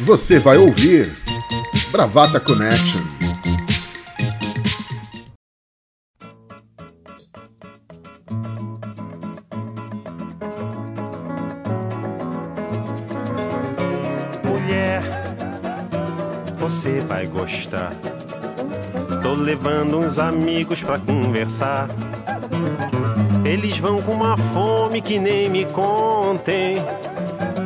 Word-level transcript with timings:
Você 0.00 0.38
vai 0.38 0.56
ouvir 0.56 1.12
Bravata 1.90 2.38
Connection. 2.38 3.00
Mulher, 14.44 15.02
você 16.58 17.00
vai 17.00 17.26
gostar. 17.26 17.92
Tô 19.22 19.34
levando 19.34 19.98
uns 19.98 20.18
amigos 20.18 20.82
pra 20.82 20.98
conversar. 20.98 21.88
Eles 23.44 23.78
vão 23.78 24.00
com 24.02 24.12
uma 24.12 24.36
fome 24.36 25.00
que 25.00 25.18
nem 25.18 25.48
me 25.48 25.64
contem. 25.64 26.76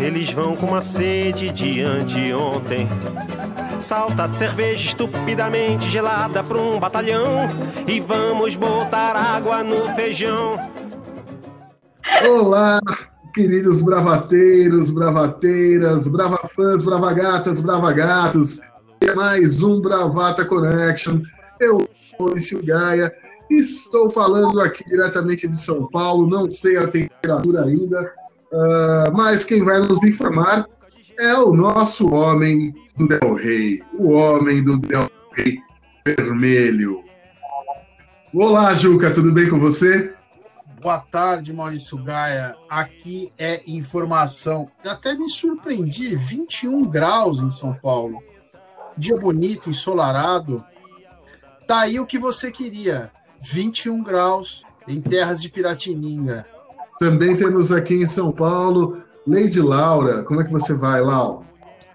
Eles 0.03 0.33
vão 0.33 0.57
com 0.57 0.67
uma 0.67 0.83
sede 0.83 1.53
de 1.53 1.81
anteontem. 1.81 2.89
Salta 3.81 4.29
cerveja 4.29 4.85
estupidamente 4.85 5.89
gelada 5.89 6.43
pra 6.43 6.59
um 6.59 6.81
batalhão. 6.81 7.47
E 7.87 8.01
vamos 8.01 8.57
botar 8.57 9.15
água 9.15 9.63
no 9.63 9.85
feijão. 9.95 10.59
Olá, 12.29 12.81
queridos 13.33 13.81
bravateiros, 13.81 14.91
bravateiras, 14.91 16.09
bravafãs, 16.09 16.83
bravagatas, 16.83 17.61
bravagatos. 17.61 18.61
É 19.01 19.15
mais 19.15 19.63
um 19.63 19.81
Bravata 19.81 20.45
Connection. 20.45 21.23
Eu, 21.61 21.89
Maurício 22.19 22.61
Gaia, 22.65 23.13
estou 23.49 24.11
falando 24.11 24.61
aqui 24.61 24.85
diretamente 24.85 25.47
de 25.47 25.57
São 25.57 25.89
Paulo. 25.91 26.29
Não 26.29 26.51
sei 26.51 26.77
a 26.77 26.89
temperatura 26.89 27.63
ainda, 27.63 28.13
Uh, 28.53 29.11
mas 29.15 29.45
quem 29.45 29.65
vai 29.65 29.81
nos 29.81 30.03
informar 30.03 30.69
é 31.19 31.35
o 31.35 31.55
nosso 31.55 32.13
homem 32.13 32.75
do 32.99 33.09
Del 33.09 33.35
Rey, 33.35 33.83
o 33.95 34.11
homem 34.11 34.63
do 34.63 34.79
Del 34.79 35.11
Rey 35.33 35.59
vermelho. 36.05 37.03
Olá, 38.35 38.75
Juca, 38.75 39.11
tudo 39.11 39.33
bem 39.33 39.49
com 39.49 39.59
você? 39.59 40.15
Boa 40.83 40.99
tarde, 40.99 41.53
Maurício 41.53 41.97
Gaia. 41.97 42.57
Aqui 42.69 43.33
é 43.39 43.63
informação. 43.67 44.71
Eu 44.85 44.91
até 44.91 45.15
me 45.15 45.31
surpreendi: 45.31 46.17
21 46.17 46.83
graus 46.83 47.41
em 47.41 47.49
São 47.49 47.73
Paulo. 47.73 48.23
Dia 48.99 49.17
bonito, 49.17 49.71
ensolarado. 49.71 50.63
Tá 51.67 51.81
aí 51.81 52.01
o 52.01 52.07
que 52.07 52.19
você 52.19 52.51
queria: 52.51 53.11
21 53.41 54.03
graus 54.03 54.63
em 54.89 55.01
terras 55.01 55.41
de 55.41 55.49
Piratininga. 55.49 56.45
Também 57.03 57.35
temos 57.35 57.73
aqui 57.73 57.95
em 57.95 58.07
São 58.07 58.31
Paulo 58.31 59.03
Lady 59.27 59.61
Laura. 59.61 60.23
Como 60.23 60.41
é 60.41 60.45
que 60.45 60.53
você 60.53 60.73
vai, 60.73 61.01
Lau? 61.01 61.45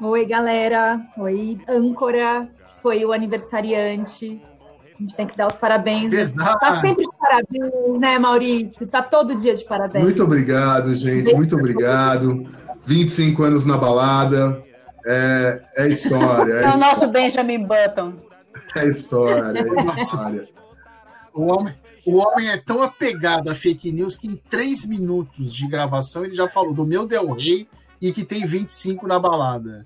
Oi, 0.01 0.25
galera. 0.25 0.99
Oi, 1.17 1.57
âncora. 1.65 2.49
Foi 2.81 3.05
o 3.05 3.13
aniversariante. 3.13 4.41
A 4.83 5.01
gente 5.01 5.15
tem 5.15 5.25
que 5.25 5.37
dar 5.37 5.47
os 5.47 5.55
parabéns. 5.55 6.11
Exato. 6.11 6.59
Tá 6.59 6.81
sempre 6.81 7.05
de 7.05 7.09
parabéns, 7.17 7.99
né, 8.01 8.19
Maurício? 8.19 8.85
Tá 8.85 9.01
todo 9.01 9.33
dia 9.33 9.55
de 9.55 9.63
parabéns. 9.63 10.03
Muito 10.03 10.21
obrigado, 10.21 10.93
gente. 10.93 11.33
Muito 11.33 11.55
obrigado. 11.55 12.45
25 12.83 13.43
anos 13.43 13.65
na 13.65 13.77
balada. 13.77 14.61
É, 15.05 15.61
é 15.77 15.87
história. 15.87 16.51
É, 16.51 16.63
é 16.65 16.69
o 16.71 16.77
nosso 16.77 17.07
Benjamin 17.07 17.65
Button. 17.65 18.11
É 18.75 18.85
história, 18.85 19.57
é 19.57 20.01
história. 20.01 20.49
O 21.33 21.53
homem, 21.53 21.71
o 22.07 22.15
homem 22.15 22.47
é 22.47 22.55
tão 22.55 22.81
apegado 22.81 23.49
a 23.49 23.55
fake 23.55 23.91
news 23.91 24.15
que 24.15 24.27
em 24.27 24.41
três 24.49 24.85
minutos 24.85 25.53
de 25.53 25.67
gravação 25.67 26.23
ele 26.23 26.33
já 26.33 26.47
falou 26.47 26.73
do 26.73 26.85
meu 26.85 27.05
Del 27.05 27.33
Rey 27.33 27.67
e 28.01 28.13
que 28.13 28.23
tem 28.23 28.45
25 28.45 29.05
na 29.05 29.19
balada. 29.19 29.85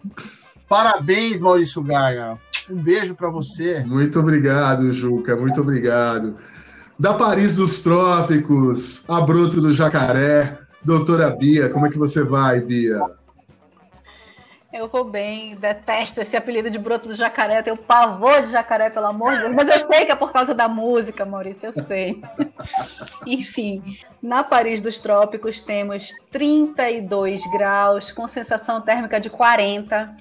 Parabéns, 0.69 1.41
Maurício 1.41 1.81
Gaia. 1.81 2.37
Um 2.69 2.75
beijo 2.75 3.15
para 3.15 3.27
você. 3.29 3.83
Muito 3.83 4.19
obrigado, 4.19 4.93
Juca. 4.93 5.35
Muito 5.35 5.61
obrigado. 5.61 6.37
Da 6.97 7.15
Paris 7.15 7.55
dos 7.55 7.81
Trópicos, 7.81 9.03
a 9.09 9.19
Broto 9.21 9.59
do 9.59 9.73
Jacaré, 9.73 10.59
doutora 10.85 11.31
Bia, 11.31 11.69
como 11.69 11.87
é 11.87 11.89
que 11.89 11.97
você 11.97 12.23
vai, 12.23 12.61
Bia? 12.61 13.01
Eu 14.73 14.87
vou 14.87 15.03
bem, 15.03 15.53
detesto 15.55 16.21
esse 16.21 16.37
apelido 16.37 16.69
de 16.69 16.79
broto 16.79 17.09
do 17.09 17.15
jacaré, 17.15 17.59
eu 17.59 17.63
tenho 17.63 17.75
pavor 17.75 18.41
de 18.41 18.51
jacaré, 18.51 18.89
pelo 18.89 19.07
amor 19.07 19.33
de 19.33 19.39
Deus, 19.41 19.53
mas 19.53 19.69
eu 19.69 19.79
sei 19.79 20.05
que 20.05 20.13
é 20.13 20.15
por 20.15 20.31
causa 20.31 20.53
da 20.55 20.69
música, 20.69 21.25
Maurício, 21.25 21.67
eu 21.67 21.73
sei. 21.73 22.21
Enfim, 23.27 23.99
na 24.23 24.45
Paris 24.45 24.79
dos 24.79 24.97
Trópicos 24.97 25.59
temos 25.59 26.13
32 26.31 27.45
graus, 27.51 28.11
com 28.13 28.25
sensação 28.29 28.79
térmica 28.79 29.19
de 29.19 29.29
40. 29.29 30.15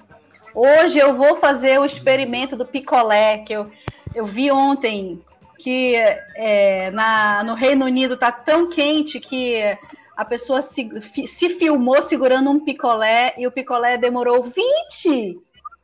Hoje 0.53 0.99
eu 0.99 1.15
vou 1.15 1.37
fazer 1.37 1.79
o 1.79 1.85
experimento 1.85 2.57
do 2.57 2.65
picolé, 2.65 3.37
que 3.37 3.53
eu, 3.53 3.71
eu 4.13 4.25
vi 4.25 4.51
ontem 4.51 5.21
que 5.57 5.95
é, 6.35 6.91
na, 6.91 7.41
no 7.43 7.53
Reino 7.53 7.85
Unido 7.85 8.17
tá 8.17 8.31
tão 8.31 8.67
quente 8.67 9.17
que 9.19 9.77
a 10.21 10.25
pessoa 10.25 10.61
se, 10.61 10.87
se 11.25 11.49
filmou 11.49 11.99
segurando 11.99 12.51
um 12.51 12.59
picolé 12.59 13.33
e 13.39 13.47
o 13.47 13.51
picolé 13.51 13.97
demorou 13.97 14.43
20 14.43 15.39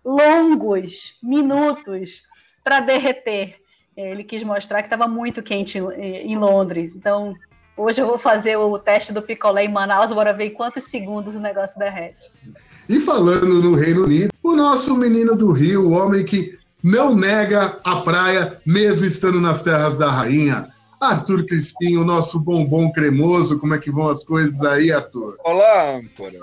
longos 0.05 1.17
minutos 1.23 2.21
para 2.63 2.79
derreter. 2.79 3.55
Ele 3.95 4.23
quis 4.23 4.43
mostrar 4.43 4.83
que 4.83 4.85
estava 4.85 5.07
muito 5.07 5.41
quente 5.41 5.79
em, 5.79 6.37
Londres. 6.37 6.95
Então, 6.95 7.33
hoje 7.75 7.99
eu 7.99 8.05
vou 8.05 8.19
fazer 8.19 8.55
o 8.57 8.77
teste 8.77 9.11
do 9.11 9.23
picolé 9.23 9.65
em 9.65 9.73
Manaus, 9.73 10.13
bora 10.13 10.33
ver 10.33 10.45
em 10.45 10.53
quantos 10.53 10.83
segundos 10.83 11.33
o 11.33 11.39
negócio 11.39 11.79
derrete. 11.79 12.29
E 12.87 12.99
falando 12.99 13.59
no 13.59 13.73
Reino 13.73 14.03
Unido, 14.03 14.31
o 14.43 14.55
nosso 14.55 14.95
menino 14.95 15.35
do 15.35 15.51
Rio, 15.51 15.87
o 15.87 15.93
homem 15.93 16.23
que 16.23 16.59
não 16.83 17.15
nega 17.15 17.79
a 17.83 18.01
praia, 18.01 18.61
mesmo 18.63 19.03
estando 19.03 19.41
nas 19.41 19.63
terras 19.63 19.97
da 19.97 20.11
rainha, 20.11 20.71
Arthur 20.99 21.45
Crispim, 21.45 21.95
o 21.97 22.03
nosso 22.03 22.39
bombom 22.39 22.91
cremoso, 22.91 23.59
como 23.59 23.75
é 23.75 23.79
que 23.79 23.91
vão 23.91 24.09
as 24.09 24.23
coisas 24.23 24.63
aí, 24.63 24.91
Arthur? 24.91 25.37
Olá, 25.43 25.95
âncora. 25.95 26.39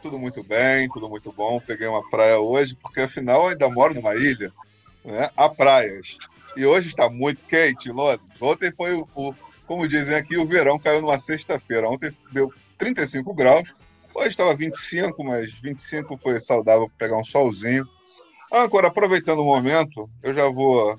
Tudo 0.00 0.18
muito 0.18 0.42
bem, 0.42 0.88
tudo 0.88 1.10
muito 1.10 1.30
bom. 1.30 1.60
Peguei 1.60 1.86
uma 1.86 2.08
praia 2.08 2.38
hoje, 2.38 2.74
porque 2.74 3.02
afinal 3.02 3.48
ainda 3.48 3.68
moro 3.68 3.94
numa 3.94 4.14
ilha, 4.14 4.50
né? 5.04 5.28
Há 5.36 5.50
praias. 5.50 6.16
E 6.56 6.64
hoje 6.64 6.88
está 6.88 7.10
muito 7.10 7.44
quente, 7.44 7.90
Londres. 7.90 8.40
Ontem 8.40 8.72
foi 8.72 8.94
o, 8.94 9.06
o, 9.14 9.34
como 9.66 9.86
dizem 9.86 10.16
aqui, 10.16 10.38
o 10.38 10.46
verão 10.46 10.78
caiu 10.78 11.02
numa 11.02 11.18
sexta-feira. 11.18 11.88
Ontem 11.88 12.10
deu 12.32 12.50
35 12.78 13.34
graus. 13.34 13.74
Hoje 14.14 14.28
estava 14.28 14.56
25, 14.56 15.22
mas 15.22 15.52
25 15.52 16.16
foi 16.16 16.40
saudável 16.40 16.88
para 16.88 17.08
pegar 17.08 17.20
um 17.20 17.24
solzinho. 17.24 17.86
Âncora, 18.50 18.88
aproveitando 18.88 19.40
o 19.40 19.44
momento, 19.44 20.08
eu 20.22 20.32
já 20.32 20.48
vou 20.48 20.98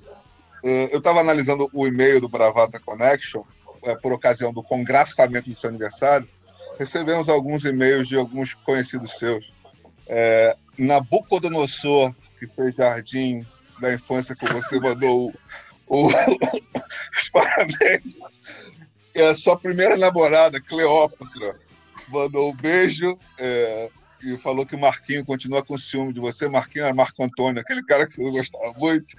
eu 0.62 0.98
estava 0.98 1.20
analisando 1.20 1.68
o 1.72 1.86
e-mail 1.86 2.20
do 2.20 2.28
Bravata 2.28 2.78
Connection, 2.78 3.42
é, 3.82 3.94
por 3.94 4.12
ocasião 4.12 4.52
do 4.52 4.62
congraçamento 4.62 5.48
do 5.48 5.56
seu 5.56 5.70
aniversário. 5.70 6.28
Recebemos 6.78 7.28
alguns 7.28 7.64
e-mails 7.64 8.08
de 8.08 8.16
alguns 8.16 8.54
conhecidos 8.54 9.18
seus. 9.18 9.52
É, 10.06 10.56
Nabucodonosor, 10.78 12.14
que 12.38 12.46
fez 12.46 12.74
jardim 12.74 13.46
da 13.80 13.92
infância 13.92 14.34
que 14.34 14.46
você 14.46 14.78
mandou 14.80 15.32
o, 15.86 16.06
o, 16.06 16.08
os 16.08 17.28
parabéns. 17.30 18.14
E 19.14 19.22
a 19.22 19.34
sua 19.34 19.58
primeira 19.58 19.96
namorada, 19.96 20.60
Cleópatra, 20.60 21.58
mandou 22.08 22.50
um 22.50 22.56
beijo 22.56 23.18
é, 23.38 23.90
e 24.22 24.36
falou 24.38 24.64
que 24.64 24.76
o 24.76 24.80
Marquinho 24.80 25.24
continua 25.24 25.64
com 25.64 25.76
ciúme 25.76 26.12
de 26.12 26.20
você. 26.20 26.48
Marquinho 26.48 26.84
era 26.84 26.94
Marco 26.94 27.22
Antônio, 27.22 27.60
aquele 27.60 27.82
cara 27.84 28.06
que 28.06 28.12
você 28.12 28.22
não 28.22 28.32
gostava 28.32 28.72
muito. 28.74 29.16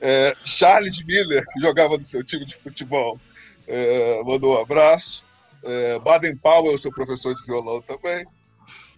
É, 0.00 0.36
Charles 0.44 1.02
Miller, 1.04 1.44
que 1.52 1.60
jogava 1.60 1.96
no 1.96 2.04
seu 2.04 2.22
time 2.22 2.44
de 2.44 2.56
futebol, 2.56 3.18
é, 3.66 4.22
mandou 4.24 4.56
um 4.56 4.60
abraço. 4.60 5.24
É, 5.62 5.98
Baden 5.98 6.36
Powell, 6.36 6.78
seu 6.78 6.90
professor 6.90 7.34
de 7.34 7.44
violão 7.46 7.80
também. 7.80 8.26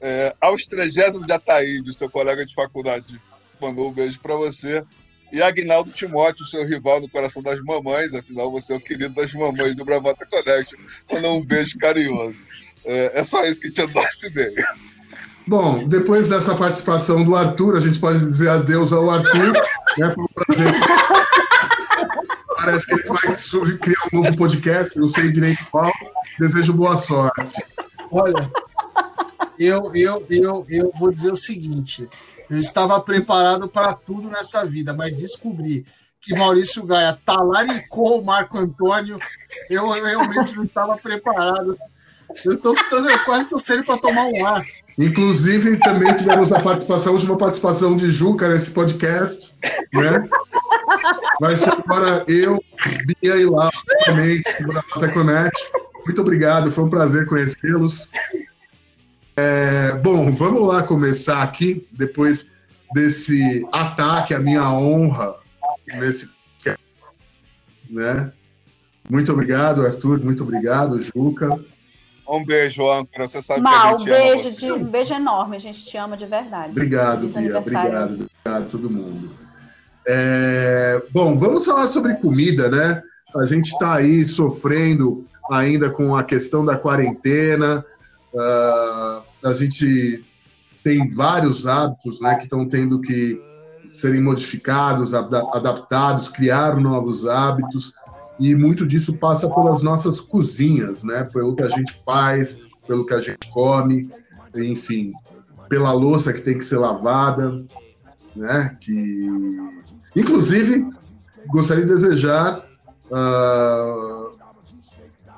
É, 0.01 0.35
aos 0.41 0.67
30 0.67 1.21
de 1.25 1.33
Ataíde, 1.33 1.95
seu 1.95 2.11
colega 2.11 2.45
de 2.45 2.55
faculdade, 2.55 3.21
mandou 3.61 3.89
um 3.89 3.93
beijo 3.93 4.21
para 4.21 4.35
você. 4.35 4.85
E 5.33 5.43
Agnaldo 5.43 5.91
Timóteo, 5.91 6.47
seu 6.47 6.65
rival 6.67 7.01
no 7.01 7.09
coração 7.09 7.43
das 7.43 7.61
mamães, 7.61 8.15
afinal 8.15 8.51
você 8.51 8.73
é 8.73 8.77
o 8.77 8.81
querido 8.81 9.15
das 9.15 9.33
mamães 9.35 9.75
do 9.75 9.85
Bravata 9.85 10.25
Connection, 10.27 10.79
mandou 11.11 11.39
um 11.39 11.45
beijo 11.45 11.77
carinhoso. 11.79 12.37
É, 12.85 13.21
é 13.21 13.25
só 13.25 13.45
isso 13.45 13.61
que 13.61 13.71
tinha 13.71 13.87
no 13.87 13.95
nosso 13.95 14.27
e-mail. 14.29 14.55
Bom, 15.47 15.87
depois 15.87 16.29
dessa 16.29 16.57
participação 16.57 17.23
do 17.23 17.37
Arthur, 17.37 17.77
a 17.77 17.81
gente 17.81 18.01
pode 18.01 18.19
dizer 18.19 18.49
adeus 18.49 18.93
ao 18.93 19.09
Arthur. 19.09 19.53
né. 19.97 20.15
Parece 22.57 22.87
que 22.87 22.95
ele 22.95 23.03
vai 23.05 23.79
criar 23.79 24.01
um 24.13 24.17
novo 24.17 24.37
podcast, 24.37 24.99
não 24.99 25.09
sei 25.09 25.31
direito 25.31 25.65
qual. 25.71 25.93
Desejo 26.41 26.73
boa 26.73 26.97
sorte. 26.97 27.65
Olha, 28.11 28.51
eu, 29.57 29.95
eu, 29.95 30.27
eu, 30.29 30.67
eu 30.69 30.93
vou 30.99 31.15
dizer 31.15 31.33
o 31.33 31.37
seguinte: 31.37 32.09
eu 32.51 32.59
estava 32.59 33.01
preparado 33.01 33.69
para 33.69 33.95
tudo 33.95 34.29
nessa 34.29 34.65
vida, 34.65 34.93
mas 34.93 35.17
descobri 35.17 35.87
que 36.21 36.37
Maurício 36.37 36.83
Gaia 36.85 37.17
talaricou 37.25 38.21
o 38.21 38.25
Marco 38.25 38.59
Antônio, 38.59 39.17
eu 39.71 39.89
realmente 39.91 40.57
não 40.57 40.65
estava 40.65 40.97
preparado 40.97 41.79
Eu 42.45 42.53
estou 42.53 42.75
quase 43.25 43.49
torcendo 43.49 43.85
para 43.85 43.99
tomar 43.99 44.27
um 44.27 44.47
ar. 44.47 44.63
Inclusive, 44.99 45.77
também 45.79 46.15
tivemos 46.15 46.53
a 46.53 46.61
participação, 46.61 47.13
a 47.13 47.15
última 47.15 47.37
participação 47.37 47.97
de 47.97 48.11
Juca 48.11 48.49
nesse 48.49 48.71
podcast, 48.71 49.55
né? 49.93 50.23
Vai 51.41 51.57
ser 51.57 51.73
agora 51.73 52.25
eu, 52.27 52.63
Bia 53.07 53.37
e 53.37 53.45
Laura, 53.45 53.71
novamente, 54.07 54.63
do 54.63 54.69
Bravata 54.69 55.09
Connect. 55.13 55.71
Muito 56.05 56.21
obrigado, 56.21 56.73
foi 56.73 56.85
um 56.85 56.91
prazer 56.91 57.27
conhecê-los. 57.27 58.09
É, 59.37 59.93
bom, 60.03 60.31
vamos 60.33 60.67
lá 60.67 60.83
começar 60.83 61.43
aqui, 61.43 61.87
depois 61.93 62.51
desse 62.95 63.67
ataque 63.73 64.33
à 64.33 64.39
minha 64.39 64.71
honra 64.71 65.37
nesse 65.99 66.35
né? 67.91 68.33
Muito 69.09 69.33
obrigado, 69.33 69.85
Arthur. 69.85 70.23
Muito 70.23 70.43
obrigado, 70.43 71.01
Juca. 71.01 71.49
Um 72.29 72.45
beijo, 72.45 72.91
Âncora. 72.91 73.29
Você 73.29 73.41
sabe 73.41 73.61
Mal, 73.61 73.97
que 73.97 74.11
a 74.11 74.17
gente 74.17 74.43
beijo, 74.43 74.57
de, 74.59 74.73
um 74.73 74.85
beijo 74.85 75.15
enorme. 75.15 75.57
A 75.57 75.61
gente 75.61 75.85
te 75.85 75.97
ama 75.97 76.17
de 76.17 76.27
verdade. 76.27 76.71
Obrigado, 76.71 77.29
Bia. 77.29 77.59
Obrigado, 77.59 78.15
obrigado 78.15 78.29
a 78.45 78.61
todo 78.63 78.91
mundo. 78.91 79.31
É, 80.07 81.03
bom, 81.13 81.37
vamos 81.37 81.65
falar 81.65 81.87
sobre 81.87 82.15
comida, 82.15 82.69
né? 82.69 83.03
A 83.37 83.47
gente 83.47 83.67
está 83.67 83.97
aí 83.97 84.25
sofrendo 84.25 85.27
ainda 85.51 85.91
com 85.91 86.17
a 86.17 86.25
questão 86.25 86.65
da 86.65 86.77
quarentena. 86.77 87.85
Uh, 88.33 89.23
a 89.45 89.55
gente 89.55 90.25
tem 90.83 91.11
vários 91.11 91.67
hábitos 91.67 92.21
né, 92.21 92.37
que 92.37 92.45
estão 92.45 92.69
tendo 92.69 93.01
que 93.01 93.41
serem 93.83 94.21
modificados, 94.21 95.15
adaptados, 95.15 96.29
criar 96.29 96.77
novos 96.77 97.27
hábitos, 97.27 97.93
e 98.39 98.55
muito 98.55 98.87
disso 98.87 99.17
passa 99.17 99.49
pelas 99.49 99.83
nossas 99.83 100.21
cozinhas, 100.21 101.03
né? 101.03 101.25
Pelo 101.25 101.55
que 101.57 101.63
a 101.63 101.69
gente 101.69 101.93
faz, 102.05 102.65
pelo 102.87 103.07
que 103.07 103.15
a 103.15 103.21
gente 103.21 103.51
come, 103.51 104.11
enfim, 104.55 105.13
pela 105.69 105.93
louça 105.93 106.33
que 106.33 106.43
tem 106.43 106.59
que 106.59 106.65
ser 106.65 106.79
lavada, 106.79 107.65
né? 108.35 108.77
Que, 108.81 109.27
inclusive, 110.15 110.89
gostaria 111.49 111.85
de 111.85 111.93
desejar 111.93 112.65
uh, 113.11 114.37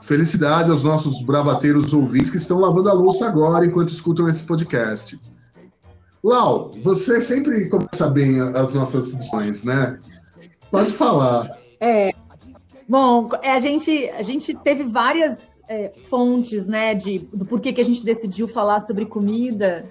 felicidade 0.02 0.70
aos 0.70 0.82
nossos 0.82 1.22
bravateiros 1.24 1.92
ouvintes 1.92 2.30
que 2.30 2.36
estão 2.36 2.58
lavando 2.58 2.88
a 2.88 2.92
louça 2.92 3.26
agora 3.26 3.64
enquanto 3.64 3.90
escutam 3.90 4.28
esse 4.28 4.44
podcast. 4.44 5.20
Lau, 6.22 6.72
você 6.82 7.20
sempre 7.20 7.68
começa 7.68 8.08
bem 8.08 8.40
as 8.40 8.74
nossas 8.74 9.14
edições, 9.14 9.62
né? 9.62 9.98
Pode 10.70 10.90
falar. 10.90 11.56
É. 11.80 12.12
Bom, 12.88 13.28
é, 13.42 13.50
a 13.50 13.58
gente, 13.58 14.08
a 14.10 14.22
gente 14.22 14.54
teve 14.54 14.82
várias 14.84 15.62
é, 15.68 15.92
fontes, 16.08 16.66
né, 16.66 16.94
de, 16.94 17.18
do 17.18 17.44
porquê 17.44 17.70
que 17.70 17.82
a 17.82 17.84
gente 17.84 18.02
decidiu 18.02 18.48
falar 18.48 18.80
sobre 18.80 19.04
comida. 19.04 19.86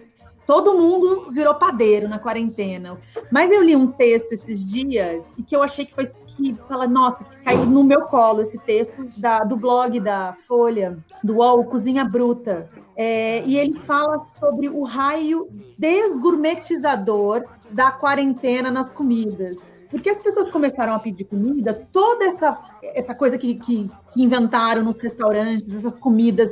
Todo 0.47 0.77
mundo 0.77 1.29
virou 1.29 1.53
padeiro 1.55 2.07
na 2.07 2.17
quarentena. 2.17 2.97
Mas 3.29 3.51
eu 3.51 3.61
li 3.61 3.75
um 3.75 3.87
texto 3.87 4.31
esses 4.31 4.63
dias 4.63 5.33
e 5.37 5.43
que 5.43 5.53
eu 5.53 5.61
achei 5.61 5.85
que 5.85 5.93
foi 5.93 6.05
que 6.05 6.55
fala, 6.65 6.87
nossa, 6.87 7.25
que 7.25 7.43
caiu 7.43 7.65
no 7.65 7.83
meu 7.83 8.03
colo 8.03 8.39
esse 8.39 8.57
texto 8.59 9.05
da, 9.17 9.39
do 9.39 9.57
blog 9.57 9.99
da 9.99 10.31
Folha, 10.31 10.97
do 11.21 11.35
UOL, 11.35 11.65
Cozinha 11.65 12.05
Bruta. 12.05 12.69
É, 12.95 13.43
e 13.45 13.57
ele 13.57 13.73
fala 13.73 14.19
sobre 14.19 14.69
o 14.69 14.83
raio 14.83 15.49
desgourmetizador 15.77 17.43
da 17.69 17.91
quarentena 17.91 18.71
nas 18.71 18.91
comidas. 18.91 19.83
Porque 19.89 20.09
as 20.09 20.23
pessoas 20.23 20.49
começaram 20.49 20.93
a 20.93 20.99
pedir 20.99 21.25
comida, 21.25 21.87
toda 21.91 22.23
essa, 22.23 22.57
essa 22.81 23.13
coisa 23.13 23.37
que, 23.37 23.55
que, 23.55 23.91
que 24.13 24.23
inventaram 24.23 24.81
nos 24.81 24.95
restaurantes, 25.01 25.75
essas 25.75 25.97
comidas 25.97 26.49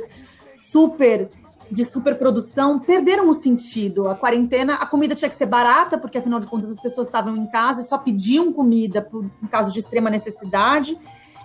super 0.70 1.30
de 1.70 1.84
superprodução 1.84 2.78
perderam 2.78 3.28
o 3.28 3.32
sentido. 3.32 4.08
A 4.08 4.14
quarentena, 4.14 4.74
a 4.74 4.86
comida 4.86 5.14
tinha 5.14 5.28
que 5.28 5.36
ser 5.36 5.46
barata, 5.46 5.98
porque 5.98 6.18
afinal 6.18 6.38
de 6.38 6.46
contas 6.46 6.70
as 6.70 6.80
pessoas 6.80 7.06
estavam 7.06 7.36
em 7.36 7.46
casa 7.48 7.82
e 7.82 7.84
só 7.84 7.98
pediam 7.98 8.52
comida 8.52 9.02
por, 9.02 9.24
em 9.42 9.46
caso 9.46 9.72
de 9.72 9.80
extrema 9.80 10.08
necessidade. 10.08 10.98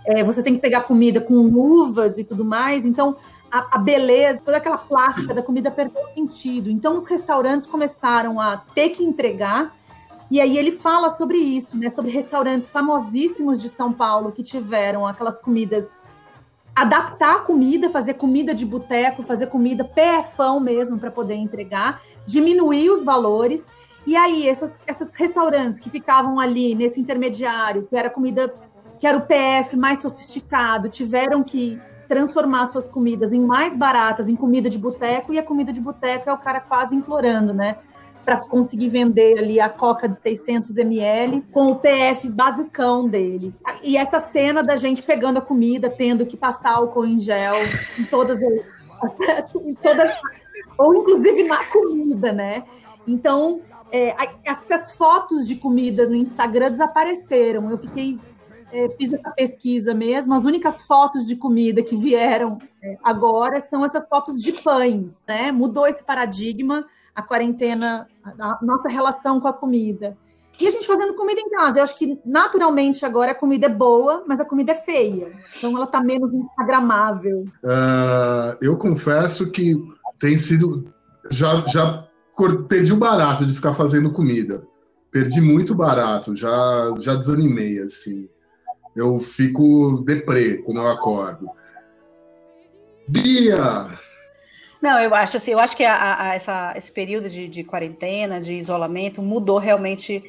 É, 0.06 0.24
você 0.24 0.42
tem 0.42 0.56
que 0.56 0.60
pegar 0.60 0.82
comida 0.82 1.22
com 1.22 1.34
luvas 1.34 2.18
e 2.18 2.24
tudo 2.24 2.44
mais. 2.44 2.86
Então, 2.86 3.16
a, 3.52 3.76
a, 3.76 3.78
beleza, 3.78 4.42
toda 4.44 4.58
aquela 4.58 4.78
plástica 4.78 5.34
da 5.34 5.44
comida 5.44 5.70
perdeu 5.70 6.02
sentido. 6.16 6.70
Então, 6.70 6.98
os 6.98 7.08
restaurantes 7.08 7.66
começaram 7.66 8.40
a 8.40 8.58
ter 8.58 8.90
que 8.90 9.04
entregar. 9.04 9.76
E 10.30 10.40
aí 10.40 10.58
ele 10.58 10.72
fala 10.72 11.10
sobre 11.10 11.38
isso, 11.38 11.78
né? 11.78 11.90
Sobre 11.90 12.10
restaurantes 12.10 12.70
famosíssimos 12.70 13.62
de 13.62 13.68
São 13.68 13.92
Paulo 13.92 14.32
que 14.32 14.42
tiveram 14.42 15.06
aquelas 15.06 15.42
comidas 15.42 16.00
adaptar 16.76 17.36
a 17.36 17.40
comida, 17.40 17.90
fazer 17.90 18.16
comida 18.16 18.54
de 18.54 18.66
boteco, 18.66 19.22
fazer 19.22 19.48
comida 19.48 19.84
PFão 19.84 20.60
mesmo 20.60 21.00
para 21.00 21.12
poder 21.12 21.36
entregar, 21.36 22.02
diminuir 22.26 22.90
os 22.90 23.04
valores. 23.04 23.68
E 24.06 24.16
aí, 24.16 24.48
essas, 24.48 24.80
esses 24.88 25.14
restaurantes 25.14 25.80
que 25.80 25.90
ficavam 25.90 26.40
ali 26.40 26.74
nesse 26.74 27.00
intermediário, 27.00 27.86
que 27.88 27.96
era 27.96 28.10
comida, 28.10 28.54
que 29.00 29.06
era 29.06 29.18
o 29.18 29.22
PF 29.22 29.78
mais 29.78 30.02
sofisticado, 30.02 30.90
tiveram 30.90 31.44
que 31.44 31.80
transformar 32.08 32.66
suas 32.68 32.88
comidas 32.88 33.32
em 33.32 33.40
mais 33.40 33.78
baratas, 33.78 34.28
em 34.28 34.36
comida 34.36 34.70
de 34.70 34.78
boteco, 34.78 35.34
e 35.34 35.40
a 35.40 35.44
comida 35.44 35.72
de 35.72 35.80
boteco 35.80 36.30
é 36.30 36.34
o 36.34 36.38
cara 36.38 36.60
quase 36.60 36.96
implorando, 36.96 37.54
né? 37.54 37.78
Para 38.24 38.38
conseguir 38.38 38.90
vender 38.90 39.38
ali 39.40 39.60
a 39.60 39.70
coca 39.70 40.08
de 40.08 40.18
600 40.18 40.78
ml 40.78 41.44
com 41.52 41.72
o 41.72 41.76
PF 41.76 42.30
basicão 42.30 43.08
dele. 43.08 43.54
E 43.84 43.98
essa 43.98 44.20
cena 44.20 44.64
da 44.64 44.76
gente 44.76 45.02
pegando 45.02 45.40
a 45.40 45.42
comida, 45.42 45.90
tendo 45.90 46.26
que 46.26 46.38
passar 46.38 46.76
álcool 46.76 47.06
em 47.06 47.20
gel 47.20 47.56
em 47.98 48.06
todas 48.06 48.40
em 49.66 49.74
todas 49.76 50.12
ou 50.78 50.96
inclusive 50.96 51.44
na 51.44 51.64
comida, 51.66 52.32
né? 52.32 52.64
Então, 53.08 53.62
é, 53.92 54.16
essas 54.44 54.96
fotos 54.96 55.48
de 55.48 55.56
comida 55.56 56.08
no 56.08 56.16
Instagram 56.16 56.72
desapareceram. 56.72 57.70
Eu 57.70 57.78
fiquei 57.78 58.20
é, 58.72 58.90
fiz 58.92 59.12
essa 59.12 59.32
pesquisa 59.32 59.94
mesmo, 59.94 60.34
as 60.34 60.46
únicas 60.46 60.84
fotos 60.84 61.28
de 61.28 61.36
comida 61.36 61.84
que 61.84 61.96
vieram 61.96 62.58
é, 62.82 62.98
agora 63.04 63.60
são 63.60 63.84
essas 63.84 64.08
fotos 64.08 64.42
de 64.42 64.54
pães, 64.54 65.26
né? 65.28 65.52
Mudou 65.52 65.86
esse 65.86 66.06
paradigma 66.06 66.86
a 67.16 67.22
quarentena, 67.22 68.08
a 68.24 68.60
nossa 68.62 68.88
relação 68.90 69.40
com 69.40 69.48
a 69.48 69.54
comida. 69.54 70.18
E 70.60 70.68
a 70.68 70.69
gente 70.69 70.86
fazendo 70.86 71.16
comida 71.16 71.40
em 71.40 71.50
casa. 71.50 71.80
Eu 71.80 71.84
acho 71.84 71.98
que 71.98 72.19
naturalmente 72.24 73.04
agora 73.06 73.31
a 73.31 73.36
comida 73.36 73.66
é 73.66 73.69
boa, 73.69 74.24
mas 74.28 74.40
a 74.40 74.46
comida 74.46 74.74
é 74.74 74.75
feia. 74.75 75.31
Então 75.58 75.75
ela 75.75 75.86
está 75.86 76.02
menos 76.02 76.31
instagramável. 76.31 77.46
Uh, 77.63 78.58
eu 78.62 78.78
confesso 78.78 79.50
que 79.50 79.75
tem 80.19 80.38
sido. 80.38 80.94
Já, 81.31 81.66
já 81.68 82.08
perdi 82.68 82.94
o 82.94 82.98
barato 82.98 83.46
de 83.46 83.54
ficar 83.54 83.74
fazendo 83.74 84.12
comida. 84.12 84.63
Perdi 85.12 85.42
muito 85.42 85.74
barato, 85.74 86.36
já, 86.36 86.94
já 87.00 87.15
desanimei, 87.15 87.80
assim. 87.80 88.30
Eu 88.96 89.20
fico 89.20 90.03
deprê 90.06 90.60
quando 90.60 90.80
eu 90.80 90.88
acordo. 90.88 91.50
Bia, 93.08 94.00
não, 94.82 95.00
eu 95.00 95.14
acho 95.14 95.38
assim, 95.38 95.52
eu 95.52 95.60
acho 95.60 95.78
que 95.78 95.86
a, 95.86 96.30
a, 96.30 96.36
essa, 96.36 96.74
esse 96.76 96.92
período 96.92 97.30
de, 97.30 97.48
de, 97.48 97.64
quarentena, 97.64 98.42
de 98.42 98.54
isolamento, 98.54 99.22
mudou 99.22 99.60
realmente 99.60 100.24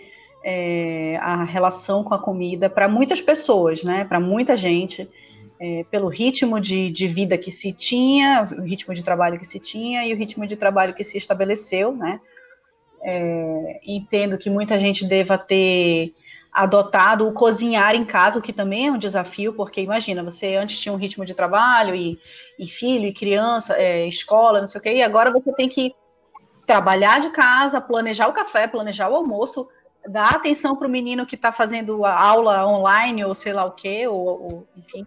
é, 0.45 1.17
a 1.21 1.43
relação 1.43 2.05
com 2.05 2.13
a 2.13 2.19
comida 2.19 2.69
para 2.69 2.87
muitas 2.87 3.21
pessoas, 3.21 3.83
né? 3.83 4.05
Para 4.05 4.21
muita 4.21 4.57
gente, 4.57 5.09
é, 5.59 5.85
pelo 5.91 6.09
ritmo 6.09 6.61
de, 6.61 6.91
de, 6.91 7.07
vida 7.07 7.39
que 7.39 7.51
se 7.51 7.73
tinha, 7.73 8.47
o 8.59 8.63
ritmo 8.63 8.93
de 8.93 9.03
trabalho 9.03 9.39
que 9.39 9.47
se 9.47 9.59
tinha 9.59 10.05
e 10.05 10.13
o 10.13 10.17
ritmo 10.17 10.47
de 10.47 10.57
trabalho 10.57 10.93
que 10.93 11.05
se 11.05 11.17
estabeleceu, 11.17 11.97
né? 11.97 12.21
É, 13.05 13.81
entendo 13.87 14.37
que 14.37 14.51
muita 14.51 14.79
gente 14.79 15.07
deva 15.07 15.39
ter 15.39 16.15
adotado 16.53 17.27
o 17.27 17.33
cozinhar 17.33 17.95
em 17.95 18.05
casa, 18.05 18.39
o 18.39 18.43
que 18.43 18.53
também 18.53 18.89
é 18.89 18.93
um 18.93 18.99
desafio, 18.99 19.55
porque 19.55 19.81
imagina, 19.81 20.23
você 20.23 20.57
antes 20.57 20.79
tinha 20.79 20.93
um 20.93 20.99
ritmo 20.99 21.25
de 21.25 21.33
trabalho 21.33 21.95
e, 21.95 22.21
e 22.59 22.67
filho 22.67 23.07
e 23.07 23.15
criança, 23.15 23.75
é, 23.79 24.07
escola, 24.07 24.61
não 24.61 24.67
sei 24.67 24.79
o 24.79 24.83
quê, 24.83 24.95
e 24.97 25.03
agora 25.03 25.33
você 25.33 25.51
tem 25.55 25.67
que 25.67 25.95
trabalhar 26.67 27.21
de 27.21 27.31
casa, 27.31 27.81
planejar 27.81 28.29
o 28.29 28.35
café, 28.35 28.67
planejar 28.67 29.09
o 29.09 29.17
almoço, 29.17 29.67
dar 30.07 30.35
atenção 30.35 30.77
para 30.77 30.87
o 30.87 30.91
menino 30.91 31.25
que 31.25 31.37
está 31.37 31.51
fazendo 31.51 32.05
a 32.05 32.15
aula 32.15 32.67
online 32.67 33.25
ou 33.25 33.35
sei 33.35 33.55
lá 33.55 33.65
o 33.65 33.73
quê, 33.73 34.07
ou, 34.07 34.19
ou 34.19 34.69
enfim, 34.77 35.07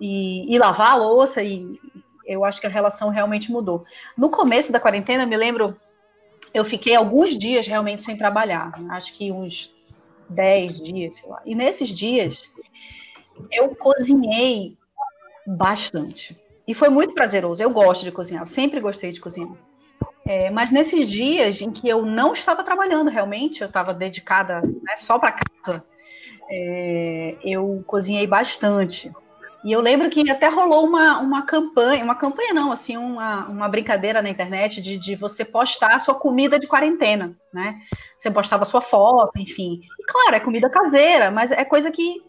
e, 0.00 0.54
e, 0.54 0.56
lavar 0.56 0.92
a 0.92 0.96
louça, 0.96 1.42
e 1.42 1.80
eu 2.24 2.44
acho 2.44 2.60
que 2.60 2.66
a 2.66 2.70
relação 2.70 3.08
realmente 3.08 3.50
mudou. 3.50 3.84
No 4.16 4.30
começo 4.30 4.70
da 4.70 4.78
quarentena, 4.78 5.24
eu 5.24 5.28
me 5.28 5.36
lembro, 5.36 5.76
eu 6.54 6.64
fiquei 6.64 6.94
alguns 6.94 7.36
dias 7.36 7.66
realmente 7.66 8.02
sem 8.02 8.16
trabalhar, 8.16 8.72
acho 8.90 9.12
que 9.14 9.32
uns 9.32 9.75
10 10.28 10.80
dias, 10.80 11.16
sei 11.16 11.28
lá. 11.28 11.42
E 11.44 11.54
nesses 11.54 11.88
dias 11.88 12.50
eu 13.52 13.74
cozinhei 13.74 14.76
bastante. 15.46 16.36
E 16.66 16.74
foi 16.74 16.88
muito 16.88 17.14
prazeroso. 17.14 17.62
Eu 17.62 17.70
gosto 17.70 18.04
de 18.04 18.12
cozinhar, 18.12 18.42
eu 18.42 18.46
sempre 18.46 18.80
gostei 18.80 19.12
de 19.12 19.20
cozinhar. 19.20 19.56
É, 20.26 20.50
mas 20.50 20.72
nesses 20.72 21.08
dias 21.08 21.60
em 21.60 21.70
que 21.70 21.88
eu 21.88 22.04
não 22.04 22.32
estava 22.32 22.64
trabalhando 22.64 23.08
realmente, 23.08 23.62
eu 23.62 23.68
estava 23.68 23.94
dedicada 23.94 24.60
né, 24.60 24.96
só 24.96 25.20
para 25.20 25.32
casa, 25.32 25.84
é, 26.50 27.36
eu 27.44 27.84
cozinhei 27.86 28.26
bastante. 28.26 29.12
E 29.66 29.72
eu 29.72 29.80
lembro 29.80 30.08
que 30.08 30.30
até 30.30 30.48
rolou 30.48 30.86
uma, 30.86 31.18
uma 31.18 31.42
campanha, 31.42 32.04
uma 32.04 32.14
campanha 32.14 32.54
não, 32.54 32.70
assim, 32.70 32.96
uma, 32.96 33.46
uma 33.46 33.68
brincadeira 33.68 34.22
na 34.22 34.28
internet 34.30 34.80
de, 34.80 34.96
de 34.96 35.16
você 35.16 35.44
postar 35.44 35.96
a 35.96 35.98
sua 35.98 36.14
comida 36.14 36.56
de 36.56 36.68
quarentena, 36.68 37.36
né? 37.52 37.80
Você 38.16 38.30
postava 38.30 38.64
sua 38.64 38.80
foto, 38.80 39.32
enfim. 39.36 39.80
E 39.98 40.04
claro, 40.04 40.36
é 40.36 40.40
comida 40.40 40.70
caseira, 40.70 41.32
mas 41.32 41.50
é 41.50 41.64
coisa 41.64 41.90
que 41.90 42.22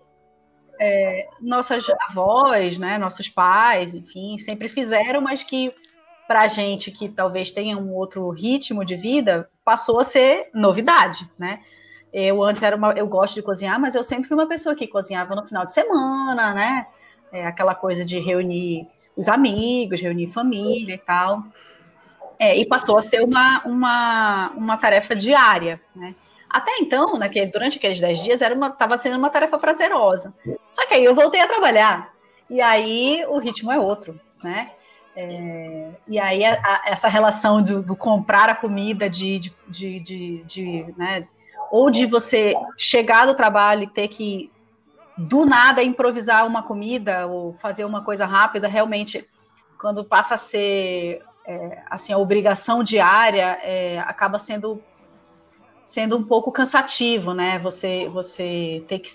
é, 0.82 1.28
nossas 1.40 1.86
avós, 2.10 2.80
né, 2.80 2.98
nossos 2.98 3.30
pais, 3.30 3.94
enfim, 3.94 4.40
sempre 4.40 4.68
fizeram, 4.68 5.22
mas 5.22 5.44
que 5.44 5.72
para 6.28 6.48
gente 6.48 6.90
que 6.90 7.08
talvez 7.08 7.52
tenha 7.52 7.78
um 7.78 7.94
outro 7.94 8.28
ritmo 8.32 8.84
de 8.84 8.96
vida, 8.96 9.48
passou 9.64 10.00
a 10.00 10.04
ser 10.04 10.50
novidade, 10.56 11.30
né? 11.38 11.60
Eu 12.12 12.42
antes 12.42 12.64
era 12.64 12.76
uma, 12.76 12.94
eu 12.94 13.06
gosto 13.06 13.36
de 13.36 13.44
cozinhar, 13.44 13.80
mas 13.80 13.94
eu 13.94 14.02
sempre 14.02 14.28
fui 14.28 14.36
uma 14.36 14.48
pessoa 14.48 14.74
que 14.74 14.88
cozinhava 14.88 15.36
no 15.36 15.46
final 15.46 15.68
de 15.68 15.74
semana, 15.74 16.52
né? 16.56 16.88
É, 17.32 17.46
aquela 17.46 17.76
coisa 17.76 18.06
de 18.06 18.20
reunir 18.20 18.88
os 19.16 19.28
amigos, 19.28 20.02
reunir 20.02 20.28
família 20.28 20.96
e 20.96 20.98
tal. 20.98 21.44
É, 22.40 22.56
e 22.56 22.66
passou 22.66 22.98
a 22.98 23.02
ser 23.02 23.24
uma, 23.24 23.64
uma, 23.66 24.50
uma 24.56 24.78
tarefa 24.78 25.16
diária, 25.16 25.82
né? 25.96 26.16
Até 26.50 26.78
então, 26.78 27.18
naquele, 27.18 27.52
durante 27.52 27.78
aqueles 27.78 28.00
10 28.00 28.24
dias, 28.24 28.42
estava 28.42 28.98
sendo 28.98 29.18
uma 29.18 29.30
tarefa 29.30 29.58
prazerosa. 29.58 30.34
Só 30.70 30.86
que 30.86 30.94
aí 30.94 31.04
eu 31.04 31.14
voltei 31.14 31.42
a 31.42 31.48
trabalhar. 31.48 32.14
E 32.50 32.62
aí 32.62 33.26
o 33.28 33.38
ritmo 33.38 33.72
é 33.72 33.78
outro, 33.78 34.20
né? 34.42 34.72
É, 35.16 35.90
e 36.08 36.20
aí 36.20 36.46
a, 36.46 36.54
a, 36.54 36.82
essa 36.86 37.08
relação 37.08 37.62
do, 37.62 37.82
do, 37.82 37.96
comprar 37.96 38.50
a 38.50 38.56
comida, 38.56 39.10
de, 39.10 39.40
de, 39.40 39.54
de, 39.68 40.00
de, 40.00 40.44
de 40.44 40.94
né? 40.96 41.28
ou 41.72 41.90
de 41.90 42.06
você 42.06 42.54
chegar 42.78 43.26
do 43.26 43.34
trabalho 43.34 43.84
e 43.84 43.88
ter 43.88 44.08
que 44.08 44.52
do 45.18 45.46
nada 45.46 45.84
improvisar 45.84 46.46
uma 46.46 46.62
comida 46.62 47.26
ou 47.26 47.54
fazer 47.54 47.86
uma 47.86 48.04
coisa 48.04 48.26
rápida, 48.26 48.68
realmente, 48.68 49.28
quando 49.80 50.04
passa 50.04 50.36
a 50.36 50.38
ser 50.38 51.24
é, 51.46 51.82
assim 51.90 52.14
a 52.14 52.18
obrigação 52.18 52.84
diária, 52.84 53.60
é, 53.64 54.00
acaba 54.00 54.38
sendo 54.38 54.82
sendo 55.84 56.18
um 56.18 56.24
pouco 56.24 56.52
cansativo, 56.52 57.34
né? 57.34 57.58
Você 57.60 58.08
você 58.10 58.84
ter 58.88 59.00
que 59.00 59.10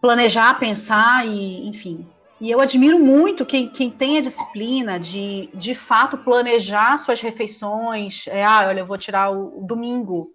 planejar, 0.00 0.58
pensar 0.58 1.26
e, 1.26 1.66
enfim. 1.68 2.06
E 2.40 2.50
eu 2.50 2.60
admiro 2.60 2.98
muito 3.00 3.44
quem, 3.44 3.68
quem 3.68 3.90
tem 3.90 4.18
a 4.18 4.20
disciplina 4.20 4.98
de, 4.98 5.48
de 5.54 5.74
fato, 5.74 6.18
planejar 6.18 6.98
suas 6.98 7.20
refeições. 7.20 8.26
É, 8.28 8.44
ah, 8.44 8.66
olha, 8.68 8.80
eu 8.80 8.86
vou 8.86 8.98
tirar 8.98 9.30
o, 9.30 9.60
o 9.60 9.66
domingo 9.66 10.28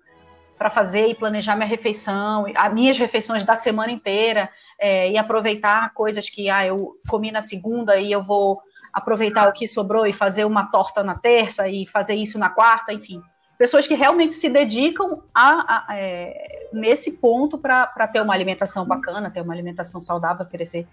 para 0.64 0.70
fazer 0.70 1.08
e 1.10 1.14
planejar 1.14 1.58
minha 1.58 1.68
refeição, 1.68 2.46
as 2.56 2.74
minhas 2.74 2.98
refeições 2.98 3.44
da 3.44 3.54
semana 3.54 3.92
inteira, 3.92 4.50
é, 4.80 5.12
e 5.12 5.18
aproveitar 5.18 5.94
coisas 5.94 6.30
que 6.30 6.50
ah, 6.50 6.66
eu 6.66 6.98
comi 7.10 7.34
na 7.34 7.42
segunda 7.42 7.98
e 7.98 8.10
eu 8.10 8.24
vou 8.24 8.62
aproveitar 8.94 9.50
o 9.50 9.52
que 9.52 9.68
sobrou 9.68 10.08
e 10.08 10.14
fazer 10.14 10.46
uma 10.46 10.72
torta 10.72 11.04
na 11.04 11.16
terça 11.16 11.68
e 11.68 11.86
fazer 11.86 12.14
isso 12.14 12.40
na 12.40 12.50
quarta, 12.50 12.94
enfim. 12.94 13.22
Pessoas 13.58 13.86
que 13.86 13.94
realmente 13.94 14.36
se 14.36 14.50
dedicam 14.50 15.22
a, 15.36 15.88
a 15.90 15.98
é, 15.98 16.70
nesse 16.72 17.12
ponto 17.18 17.58
para 17.58 18.08
ter 18.08 18.22
uma 18.22 18.34
alimentação 18.34 18.86
bacana, 18.86 19.30
ter 19.30 19.42
uma 19.42 19.54
alimentação 19.54 20.00
saudável, 20.00 20.46
oferecer 20.46 20.88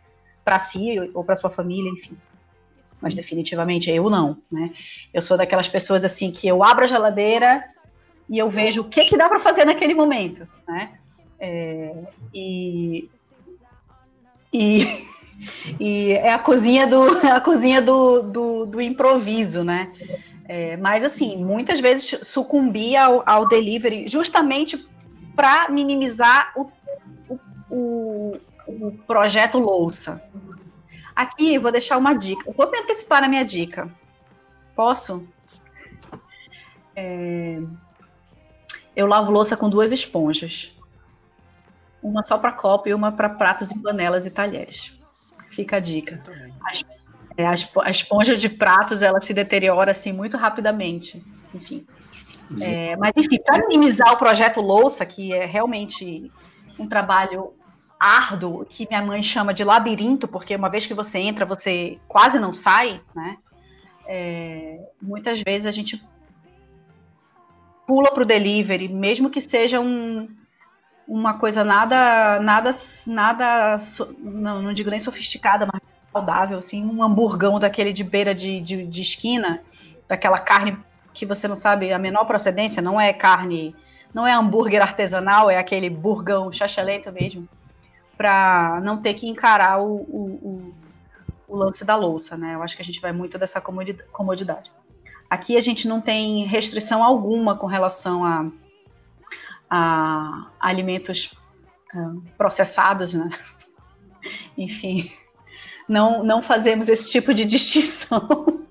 para 0.45 0.59
si 0.59 0.97
ou 1.15 1.23
para 1.23 1.37
sua 1.37 1.49
família, 1.49 1.93
enfim. 1.93 2.19
Mas 3.01 3.15
definitivamente 3.15 3.89
eu 3.89 4.11
não, 4.11 4.37
né? 4.51 4.73
Eu 5.15 5.23
sou 5.23 5.37
daquelas 5.37 5.69
pessoas 5.69 6.05
assim 6.05 6.33
que 6.33 6.49
eu 6.49 6.65
abro 6.65 6.83
a 6.83 6.89
geladeira, 6.89 7.65
e 8.31 8.39
eu 8.39 8.49
vejo 8.49 8.83
o 8.83 8.89
que, 8.89 9.07
que 9.07 9.17
dá 9.17 9.29
para 9.29 9.41
fazer 9.41 9.65
naquele 9.65 9.93
momento, 9.93 10.47
né? 10.67 10.93
É, 11.41 11.93
e, 12.33 13.11
e, 14.53 15.05
e, 15.81 16.13
é 16.13 16.33
a 16.33 16.39
cozinha 16.39 16.87
do, 16.87 17.09
a 17.27 17.41
cozinha 17.41 17.83
do, 17.83 18.23
do, 18.23 18.67
do 18.67 18.81
improviso, 18.81 19.65
né? 19.65 19.93
É, 20.47 20.77
mas 20.77 21.03
assim, 21.03 21.45
muitas 21.45 21.81
vezes 21.81 22.21
sucumbi 22.23 22.97
ao, 22.97 23.23
ao 23.27 23.49
delivery 23.49 24.07
justamente 24.07 24.79
para 25.35 25.69
minimizar 25.69 26.53
o, 26.57 26.71
o, 27.69 28.37
o, 28.67 28.93
projeto 29.09 29.59
louça. 29.59 30.23
Aqui 31.17 31.59
vou 31.59 31.73
deixar 31.73 31.97
uma 31.99 32.15
dica. 32.15 32.53
Vou 32.57 32.71
me 32.71 32.79
antecipar 32.79 33.23
na 33.23 33.29
minha 33.29 33.45
dica. 33.45 33.91
Posso? 34.75 35.29
É, 36.95 37.61
eu 39.01 39.07
lavo 39.07 39.33
louça 39.33 39.57
com 39.57 39.69
duas 39.69 39.93
esponjas. 39.93 40.73
Uma 42.03 42.23
só 42.23 42.39
para 42.39 42.53
copo 42.53 42.89
e 42.89 42.95
uma 42.95 43.11
para 43.13 43.29
pratos 43.29 43.71
e 43.71 43.79
panelas 43.79 44.27
e 44.27 44.31
talheres. 44.31 44.99
Fica 45.51 45.77
a 45.77 45.81
dica. 45.81 46.23
A, 46.63 47.41
é, 47.41 47.47
a, 47.47 47.91
esponja 47.91 48.37
de 48.37 48.49
pratos 48.49 49.03
ela 49.03 49.21
se 49.21 49.33
deteriora 49.33 49.91
assim 49.91 50.13
muito 50.13 50.37
rapidamente. 50.37 51.25
Enfim. 51.55 51.87
É, 52.61 52.97
mas 52.97 53.13
enfim, 53.17 53.39
para 53.45 53.67
minimizar 53.67 54.13
o 54.13 54.17
projeto 54.17 54.61
louça, 54.61 55.07
que 55.07 55.33
é 55.33 55.47
realmente 55.47 56.31
um 56.79 56.87
trabalho 56.87 57.53
árduo, 57.99 58.65
que 58.65 58.87
minha 58.89 59.03
mãe 59.03 59.23
chama 59.23 59.55
de 59.55 59.63
labirinto, 59.63 60.27
porque 60.27 60.57
uma 60.57 60.69
vez 60.69 60.87
que 60.87 60.95
você 60.95 61.19
entra, 61.19 61.45
você 61.45 61.99
quase 62.09 62.39
não 62.39 62.53
sai, 62.53 63.01
né? 63.15 63.37
É, 64.07 64.81
muitas 65.01 65.41
vezes 65.41 65.67
a 65.67 65.71
gente 65.71 66.03
pula 67.91 68.13
para 68.13 68.23
o 68.23 68.27
delivery, 68.27 68.89
mesmo 68.89 69.29
que 69.29 69.41
seja 69.41 69.81
um, 69.81 70.29
uma 71.09 71.35
coisa 71.35 71.65
nada, 71.65 72.39
nada, 72.39 72.71
nada, 73.09 73.79
não, 74.21 74.63
não 74.63 74.73
digo 74.73 74.91
nem 74.91 75.01
sofisticada, 75.01 75.67
mas 75.67 75.83
saudável, 76.13 76.59
assim, 76.59 76.85
um 76.85 77.03
hamburgão 77.03 77.59
daquele 77.59 77.93
de 77.93 78.05
beira 78.05 78.33
de, 78.33 78.61
de, 78.61 78.87
de 78.87 79.01
esquina, 79.01 79.61
daquela 80.07 80.39
carne 80.39 80.79
que 81.13 81.27
você 81.27 81.49
não 81.49 81.57
sabe 81.57 81.93
a 81.93 81.99
menor 81.99 82.27
procedência, 82.27 82.81
não 82.81 83.01
é 83.01 83.13
carne, 83.13 83.75
não 84.15 84.25
é 84.25 84.33
hambúrguer 84.33 84.81
artesanal, 84.81 85.51
é 85.51 85.59
aquele 85.59 85.91
burgão 85.91 86.53
chachelento 86.53 87.11
mesmo, 87.11 87.49
para 88.17 88.81
não 88.85 89.03
ter 89.03 89.15
que 89.15 89.29
encarar 89.29 89.83
o, 89.83 89.97
o, 89.97 90.23
o, 90.43 90.75
o, 91.49 91.57
lance 91.57 91.85
da 91.85 91.97
louça, 91.97 92.37
né? 92.37 92.55
Eu 92.55 92.63
acho 92.63 92.77
que 92.77 92.83
a 92.83 92.85
gente 92.85 93.01
vai 93.01 93.11
muito 93.11 93.37
dessa 93.37 93.61
comodidade. 93.61 94.71
Aqui 95.31 95.57
a 95.57 95.61
gente 95.61 95.87
não 95.87 96.01
tem 96.01 96.45
restrição 96.45 97.05
alguma 97.05 97.57
com 97.57 97.69
relação 97.69 98.25
a, 98.25 98.51
a 99.71 100.47
alimentos 100.59 101.33
uh, 101.95 102.21
processados, 102.37 103.15
né? 103.15 103.31
Enfim, 104.59 105.11
não, 105.89 106.25
não 106.25 106.43
fazemos 106.43 106.89
esse 106.89 107.11
tipo 107.11 107.33
de 107.33 107.45
distinção. 107.45 108.61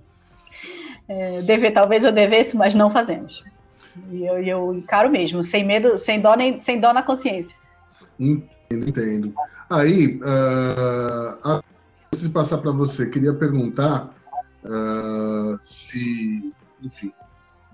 É, 1.11 1.41
deve, 1.41 1.71
talvez 1.71 2.05
eu 2.05 2.11
devesse, 2.11 2.55
mas 2.55 2.75
não 2.75 2.91
fazemos. 2.91 3.43
E 4.11 4.23
eu, 4.23 4.43
eu 4.43 4.73
encaro 4.75 5.09
mesmo, 5.09 5.43
sem 5.43 5.65
medo, 5.65 5.97
sem 5.97 6.21
dó, 6.21 6.35
nem, 6.35 6.61
sem 6.61 6.79
dó 6.79 6.93
na 6.93 7.01
consciência. 7.01 7.57
Entendo, 8.19 8.89
entendo. 8.89 9.33
Aí, 9.71 10.17
uh, 10.17 11.43
antes 11.43 12.21
de 12.21 12.29
passar 12.29 12.59
para 12.59 12.69
você, 12.69 13.07
queria 13.07 13.33
perguntar 13.33 14.13
uh, 14.63 15.57
se, 15.61 16.53
enfim, 16.81 17.11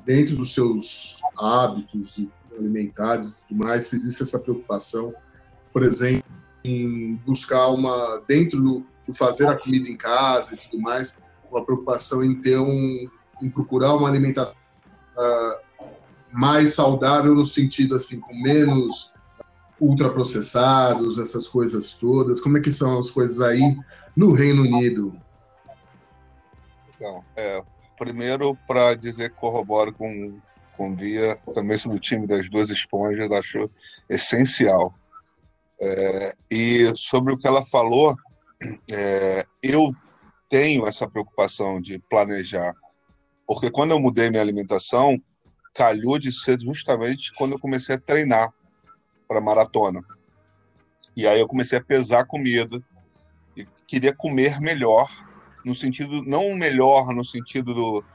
dentro 0.05 0.35
dos 0.35 0.53
seus 0.53 1.17
hábitos 1.37 2.21
alimentares 2.57 3.31
e 3.31 3.47
tudo 3.47 3.65
mais, 3.65 3.87
se 3.87 3.95
existe 3.95 4.23
essa 4.23 4.39
preocupação, 4.39 5.13
por 5.73 5.83
exemplo, 5.83 6.23
em 6.63 7.15
buscar 7.25 7.67
uma, 7.67 8.21
dentro 8.27 8.61
do, 8.61 8.85
do 9.05 9.13
fazer 9.13 9.47
a 9.47 9.55
comida 9.55 9.89
em 9.89 9.97
casa 9.97 10.55
e 10.55 10.57
tudo 10.57 10.81
mais, 10.81 11.21
uma 11.51 11.63
preocupação 11.63 12.23
em 12.23 12.39
ter 12.41 12.57
um, 12.57 13.09
em 13.41 13.49
procurar 13.49 13.93
uma 13.93 14.07
alimentação 14.07 14.55
uh, 15.17 15.85
mais 16.31 16.73
saudável 16.73 17.35
no 17.35 17.45
sentido 17.45 17.95
assim, 17.95 18.19
com 18.19 18.33
menos 18.35 19.13
ultraprocessados, 19.79 21.17
essas 21.17 21.47
coisas 21.47 21.93
todas. 21.93 22.39
Como 22.39 22.57
é 22.57 22.61
que 22.61 22.71
são 22.71 22.99
as 22.99 23.09
coisas 23.09 23.41
aí 23.41 23.77
no 24.15 24.31
Reino 24.31 24.63
Unido? 24.63 25.13
Então, 27.05 27.23
é, 27.35 27.63
primeiro, 27.99 28.57
para 28.67 28.95
dizer 28.95 29.29
que 29.29 29.35
corroboro 29.35 29.93
com, 29.93 30.41
com 30.75 30.89
o 30.89 30.95
Bia, 30.95 31.37
também 31.53 31.77
sou 31.77 31.91
do 31.91 31.99
time 31.99 32.25
das 32.25 32.49
duas 32.49 32.71
esponjas, 32.71 33.31
acho 33.31 33.69
essencial. 34.09 34.91
É, 35.79 36.33
e 36.49 36.91
sobre 36.95 37.31
o 37.31 37.37
que 37.37 37.47
ela 37.47 37.63
falou, 37.63 38.15
é, 38.91 39.45
eu 39.61 39.93
tenho 40.49 40.87
essa 40.87 41.07
preocupação 41.07 41.79
de 41.79 41.99
planejar, 42.09 42.73
porque 43.45 43.69
quando 43.69 43.91
eu 43.91 43.99
mudei 43.99 44.31
minha 44.31 44.41
alimentação, 44.41 45.21
calhou 45.75 46.17
de 46.17 46.31
ser 46.31 46.59
justamente 46.59 47.31
quando 47.35 47.51
eu 47.51 47.59
comecei 47.59 47.93
a 47.93 48.01
treinar 48.01 48.51
para 49.27 49.39
maratona. 49.39 50.01
E 51.15 51.27
aí 51.27 51.39
eu 51.39 51.47
comecei 51.47 51.77
a 51.77 51.83
pesar 51.83 52.25
comida 52.25 52.83
e 53.55 53.63
queria 53.85 54.13
comer 54.13 54.59
melhor 54.59 55.07
no 55.65 55.73
sentido, 55.73 56.21
não 56.23 56.53
melhor 56.53 57.13
no 57.13 57.25
sentido 57.25 57.73
do, 57.73 58.05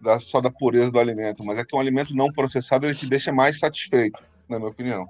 da, 0.00 0.20
só 0.20 0.40
da 0.40 0.50
pureza 0.50 0.92
do 0.92 1.00
alimento, 1.00 1.44
mas 1.44 1.58
é 1.58 1.64
que 1.64 1.74
um 1.74 1.80
alimento 1.80 2.14
não 2.14 2.32
processado 2.32 2.86
ele 2.86 2.94
te 2.94 3.06
deixa 3.06 3.32
mais 3.32 3.58
satisfeito, 3.58 4.22
na 4.48 4.58
minha 4.58 4.70
opinião. 4.70 5.06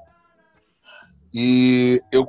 E, 1.32 2.00
eu, 2.10 2.26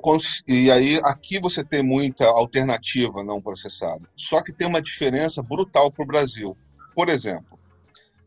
e 0.48 0.70
aí 0.70 1.00
aqui 1.04 1.40
você 1.40 1.64
tem 1.64 1.82
muita 1.82 2.26
alternativa 2.28 3.24
não 3.24 3.42
processada. 3.42 4.06
Só 4.16 4.44
que 4.44 4.54
tem 4.54 4.68
uma 4.68 4.82
diferença 4.82 5.42
brutal 5.42 5.92
para 5.92 6.04
o 6.04 6.08
Brasil. 6.08 6.56
Por 6.94 7.10
exemplo, 7.10 7.58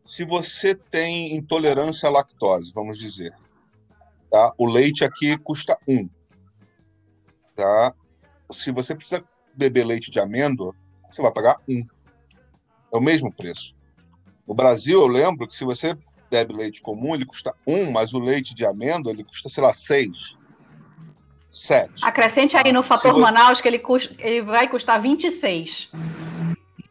se 0.02 0.24
você 0.24 0.74
tem 0.74 1.36
intolerância 1.36 2.08
à 2.08 2.12
lactose, 2.12 2.72
vamos 2.74 2.98
dizer, 2.98 3.32
tá? 4.30 4.52
o 4.58 4.66
leite 4.66 5.04
aqui 5.04 5.36
custa 5.38 5.78
um. 5.86 6.08
Tá? 7.54 7.94
Se 8.50 8.72
você 8.72 8.96
precisa 8.96 9.24
beber 9.54 9.86
leite 9.86 10.10
de 10.10 10.18
amêndoa, 10.18 10.74
você 11.14 11.22
vai 11.22 11.32
pagar 11.32 11.56
um. 11.68 11.86
É 12.92 12.96
o 12.96 13.00
mesmo 13.00 13.32
preço. 13.32 13.74
No 14.46 14.54
Brasil, 14.54 15.00
eu 15.00 15.06
lembro 15.06 15.46
que 15.46 15.54
se 15.54 15.64
você 15.64 15.96
bebe 16.30 16.52
leite 16.52 16.82
comum, 16.82 17.14
ele 17.14 17.24
custa 17.24 17.54
um, 17.66 17.90
mas 17.90 18.12
o 18.12 18.18
leite 18.18 18.54
de 18.54 18.66
amêndoa 18.66 19.12
ele 19.12 19.24
custa, 19.24 19.48
sei 19.48 19.62
lá, 19.62 19.72
seis. 19.72 20.36
Sete. 21.50 22.04
Acrescente 22.04 22.56
aí 22.56 22.72
no 22.72 22.82
fator 22.82 23.16
Manaus 23.16 23.60
que 23.60 23.68
ele, 23.68 23.78
custa, 23.78 24.12
ele 24.18 24.42
vai 24.42 24.68
custar 24.68 25.00
26. 25.00 25.92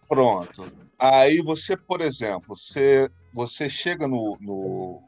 Pronto. 0.07 0.71
Aí 0.97 1.41
você, 1.41 1.75
por 1.75 1.99
exemplo, 1.99 2.55
você, 2.55 3.09
você 3.33 3.69
chega 3.69 4.07
no, 4.07 4.37
no 4.39 5.01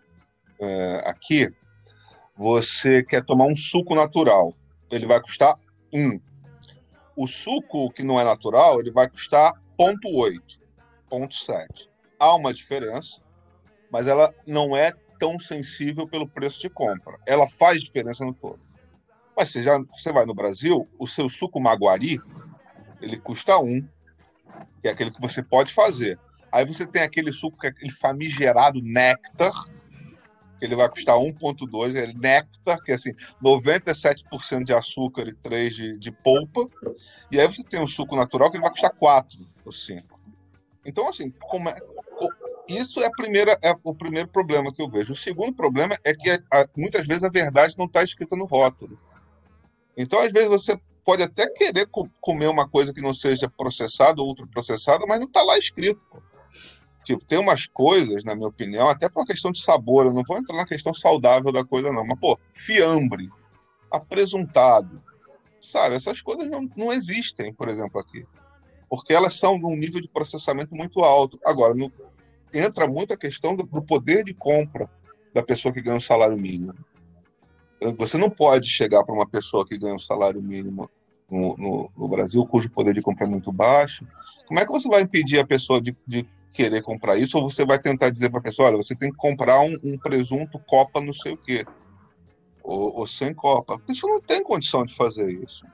é, 0.59 1.03
aqui, 1.05 1.49
você 2.35 3.01
quer 3.01 3.23
tomar 3.23 3.45
um 3.45 3.55
suco 3.55 3.95
natural. 3.95 4.53
Ele 4.91 5.07
vai 5.07 5.21
custar 5.21 5.57
um. 5.93 6.19
O 7.15 7.27
suco 7.27 7.91
que 7.91 8.03
não 8.03 8.19
é 8.19 8.23
natural, 8.23 8.79
ele 8.79 8.91
vai 8.91 9.09
custar 9.09 9.53
0,8, 9.79 10.59
0,7. 11.09 11.87
Há 12.19 12.35
uma 12.35 12.53
diferença, 12.53 13.21
mas 13.91 14.07
ela 14.07 14.33
não 14.45 14.75
é 14.75 14.91
tão 15.19 15.39
sensível 15.39 16.07
pelo 16.07 16.27
preço 16.27 16.59
de 16.59 16.69
compra. 16.69 17.17
Ela 17.25 17.47
faz 17.47 17.81
diferença 17.81 18.25
no 18.25 18.33
todo. 18.33 18.59
Mas 19.35 19.49
você, 19.49 19.63
já, 19.63 19.77
você 19.77 20.11
vai 20.11 20.25
no 20.25 20.33
Brasil, 20.33 20.87
o 20.97 21.07
seu 21.07 21.29
suco 21.29 21.59
Maguari, 21.59 22.19
ele 23.01 23.17
custa 23.17 23.57
um, 23.57 23.85
que 24.81 24.87
é 24.87 24.91
aquele 24.91 25.11
que 25.11 25.21
você 25.21 25.43
pode 25.43 25.73
fazer. 25.73 26.19
Aí 26.51 26.65
você 26.65 26.85
tem 26.85 27.01
aquele 27.01 27.33
suco, 27.33 27.59
que 27.59 27.67
é 27.67 27.69
aquele 27.69 27.91
famigerado 27.91 28.81
néctar, 28.81 29.53
que 30.57 30.65
ele 30.65 30.75
vai 30.75 30.89
custar 30.89 31.15
1,2, 31.15 31.95
é 31.95 32.13
néctar, 32.13 32.81
que 32.83 32.91
é 32.91 32.95
assim, 32.95 33.13
97% 33.43 34.63
de 34.63 34.73
açúcar 34.73 35.27
e 35.27 35.33
3% 35.33 35.69
de, 35.69 35.99
de 35.99 36.11
polpa. 36.11 36.67
E 37.31 37.39
aí 37.39 37.47
você 37.47 37.63
tem 37.63 37.81
o 37.81 37.87
suco 37.87 38.15
natural, 38.15 38.49
que 38.49 38.57
ele 38.57 38.63
vai 38.63 38.71
custar 38.71 38.91
4 38.91 39.37
ou 39.65 39.71
5. 39.71 40.19
Então, 40.85 41.09
assim, 41.09 41.31
como 41.31 41.69
é, 41.69 41.75
isso 42.67 43.01
é, 43.01 43.09
primeira, 43.09 43.57
é 43.61 43.73
o 43.83 43.93
primeiro 43.93 44.27
problema 44.27 44.73
que 44.73 44.81
eu 44.81 44.89
vejo. 44.89 45.13
O 45.13 45.15
segundo 45.15 45.53
problema 45.53 45.97
é 46.03 46.13
que 46.13 46.41
muitas 46.75 47.05
vezes 47.05 47.23
a 47.23 47.29
verdade 47.29 47.75
não 47.77 47.85
está 47.85 48.03
escrita 48.03 48.35
no 48.35 48.45
rótulo. 48.45 48.99
Então, 49.97 50.19
às 50.19 50.31
vezes, 50.31 50.49
você 50.49 50.79
pode 51.03 51.21
até 51.21 51.47
querer 51.47 51.87
co 51.87 52.09
comer 52.19 52.47
uma 52.47 52.67
coisa 52.67 52.93
que 52.93 53.01
não 53.01 53.13
seja 53.13 53.49
processada 53.49 54.21
ou 54.21 54.29
ultraprocessada, 54.29 55.05
mas 55.07 55.19
não 55.19 55.27
está 55.27 55.43
lá 55.43 55.57
escrito. 55.57 56.03
Tipo, 57.05 57.23
tem 57.23 57.37
umas 57.37 57.67
coisas, 57.67 58.23
na 58.23 58.35
minha 58.35 58.49
opinião, 58.49 58.89
até 58.89 59.07
por 59.07 59.19
uma 59.19 59.27
questão 59.27 59.51
de 59.51 59.61
sabor, 59.61 60.07
eu 60.07 60.13
não 60.13 60.23
vou 60.27 60.37
entrar 60.37 60.57
na 60.57 60.65
questão 60.65 60.91
saudável 60.91 61.51
da 61.51 61.63
coisa, 61.63 61.91
não. 61.91 62.03
Mas, 62.03 62.19
pô, 62.19 62.37
fiambre, 62.51 63.29
apresuntado, 63.91 65.01
sabe? 65.61 65.95
Essas 65.95 66.19
coisas 66.19 66.49
não, 66.49 66.67
não 66.75 66.91
existem, 66.91 67.53
por 67.53 67.69
exemplo, 67.69 68.01
aqui. 68.01 68.25
Porque 68.89 69.13
elas 69.13 69.35
são 69.35 69.59
de 69.59 69.65
um 69.65 69.75
nível 69.75 70.01
de 70.01 70.07
processamento 70.07 70.75
muito 70.75 71.01
alto. 71.01 71.39
Agora, 71.45 71.75
no, 71.75 71.91
entra 72.51 72.87
muito 72.87 73.13
a 73.13 73.17
questão 73.17 73.55
do, 73.55 73.63
do 73.63 73.83
poder 73.83 74.23
de 74.23 74.33
compra 74.33 74.89
da 75.31 75.43
pessoa 75.43 75.71
que 75.71 75.81
ganha 75.81 75.97
um 75.97 76.01
salário 76.01 76.37
mínimo. 76.37 76.73
Você 77.97 78.17
não 78.17 78.31
pode 78.31 78.67
chegar 78.67 79.03
para 79.03 79.13
uma 79.13 79.27
pessoa 79.27 79.63
que 79.63 79.77
ganha 79.77 79.93
um 79.93 79.99
salário 79.99 80.41
mínimo 80.41 80.89
no, 81.29 81.55
no, 81.55 81.89
no, 81.95 82.07
Brasil, 82.07 82.43
cujo 82.47 82.71
poder 82.71 82.93
de 82.95 83.01
compra 83.01 83.25
é 83.25 83.29
muito 83.29 83.51
baixo. 83.51 84.07
Como 84.47 84.59
é 84.59 84.65
que 84.65 84.71
você 84.71 84.87
vai 84.87 85.01
impedir 85.01 85.39
a 85.39 85.45
pessoa 85.45 85.79
de, 85.79 85.95
de 86.07 86.27
querer 86.55 86.81
comprar 86.81 87.17
isso? 87.17 87.37
Ou 87.37 87.49
você 87.49 87.65
vai 87.65 87.79
tentar 87.79 88.09
dizer 88.09 88.29
para 88.29 88.39
a 88.39 88.43
pessoa: 88.43 88.69
olha, 88.69 88.77
você 88.77 88.95
tem 88.95 89.11
que 89.11 89.17
comprar 89.17 89.59
um, 89.61 89.77
um 89.83 89.97
presunto 89.97 90.59
Copa 90.59 91.01
não 91.01 91.13
sei 91.13 91.33
o 91.33 91.37
quê, 91.37 91.65
ou, 92.63 92.99
ou, 92.99 93.07
sem 93.07 93.33
Copa? 93.33 93.79
Pessoa 93.79 94.13
não 94.13 94.21
tem 94.21 94.43
condição 94.43 94.85
de 94.85 94.95
fazer 94.95 95.29
isso. 95.43 95.65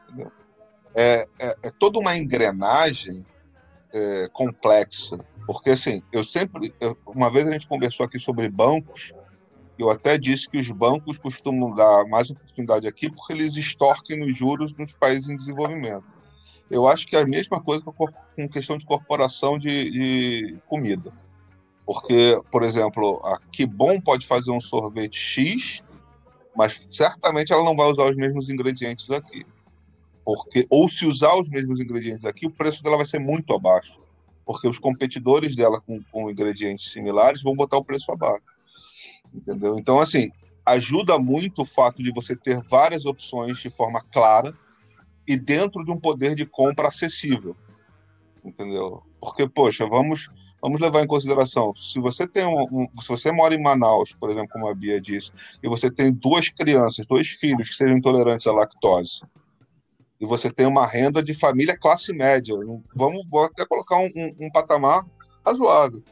É, 0.95 1.27
é, 1.39 1.55
é, 1.63 1.71
toda 1.79 1.99
uma 1.99 2.17
engrenagem 2.17 3.25
é, 3.93 4.27
complexa. 4.34 5.17
Porque, 5.45 5.71
assim, 5.71 6.01
eu 6.12 6.23
sempre. 6.23 6.73
Eu, 6.79 6.97
uma 7.08 7.29
vez 7.29 7.47
a 7.47 7.53
gente 7.53 7.67
conversou 7.67 8.05
aqui 8.05 8.19
sobre 8.19 8.49
bancos 8.49 9.13
eu 9.82 9.89
até 9.89 10.17
disse 10.17 10.47
que 10.47 10.60
os 10.60 10.69
bancos 10.69 11.17
costumam 11.17 11.73
dar 11.73 12.05
mais 12.05 12.29
oportunidade 12.29 12.88
aqui 12.88 13.10
porque 13.10 13.34
eles 13.34 13.55
extorquem 13.55 14.19
nos 14.19 14.38
juros 14.38 14.73
nos 14.73 14.93
países 14.93 15.27
em 15.27 15.36
desenvolvimento. 15.36 16.03
Eu 16.71 16.88
acho 16.88 17.05
que 17.05 17.15
é 17.15 17.21
a 17.21 17.27
mesma 17.27 17.62
coisa 17.62 17.84
com 17.84 18.49
questão 18.49 18.77
de 18.77 18.86
corporação 18.86 19.60
de, 19.60 19.91
de 19.91 20.60
comida. 20.67 21.13
Porque, 21.86 22.39
por 22.49 22.63
exemplo, 22.63 23.19
a 23.25 23.38
Kibon 23.51 23.99
pode 23.99 24.25
fazer 24.25 24.51
um 24.51 24.62
sorvete 24.62 25.17
X, 25.17 25.84
mas 26.55 26.88
certamente 26.89 27.51
ela 27.51 27.63
não 27.63 27.75
vai 27.75 27.88
usar 27.88 28.05
os 28.05 28.15
mesmos 28.15 28.49
ingredientes 28.49 29.10
aqui. 29.12 29.45
Porque, 30.23 30.65
ou 30.69 30.88
se 30.88 31.05
usar 31.05 31.36
os 31.36 31.49
mesmos 31.49 31.79
ingredientes 31.79 32.25
aqui, 32.25 32.47
o 32.47 32.51
preço 32.51 32.81
dela 32.81 32.97
vai 32.97 33.05
ser 33.05 33.19
muito 33.19 33.53
abaixo. 33.53 33.99
Porque 34.45 34.67
os 34.67 34.79
competidores 34.79 35.55
dela 35.55 35.81
com, 35.81 36.01
com 36.12 36.29
ingredientes 36.29 36.91
similares 36.91 37.43
vão 37.43 37.55
botar 37.55 37.77
o 37.77 37.84
preço 37.84 38.12
abaixo 38.12 38.51
entendeu? 39.34 39.77
Então, 39.77 39.99
assim, 39.99 40.29
ajuda 40.65 41.17
muito 41.17 41.62
o 41.62 41.65
fato 41.65 42.03
de 42.03 42.12
você 42.12 42.36
ter 42.36 42.62
várias 42.62 43.05
opções 43.05 43.60
de 43.60 43.69
forma 43.69 44.03
clara 44.12 44.53
e 45.27 45.38
dentro 45.38 45.84
de 45.84 45.91
um 45.91 45.99
poder 45.99 46.36
de 46.36 46.45
compra 46.45 46.88
acessível, 46.88 47.55
entendeu? 48.43 49.03
Porque, 49.19 49.47
poxa, 49.47 49.88
vamos 49.88 50.29
vamos 50.62 50.79
levar 50.79 51.01
em 51.01 51.07
consideração, 51.07 51.73
se 51.75 51.99
você 51.99 52.27
tem 52.27 52.45
um, 52.45 52.62
um, 52.71 52.88
se 53.01 53.07
você 53.07 53.31
mora 53.31 53.55
em 53.55 53.62
Manaus, 53.62 54.13
por 54.13 54.29
exemplo, 54.29 54.49
como 54.53 54.67
a 54.67 54.75
Bia 54.75 55.01
disse, 55.01 55.31
e 55.63 55.67
você 55.67 55.89
tem 55.89 56.13
duas 56.13 56.49
crianças, 56.49 57.03
dois 57.07 57.29
filhos 57.29 57.69
que 57.69 57.75
sejam 57.75 57.97
intolerantes 57.97 58.45
à 58.45 58.51
lactose, 58.51 59.21
e 60.19 60.25
você 60.25 60.51
tem 60.51 60.67
uma 60.67 60.86
renda 60.86 61.23
de 61.23 61.34
família 61.34 61.75
classe 61.75 62.13
média, 62.13 62.53
vamos 62.95 63.25
vou 63.27 63.45
até 63.45 63.65
colocar 63.65 63.97
um, 63.97 64.12
um 64.39 64.51
patamar 64.51 65.03
razoável 65.43 66.03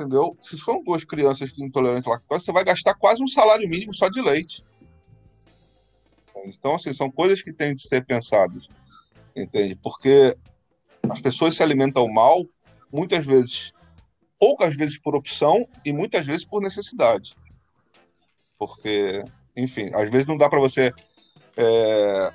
entendeu? 0.00 0.36
Se 0.42 0.58
são 0.58 0.82
duas 0.82 1.04
crianças 1.04 1.52
intolerantes 1.58 2.06
à 2.06 2.12
lactose, 2.12 2.44
você 2.44 2.52
vai 2.52 2.64
gastar 2.64 2.94
quase 2.94 3.22
um 3.22 3.26
salário 3.26 3.68
mínimo 3.68 3.92
só 3.92 4.08
de 4.08 4.20
leite. 4.22 4.64
Então, 6.46 6.74
assim, 6.74 6.92
são 6.92 7.10
coisas 7.10 7.42
que 7.42 7.52
têm 7.52 7.74
de 7.74 7.86
ser 7.86 8.04
pensadas, 8.04 8.66
entende? 9.34 9.74
Porque 9.76 10.36
as 11.08 11.20
pessoas 11.20 11.56
se 11.56 11.62
alimentam 11.62 12.08
mal, 12.08 12.44
muitas 12.92 13.24
vezes, 13.24 13.72
poucas 14.38 14.74
vezes 14.76 14.98
por 14.98 15.14
opção 15.14 15.66
e 15.84 15.92
muitas 15.92 16.26
vezes 16.26 16.44
por 16.44 16.60
necessidade. 16.60 17.36
Porque, 18.58 19.24
enfim, 19.56 19.90
às 19.94 20.10
vezes 20.10 20.26
não 20.26 20.36
dá 20.36 20.48
para 20.48 20.60
você 20.60 20.92
é, 21.56 22.32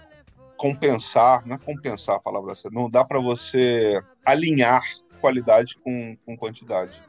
compensar, 0.57 1.45
não 1.45 1.55
é 1.55 1.59
compensar 1.59 2.15
a 2.15 2.19
palavra, 2.19 2.53
não 2.71 2.89
dá 2.89 3.03
para 3.03 3.19
você 3.19 4.01
alinhar 4.25 4.81
qualidade 5.19 5.77
com, 5.83 6.15
com 6.25 6.37
quantidade. 6.37 6.99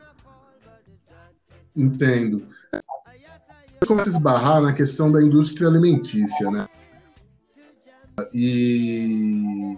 Entendo. 1.75 2.49
Começa 3.87 4.11
a 4.11 4.15
esbarrar 4.15 4.63
na 4.63 4.73
questão 4.73 5.11
da 5.11 5.23
indústria 5.23 5.69
alimentícia, 5.69 6.51
né? 6.51 6.66
E, 8.33 9.77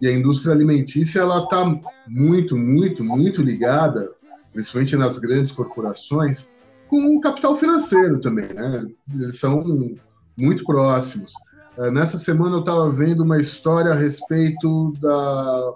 e 0.00 0.08
a 0.08 0.12
indústria 0.12 0.54
alimentícia 0.54 1.20
ela 1.20 1.44
está 1.44 1.64
muito, 2.06 2.56
muito, 2.56 3.02
muito 3.02 3.42
ligada, 3.42 4.12
principalmente 4.52 4.96
nas 4.96 5.18
grandes 5.18 5.50
corporações, 5.50 6.50
com 6.88 7.16
o 7.16 7.20
capital 7.20 7.56
financeiro 7.56 8.20
também, 8.20 8.52
né? 8.52 8.86
Eles 9.12 9.38
são 9.38 9.94
muito 10.36 10.64
próximos. 10.64 11.32
Eh, 11.78 11.90
nessa 11.90 12.18
semana 12.18 12.56
eu 12.56 12.60
estava 12.60 12.90
vendo 12.92 13.22
uma 13.22 13.40
história 13.40 13.92
a 13.92 13.96
respeito 13.96 14.92
da, 15.00 15.74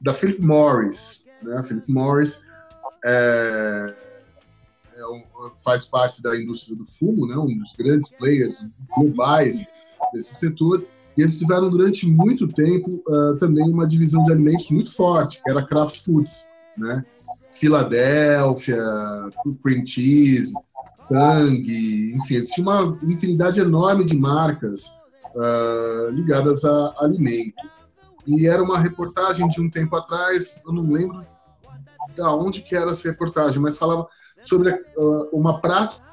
da 0.00 0.14
Philip 0.14 0.44
Morris. 0.44 1.26
Né? 1.42 1.62
Philip 1.62 1.90
Morris 1.92 2.46
é, 3.04 3.94
é 4.96 5.02
faz 5.62 5.84
parte 5.84 6.22
da 6.22 6.36
indústria 6.36 6.76
do 6.76 6.84
fumo, 6.84 7.26
né, 7.26 7.36
um 7.36 7.58
dos 7.58 7.72
grandes 7.78 8.10
players 8.10 8.66
globais 8.96 9.68
desse 10.12 10.34
setor, 10.34 10.84
e 11.18 11.22
eles 11.22 11.36
tiveram 11.36 11.68
durante 11.68 12.08
muito 12.08 12.46
tempo 12.46 13.02
uh, 13.08 13.36
também 13.38 13.68
uma 13.68 13.84
divisão 13.84 14.24
de 14.24 14.30
alimentos 14.30 14.70
muito 14.70 14.94
forte, 14.94 15.42
que 15.42 15.50
era 15.50 15.66
Kraft 15.66 16.04
Foods, 16.04 16.48
né? 16.76 17.04
Filadélfia, 17.50 18.80
Cream 19.64 19.84
Cheese, 19.84 20.54
Tang, 21.08 22.14
enfim, 22.14 22.34
eles 22.36 22.50
tinham 22.50 22.68
uma 22.68 22.98
infinidade 23.02 23.60
enorme 23.60 24.04
de 24.04 24.16
marcas 24.16 24.86
uh, 25.34 26.08
ligadas 26.12 26.64
a 26.64 26.94
alimento. 27.00 27.68
E 28.24 28.46
era 28.46 28.62
uma 28.62 28.78
reportagem 28.78 29.48
de 29.48 29.60
um 29.60 29.68
tempo 29.68 29.96
atrás, 29.96 30.62
eu 30.64 30.72
não 30.72 30.88
lembro 30.88 31.26
de 32.14 32.22
onde 32.22 32.62
que 32.62 32.76
era 32.76 32.92
essa 32.92 33.08
reportagem, 33.08 33.60
mas 33.60 33.76
falava 33.76 34.06
sobre 34.44 34.70
uh, 34.70 35.28
uma 35.32 35.60
prática 35.60 36.06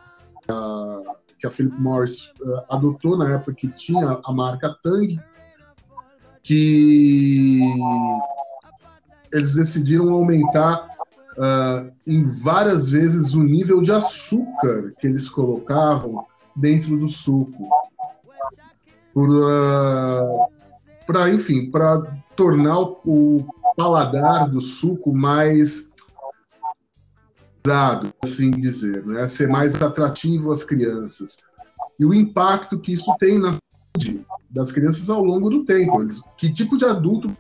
que 1.40 1.48
a 1.48 1.50
Philip 1.50 1.76
Morris 1.80 2.32
uh, 2.42 2.62
adotou 2.70 3.18
na 3.18 3.34
época 3.34 3.54
que 3.54 3.68
tinha 3.68 4.20
a 4.24 4.32
marca 4.32 4.76
Tang, 4.82 5.20
que 6.44 7.60
eles 9.34 9.56
decidiram 9.56 10.14
aumentar 10.14 10.88
uh, 11.38 11.92
em 12.08 12.24
várias 12.24 12.90
vezes 12.90 13.34
o 13.34 13.44
nível 13.44 13.82
de 13.82 13.92
açúcar 13.92 14.94
que 15.00 15.08
eles 15.08 15.30
colocavam 15.30 16.26
dentro 16.56 16.98
do 16.98 17.08
suco. 17.08 17.68
Para, 21.08 21.32
enfim, 21.32 21.70
para 21.72 22.02
tornar 22.36 22.80
o 22.80 23.46
paladar 23.76 24.50
do 24.50 24.62
suco 24.62 25.14
mais 25.14 25.94
assim 28.24 28.52
dizer, 28.52 29.06
né? 29.06 29.28
ser 29.28 29.48
mais 29.48 29.82
atrativo 29.82 30.52
às 30.52 30.64
crianças. 30.64 31.38
E 32.00 32.06
o 32.06 32.14
impacto 32.14 32.80
que 32.80 32.94
isso 32.94 33.16
tem 33.20 33.40
na 33.40 33.52
saúde 33.52 34.26
das 34.50 34.72
crianças 34.72 35.10
ao 35.10 35.24
longo 35.24 35.50
do 35.50 35.64
tempo. 35.64 36.02
Eles, 36.02 36.22
que 36.38 36.52
tipo 36.52 36.78
de 36.78 36.86
adulto 36.86 37.36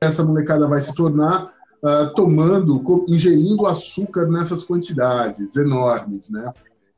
essa 0.00 0.24
molecada 0.24 0.68
vai 0.68 0.80
se 0.80 0.94
tornar 0.94 1.54
uh, 1.82 2.14
tomando, 2.14 3.04
ingerindo 3.08 3.66
açúcar 3.66 4.26
nessas 4.26 4.64
quantidades 4.64 5.56
enormes, 5.56 6.30
né? 6.30 6.52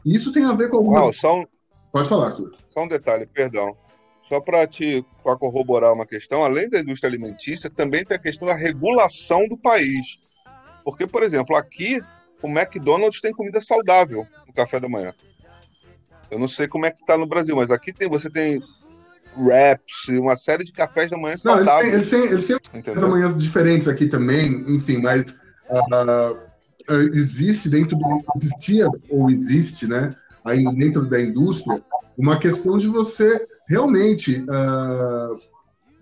E 0.04 0.14
isso 0.14 0.32
tem 0.32 0.44
a 0.44 0.52
ver 0.52 0.68
com 0.68 0.78
algumas... 0.78 1.02
Uau, 1.02 1.12
só 1.12 1.40
um... 1.40 1.46
Pode 1.92 2.08
falar, 2.08 2.28
Arthur. 2.28 2.52
Só 2.70 2.84
um 2.84 2.88
detalhe, 2.88 3.26
perdão. 3.26 3.76
Só 4.22 4.40
para 4.40 4.66
te 4.66 5.04
pra 5.22 5.36
corroborar 5.36 5.92
uma 5.94 6.04
questão, 6.04 6.44
além 6.44 6.68
da 6.68 6.80
indústria 6.80 7.08
alimentícia, 7.08 7.70
também 7.70 8.04
tem 8.04 8.16
a 8.16 8.20
questão 8.20 8.46
da 8.46 8.54
regulação 8.54 9.48
do 9.48 9.56
país. 9.56 10.18
Porque, 10.90 11.06
por 11.06 11.22
exemplo, 11.22 11.54
aqui 11.54 12.00
o 12.42 12.48
McDonald's 12.48 13.20
tem 13.20 13.30
comida 13.30 13.60
saudável 13.60 14.26
no 14.46 14.54
café 14.54 14.80
da 14.80 14.88
manhã. 14.88 15.12
Eu 16.30 16.38
não 16.38 16.48
sei 16.48 16.66
como 16.66 16.86
é 16.86 16.90
que 16.90 17.02
está 17.02 17.18
no 17.18 17.26
Brasil, 17.26 17.54
mas 17.54 17.70
aqui 17.70 17.92
tem, 17.92 18.08
você 18.08 18.30
tem 18.30 18.62
wraps, 19.36 20.08
uma 20.08 20.34
série 20.34 20.64
de 20.64 20.72
cafés 20.72 21.10
da 21.10 21.18
manhã 21.18 21.32
não, 21.32 21.56
saudáveis. 21.56 21.92
Eles 21.92 22.08
têm, 22.08 22.22
eles 22.22 22.46
têm, 22.46 22.56
eles 22.56 22.68
têm 22.68 22.82
cafés 22.82 23.02
da 23.02 23.08
manhã 23.08 23.36
diferentes 23.36 23.86
aqui 23.86 24.06
também, 24.08 24.64
enfim, 24.66 24.96
mas 25.02 25.42
uh, 25.68 26.94
existe 27.12 27.68
dentro 27.68 27.94
do. 27.94 28.24
Existia, 28.36 28.88
ou 29.10 29.30
existe, 29.30 29.86
né, 29.86 30.14
ainda 30.42 30.72
dentro 30.72 31.04
da 31.04 31.20
indústria, 31.20 31.82
uma 32.16 32.38
questão 32.38 32.78
de 32.78 32.86
você 32.86 33.46
realmente, 33.68 34.42
uh, 34.44 35.38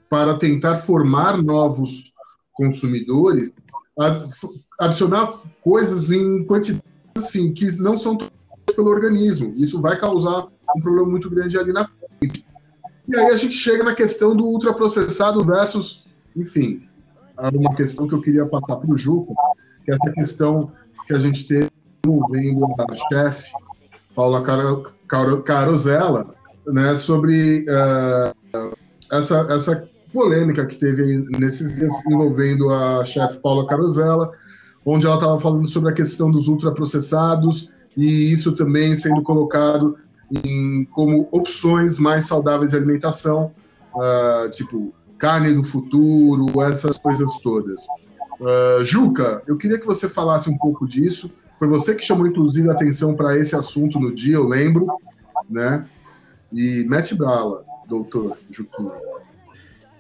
para 0.09 0.38
tentar 0.38 0.77
formar 0.77 1.42
novos 1.42 2.12
consumidores, 2.53 3.53
adicionar 4.78 5.40
coisas 5.62 6.11
em 6.11 6.44
quantidade 6.44 6.85
assim, 7.16 7.52
que 7.52 7.66
não 7.80 7.96
são 7.96 8.18
pelo 8.74 8.90
organismo. 8.90 9.54
Isso 9.56 9.80
vai 9.80 9.98
causar 9.98 10.48
um 10.76 10.80
problema 10.80 11.09
muito 11.09 11.30
grande 11.30 11.59
ali 11.59 11.72
na 11.72 11.85
frente. 11.85 12.44
E 13.09 13.16
aí 13.16 13.30
a 13.30 13.37
gente 13.37 13.54
chega 13.54 13.85
na 13.85 13.94
questão 13.94 14.37
do 14.37 14.44
ultraprocessado 14.44 15.42
versus, 15.42 16.06
enfim, 16.35 16.87
uma 17.38 17.74
questão 17.74 18.09
que 18.09 18.14
eu 18.14 18.20
queria 18.20 18.46
passar 18.46 18.76
para 18.76 18.90
o 18.90 18.98
Juca, 18.98 19.32
que 19.85 19.92
é 19.92 19.94
essa 19.94 20.12
questão 20.12 20.72
que 21.06 21.14
a 21.14 21.18
gente 21.18 21.46
teve 21.46 21.70
envolvendo 22.04 22.66
a 22.78 22.96
chefe 23.09 23.50
Paula 24.14 24.42
Carosella, 25.44 26.35
né, 26.66 26.96
sobre 26.96 27.66
uh, 27.68 28.76
essa, 29.12 29.46
essa 29.50 29.88
polêmica 30.12 30.66
que 30.66 30.77
teve 30.77 31.27
nesses 31.38 31.77
dias 31.77 31.92
envolvendo 32.09 32.71
a 32.71 33.05
chefe 33.05 33.38
Paula 33.38 33.66
Carosella, 33.66 34.31
onde 34.85 35.07
ela 35.07 35.16
estava 35.16 35.38
falando 35.38 35.66
sobre 35.66 35.90
a 35.90 35.95
questão 35.95 36.31
dos 36.31 36.49
ultraprocessados 36.49 37.71
e 37.97 38.31
isso 38.31 38.55
também 38.55 38.95
sendo 38.95 39.23
colocado 39.23 39.97
em, 40.45 40.85
como 40.92 41.29
opções 41.33 41.99
mais 41.99 42.25
saudáveis 42.27 42.71
de 42.71 42.77
alimentação, 42.77 43.53
uh, 43.95 44.51
tipo 44.51 44.95
carne 45.19 45.55
do 45.55 45.64
futuro, 45.64 46.61
essas 46.62 46.99
coisas 46.99 47.31
todas. 47.42 47.87
Uh, 48.38 48.85
Juca, 48.85 49.42
eu 49.47 49.57
queria 49.57 49.79
que 49.79 49.87
você 49.87 50.09
falasse 50.09 50.51
um 50.51 50.59
pouco 50.59 50.87
disso. 50.87 51.31
Foi 51.59 51.69
você 51.69 51.95
que 51.95 52.05
chamou, 52.05 52.27
inclusive, 52.27 52.69
a 52.69 52.73
atenção 52.73 53.14
para 53.14 53.37
esse 53.38 53.57
assunto 53.57 53.99
no 53.99 54.14
dia, 54.14 54.37
eu 54.37 54.47
lembro, 54.47 54.87
né? 55.49 55.87
E 56.53 56.85
mete 56.87 57.14
bala, 57.14 57.64
doutor 57.88 58.37
Juquinha. 58.51 58.92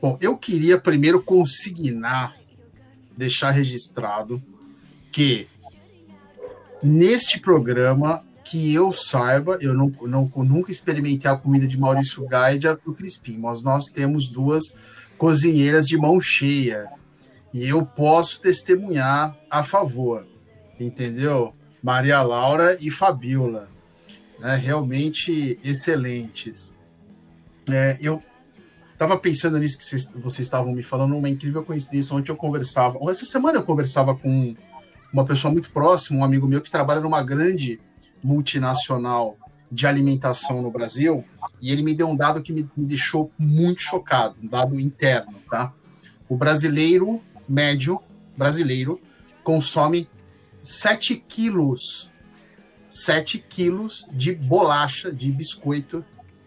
Bom, 0.00 0.18
eu 0.20 0.36
queria 0.36 0.78
primeiro 0.80 1.22
consignar, 1.22 2.36
deixar 3.16 3.50
registrado 3.50 4.42
que 5.10 5.48
neste 6.82 7.40
programa 7.40 8.22
que 8.44 8.72
eu 8.72 8.92
saiba, 8.92 9.58
eu 9.60 9.74
não, 9.74 9.88
não, 10.02 10.30
nunca 10.36 10.70
experimentei 10.70 11.28
a 11.28 11.36
comida 11.36 11.66
de 11.66 11.76
Maurício 11.76 12.26
Gaia 12.26 12.56
e 12.56 12.92
Crispim, 12.92 13.38
mas 13.38 13.62
nós 13.62 13.86
temos 13.86 14.28
duas 14.28 14.62
cozinheiras 15.18 15.88
de 15.88 15.96
mão 15.96 16.20
cheia 16.20 16.86
e 17.52 17.66
eu 17.66 17.84
posso 17.84 18.40
testemunhar 18.40 19.36
a 19.50 19.62
favor, 19.64 20.26
entendeu? 20.78 21.54
Maria 21.82 22.22
Laura 22.22 22.76
e 22.80 22.90
Fabiola, 22.90 23.68
né, 24.38 24.56
realmente 24.56 25.58
excelentes. 25.64 26.72
É, 27.68 27.96
eu 28.00 28.22
estava 28.96 29.18
pensando 29.18 29.58
nisso 29.58 29.76
que 29.76 29.84
vocês, 29.84 30.10
vocês 30.14 30.46
estavam 30.46 30.72
me 30.72 30.82
falando, 30.82 31.14
uma 31.14 31.28
incrível 31.28 31.62
coincidência. 31.62 32.16
Ontem 32.16 32.32
eu 32.32 32.36
conversava, 32.36 32.98
essa 33.10 33.26
semana 33.26 33.58
eu 33.58 33.62
conversava 33.62 34.16
com 34.16 34.56
uma 35.12 35.24
pessoa 35.24 35.52
muito 35.52 35.70
próxima, 35.70 36.18
um 36.18 36.24
amigo 36.24 36.48
meu 36.48 36.62
que 36.62 36.70
trabalha 36.70 37.00
numa 37.00 37.22
grande 37.22 37.78
multinacional 38.24 39.36
de 39.70 39.86
alimentação 39.86 40.62
no 40.62 40.70
Brasil, 40.70 41.24
e 41.60 41.70
ele 41.70 41.82
me 41.82 41.94
deu 41.94 42.08
um 42.08 42.16
dado 42.16 42.42
que 42.42 42.52
me, 42.52 42.68
me 42.76 42.86
deixou 42.86 43.30
muito 43.38 43.82
chocado, 43.82 44.36
um 44.42 44.46
dado 44.46 44.80
interno, 44.80 45.34
tá? 45.50 45.72
O 46.28 46.36
brasileiro 46.36 47.20
médio, 47.48 48.00
brasileiro, 48.36 49.00
consome 49.44 50.08
7 50.62 51.16
quilos, 51.28 52.10
7 52.88 53.38
quilos 53.38 54.06
de 54.10 54.34
bolacha, 54.34 55.12
de 55.12 55.30
biscoito 55.30 56.04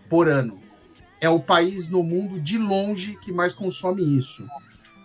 por 0.10 0.28
ano. 0.28 0.69
É 1.22 1.30
o 1.30 1.40
país 1.40 1.90
no 1.90 2.02
mundo 2.02 2.40
de 2.40 2.58
longe 2.58 3.18
que 3.18 3.32
mais 3.32 3.54
consome 3.54 4.18
isso. 4.18 4.48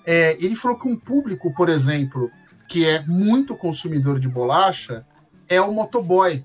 É, 0.07 0.37
ele 0.45 0.55
falou 0.55 0.79
que 0.79 0.87
um 0.87 0.97
público, 0.97 1.53
por 1.55 1.69
exemplo, 1.69 2.31
que 2.69 2.87
é 2.87 3.05
muito 3.05 3.57
consumidor 3.57 4.21
de 4.21 4.29
bolacha, 4.29 5.05
é 5.49 5.61
o 5.61 5.73
motoboy. 5.73 6.45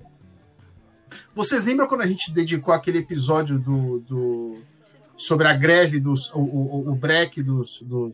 Vocês 1.34 1.64
lembram 1.64 1.86
quando 1.86 2.02
a 2.02 2.06
gente 2.06 2.32
dedicou 2.32 2.72
aquele 2.72 2.98
episódio 2.98 3.58
do, 3.58 4.00
do 4.00 4.62
sobre 5.16 5.46
a 5.48 5.52
greve 5.52 6.00
dos 6.00 6.30
o, 6.32 6.40
o, 6.40 6.90
o 6.90 6.94
break 6.94 7.42
dos, 7.42 7.82
dos, 7.82 8.12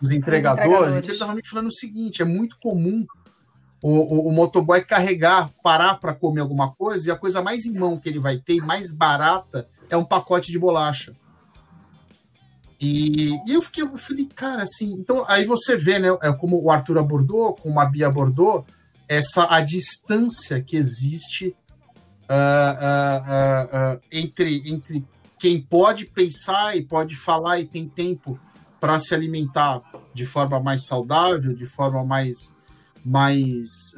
dos 0.00 0.10
entregadores? 0.10 0.66
entregadores. 0.66 0.96
Ele 0.96 1.12
estava 1.12 1.34
me 1.34 1.46
falando 1.46 1.68
o 1.68 1.74
seguinte: 1.74 2.22
é 2.22 2.24
muito 2.24 2.56
comum 2.60 3.06
o, 3.84 3.90
o, 3.90 4.28
o 4.28 4.32
motoboy 4.32 4.82
carregar, 4.82 5.50
parar 5.62 5.96
para 5.96 6.14
comer 6.14 6.40
alguma 6.40 6.72
coisa, 6.72 7.06
e 7.06 7.12
a 7.12 7.16
coisa 7.16 7.42
mais 7.42 7.66
em 7.66 7.78
mão 7.78 7.98
que 7.98 8.08
ele 8.08 8.18
vai 8.18 8.38
ter, 8.38 8.62
mais 8.62 8.90
barata, 8.90 9.68
é 9.90 9.96
um 9.96 10.04
pacote 10.04 10.50
de 10.50 10.58
bolacha. 10.58 11.14
E, 12.80 13.34
e 13.46 13.52
eu 13.52 13.60
fiquei, 13.60 13.84
eu 13.84 13.98
falei, 13.98 14.24
cara, 14.24 14.62
assim, 14.62 14.94
então 14.94 15.26
aí 15.28 15.44
você 15.44 15.76
vê, 15.76 15.98
né, 15.98 16.08
é 16.22 16.32
como 16.32 16.62
o 16.62 16.70
Arthur 16.70 16.96
abordou, 16.96 17.52
como 17.52 17.78
a 17.78 17.84
Bia 17.84 18.06
abordou, 18.06 18.64
essa 19.06 19.46
a 19.54 19.60
distância 19.60 20.62
que 20.62 20.78
existe 20.78 21.54
uh, 22.24 22.34
uh, 22.80 23.96
uh, 23.96 24.00
entre, 24.10 24.62
entre 24.66 25.04
quem 25.38 25.60
pode 25.60 26.06
pensar 26.06 26.74
e 26.74 26.82
pode 26.82 27.16
falar 27.16 27.60
e 27.60 27.66
tem 27.66 27.86
tempo 27.86 28.40
para 28.80 28.98
se 28.98 29.14
alimentar 29.14 29.82
de 30.14 30.24
forma 30.24 30.58
mais 30.58 30.86
saudável, 30.86 31.52
de 31.52 31.66
forma 31.66 32.02
mais, 32.02 32.53
mais 33.04 33.94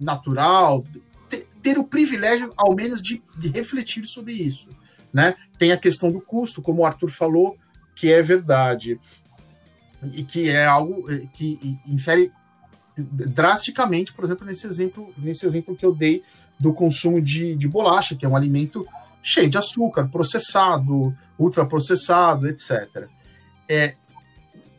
natural, 0.00 0.84
ter, 1.28 1.46
ter, 1.62 1.78
o 1.78 1.84
privilégio, 1.84 2.52
ao 2.56 2.74
menos, 2.74 3.02
de, 3.02 3.22
de 3.36 3.48
refletir 3.48 4.04
sobre 4.04 4.32
isso. 4.32 4.68
Né? 5.12 5.34
Tem 5.58 5.72
a 5.72 5.76
questão 5.76 6.12
do 6.12 6.20
custo, 6.20 6.62
como 6.62 6.82
o 6.82 6.86
Arthur 6.86 7.10
falou, 7.10 7.56
que 7.94 8.12
é 8.12 8.22
verdade 8.22 9.00
e 10.12 10.22
que 10.22 10.50
é 10.50 10.64
algo 10.64 11.06
que 11.34 11.78
infere 11.86 12.30
drasticamente, 12.96 14.12
por 14.12 14.24
exemplo, 14.24 14.46
nesse 14.46 14.66
exemplo, 14.66 15.12
nesse 15.18 15.44
exemplo 15.46 15.76
que 15.76 15.84
eu 15.84 15.94
dei 15.94 16.22
do 16.58 16.72
consumo 16.72 17.20
de, 17.20 17.54
de 17.54 17.68
bolacha, 17.68 18.14
que 18.14 18.24
é 18.24 18.28
um 18.28 18.36
alimento 18.36 18.86
cheio 19.22 19.50
de 19.50 19.58
açúcar, 19.58 20.08
processado, 20.08 21.16
ultraprocessado, 21.38 22.48
etc. 22.48 23.08
É, 23.68 23.94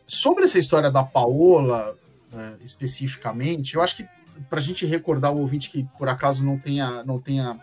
sobre 0.06 0.44
essa 0.44 0.58
história 0.58 0.90
da 0.90 1.04
Paola, 1.04 1.94
né, 2.32 2.56
especificamente, 2.64 3.74
eu 3.74 3.82
acho 3.82 3.96
que 3.96 4.06
para 4.48 4.58
a 4.58 4.62
gente 4.62 4.86
recordar 4.86 5.32
o 5.32 5.38
ouvinte 5.38 5.70
que 5.70 5.84
por 5.96 6.08
acaso 6.08 6.44
não 6.44 6.58
tenha, 6.58 7.02
não 7.04 7.18
tenha 7.20 7.58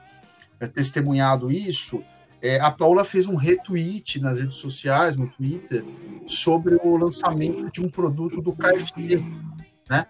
é, 0.60 0.68
testemunhado 0.68 1.52
isso, 1.52 2.04
é, 2.42 2.60
a 2.60 2.70
Paula 2.70 3.04
fez 3.04 3.28
um 3.28 3.36
retweet 3.36 4.20
nas 4.20 4.40
redes 4.40 4.58
sociais, 4.58 5.16
no 5.16 5.28
Twitter, 5.28 5.84
sobre 6.28 6.76
o 6.76 6.98
lançamento 6.98 7.72
de 7.72 7.82
um 7.82 7.90
produto 7.90 8.42
do 8.42 8.54
KFC, 8.54 9.24
né? 9.90 10.06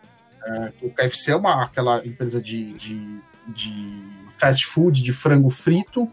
É, 0.46 0.72
o 0.82 0.90
KFC 0.92 1.32
é 1.32 1.36
uma, 1.36 1.64
aquela 1.64 2.06
empresa 2.06 2.42
de, 2.42 2.74
de, 2.74 3.20
de 3.48 4.04
fast 4.38 4.66
food 4.68 5.02
de 5.02 5.12
frango 5.12 5.50
frito, 5.50 6.12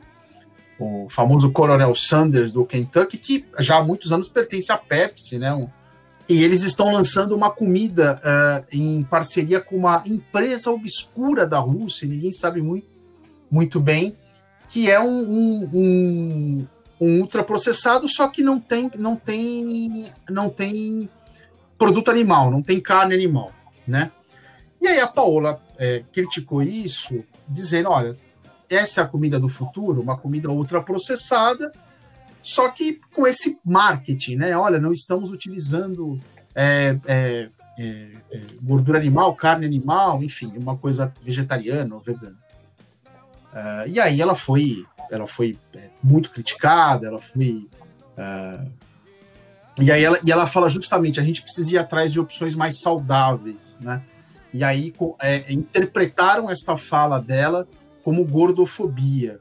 o 0.78 1.08
famoso 1.10 1.50
Coronel 1.50 1.94
Sanders 1.94 2.52
do 2.52 2.64
Kentucky, 2.64 3.18
que 3.18 3.46
já 3.58 3.76
há 3.76 3.84
muitos 3.84 4.12
anos 4.12 4.28
pertence 4.28 4.72
à 4.72 4.78
Pepsi, 4.78 5.38
né? 5.38 5.52
Um, 5.52 5.68
e 6.28 6.42
eles 6.42 6.62
estão 6.62 6.92
lançando 6.92 7.34
uma 7.34 7.50
comida 7.50 8.20
uh, 8.24 8.66
em 8.70 9.02
parceria 9.04 9.60
com 9.60 9.76
uma 9.76 10.02
empresa 10.06 10.70
obscura 10.70 11.46
da 11.46 11.58
Rússia, 11.58 12.08
ninguém 12.08 12.32
sabe 12.32 12.62
muito, 12.62 12.86
muito 13.50 13.80
bem, 13.80 14.16
que 14.68 14.90
é 14.90 14.98
um, 15.00 15.20
um, 15.20 15.70
um, 15.72 16.66
um 17.00 17.20
ultraprocessado, 17.20 18.08
só 18.08 18.28
que 18.28 18.42
não 18.42 18.58
tem, 18.58 18.90
não 18.96 19.16
tem, 19.16 20.10
não 20.30 20.48
tem 20.48 21.08
produto 21.76 22.10
animal, 22.10 22.50
não 22.50 22.62
tem 22.62 22.80
carne 22.80 23.14
animal, 23.14 23.52
né? 23.86 24.10
E 24.80 24.88
aí 24.88 25.00
a 25.00 25.06
Paola 25.06 25.60
é, 25.78 26.02
criticou 26.12 26.62
isso, 26.62 27.22
dizendo, 27.48 27.90
olha, 27.90 28.16
essa 28.68 29.00
é 29.00 29.04
a 29.04 29.06
comida 29.06 29.38
do 29.38 29.48
futuro, 29.48 30.00
uma 30.00 30.16
comida 30.16 30.50
ultraprocessada, 30.50 31.70
só 32.42 32.68
que 32.68 33.00
com 33.14 33.26
esse 33.26 33.58
marketing, 33.64 34.36
né? 34.36 34.56
Olha, 34.56 34.78
não 34.78 34.92
estamos 34.92 35.30
utilizando 35.30 36.18
é, 36.54 36.98
é, 37.06 37.48
é, 37.78 38.08
é 38.32 38.40
gordura 38.60 38.98
animal, 38.98 39.34
carne 39.34 39.64
animal, 39.64 40.22
enfim, 40.22 40.52
uma 40.56 40.76
coisa 40.76 41.12
vegetariana 41.22 41.94
ou 41.94 42.00
vegana. 42.00 42.36
Uh, 43.52 43.86
e 43.86 44.00
aí 44.00 44.20
ela 44.20 44.34
foi, 44.34 44.84
ela 45.10 45.26
foi 45.26 45.56
é, 45.74 45.88
muito 46.02 46.30
criticada, 46.30 47.06
ela 47.06 47.18
foi. 47.18 47.68
Uh, 48.16 48.70
e 49.80 49.90
aí 49.90 50.04
ela, 50.04 50.18
e 50.24 50.32
ela 50.32 50.46
fala 50.46 50.68
justamente, 50.68 51.20
a 51.20 51.22
gente 51.22 51.42
precisa 51.42 51.74
ir 51.74 51.78
atrás 51.78 52.12
de 52.12 52.18
opções 52.18 52.54
mais 52.54 52.80
saudáveis, 52.80 53.76
né? 53.80 54.02
E 54.52 54.64
aí 54.64 54.92
é, 55.20 55.50
interpretaram 55.52 56.50
esta 56.50 56.76
fala 56.76 57.18
dela 57.20 57.66
como 58.02 58.24
gordofobia, 58.24 59.38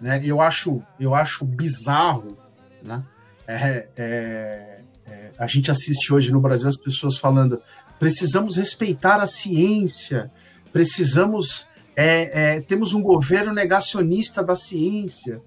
né? 0.00 0.20
Eu 0.24 0.40
acho, 0.40 0.82
eu 0.98 1.14
acho 1.14 1.44
bizarro, 1.44 2.36
né? 2.82 3.02
É, 3.46 3.88
é, 3.96 4.80
é, 5.06 5.30
a 5.38 5.46
gente 5.46 5.70
assiste 5.70 6.12
hoje 6.12 6.30
no 6.30 6.40
Brasil 6.40 6.68
as 6.68 6.76
pessoas 6.76 7.18
falando 7.18 7.60
precisamos 7.98 8.56
respeitar 8.56 9.16
a 9.16 9.26
ciência, 9.26 10.30
precisamos 10.72 11.66
é, 11.96 12.54
é, 12.56 12.60
temos 12.60 12.94
um 12.94 13.02
governo 13.02 13.52
negacionista 13.52 14.42
da 14.42 14.56
ciência. 14.56 15.42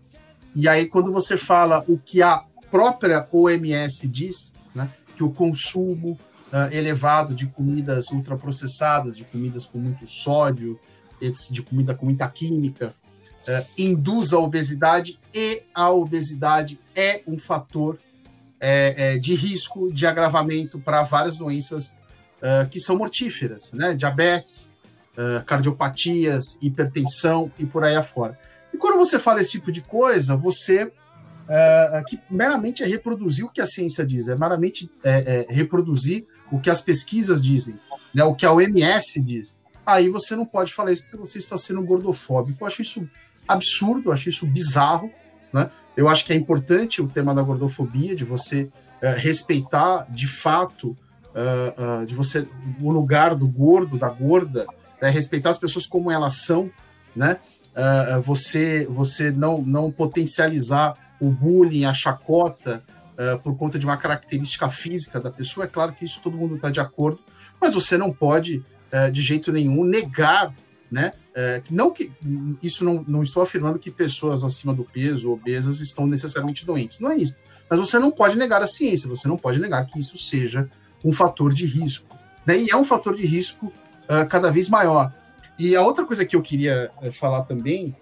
E 0.53 0.69
aí, 0.69 0.85
quando 0.85 1.11
você 1.11 1.35
fala 1.35 1.83
o 1.87 1.97
que 1.97 2.21
a 2.21 2.43
própria 2.69 3.27
OMS 3.31 4.07
diz, 4.07 4.51
né, 4.75 4.89
que 5.15 5.23
o 5.23 5.31
consumo 5.31 6.11
uh, 6.51 6.71
elevado 6.71 7.33
de 7.33 7.47
comidas 7.47 8.11
ultraprocessadas, 8.11 9.17
de 9.17 9.23
comidas 9.23 9.65
com 9.65 9.79
muito 9.79 10.07
sódio, 10.07 10.79
de 11.49 11.61
comida 11.61 11.95
com 11.95 12.05
muita 12.05 12.27
química, 12.27 12.93
uh, 13.47 13.65
induz 13.77 14.33
a 14.33 14.39
obesidade 14.39 15.19
e 15.33 15.63
a 15.73 15.89
obesidade 15.89 16.79
é 16.95 17.21
um 17.27 17.37
fator 17.37 17.99
é, 18.59 19.15
é, 19.15 19.17
de 19.17 19.35
risco 19.35 19.91
de 19.91 20.07
agravamento 20.07 20.79
para 20.79 21.03
várias 21.03 21.35
doenças 21.35 21.93
uh, 22.39 22.67
que 22.69 22.79
são 22.79 22.97
mortíferas, 22.97 23.71
né? 23.73 23.93
Diabetes, 23.93 24.71
uh, 25.17 25.43
cardiopatias, 25.45 26.57
hipertensão 26.61 27.51
e 27.59 27.65
por 27.65 27.83
aí 27.83 27.95
afora. 27.95 28.39
E 28.73 28.77
quando 28.77 28.97
você 28.97 29.19
fala 29.19 29.41
esse 29.41 29.51
tipo 29.51 29.71
de 29.71 29.81
coisa, 29.81 30.37
você 30.37 30.85
uh, 30.85 32.05
que 32.07 32.19
meramente 32.29 32.83
é 32.83 32.87
reproduzir 32.87 33.45
o 33.45 33.49
que 33.49 33.59
a 33.59 33.65
ciência 33.65 34.05
diz, 34.05 34.29
é 34.29 34.35
meramente 34.35 34.89
é, 35.03 35.45
reproduzir 35.49 36.25
o 36.51 36.59
que 36.59 36.69
as 36.69 36.79
pesquisas 36.79 37.41
dizem, 37.41 37.77
né? 38.13 38.23
O 38.23 38.33
que 38.33 38.45
a 38.45 38.53
OMS 38.53 39.19
diz 39.19 39.53
aí 39.85 40.09
você 40.09 40.35
não 40.35 40.45
pode 40.45 40.73
falar 40.73 40.91
isso 40.91 41.03
porque 41.03 41.17
você 41.17 41.37
está 41.37 41.57
sendo 41.57 41.83
gordofóbico. 41.83 42.63
Eu 42.63 42.67
acho 42.67 42.81
isso 42.81 43.09
absurdo, 43.47 44.11
acho 44.11 44.29
isso 44.29 44.45
bizarro, 44.45 45.11
né? 45.51 45.69
Eu 45.95 46.09
acho 46.09 46.25
que 46.25 46.33
é 46.33 46.35
importante 46.35 47.01
o 47.01 47.07
tema 47.07 47.35
da 47.35 47.41
gordofobia, 47.41 48.15
de 48.15 48.23
você 48.23 48.63
uh, 48.63 49.15
respeitar 49.15 50.07
de 50.09 50.27
fato, 50.27 50.89
uh, 50.89 52.01
uh, 52.01 52.05
de 52.05 52.15
você 52.15 52.47
o 52.81 52.91
lugar 52.91 53.35
do 53.35 53.47
gordo, 53.47 53.97
da 53.97 54.09
gorda, 54.09 54.65
né? 55.01 55.09
respeitar 55.09 55.51
as 55.51 55.57
pessoas 55.57 55.85
como 55.85 56.09
elas 56.09 56.37
são, 56.45 56.69
né? 57.15 57.37
você 58.23 58.85
você 58.85 59.31
não, 59.31 59.59
não 59.59 59.91
potencializar 59.91 60.93
o 61.19 61.31
bullying, 61.31 61.85
a 61.85 61.93
chacota 61.93 62.83
por 63.43 63.57
conta 63.57 63.79
de 63.79 63.85
uma 63.85 63.97
característica 63.97 64.69
física 64.69 65.19
da 65.19 65.31
pessoa. 65.31 65.65
É 65.65 65.67
claro 65.67 65.91
que 65.91 66.05
isso 66.05 66.21
todo 66.21 66.37
mundo 66.37 66.55
está 66.55 66.69
de 66.69 66.79
acordo, 66.79 67.19
mas 67.59 67.73
você 67.73 67.97
não 67.97 68.13
pode 68.13 68.63
é, 68.93 69.09
de 69.09 69.23
jeito 69.23 69.51
nenhum 69.51 69.83
negar, 69.83 70.53
né? 70.91 71.13
É, 71.35 71.61
não 71.69 71.91
que 71.91 72.11
isso 72.61 72.85
não, 72.85 73.03
não 73.07 73.23
estou 73.23 73.41
afirmando 73.41 73.79
que 73.79 73.89
pessoas 73.89 74.43
acima 74.43 74.73
do 74.73 74.83
peso, 74.83 75.31
obesas, 75.31 75.79
estão 75.79 76.05
necessariamente 76.05 76.65
doentes. 76.65 76.99
Não 76.99 77.11
é 77.11 77.17
isso. 77.17 77.35
Mas 77.69 77.79
você 77.79 77.97
não 77.97 78.11
pode 78.11 78.37
negar 78.37 78.61
a 78.61 78.67
ciência, 78.67 79.09
você 79.09 79.27
não 79.27 79.37
pode 79.37 79.59
negar 79.59 79.85
que 79.87 79.99
isso 79.99 80.17
seja 80.17 80.69
um 81.03 81.11
fator 81.11 81.53
de 81.53 81.65
risco. 81.65 82.15
Né? 82.45 82.59
E 82.59 82.69
é 82.69 82.77
um 82.77 82.85
fator 82.85 83.15
de 83.15 83.25
risco 83.25 83.67
uh, 84.03 84.27
cada 84.29 84.51
vez 84.51 84.69
maior. 84.69 85.11
E 85.57 85.75
a 85.75 85.81
outra 85.81 86.05
coisa 86.05 86.25
que 86.25 86.35
eu 86.35 86.41
queria 86.41 86.91
uh, 87.01 87.11
falar 87.11 87.43
também, 87.43 87.95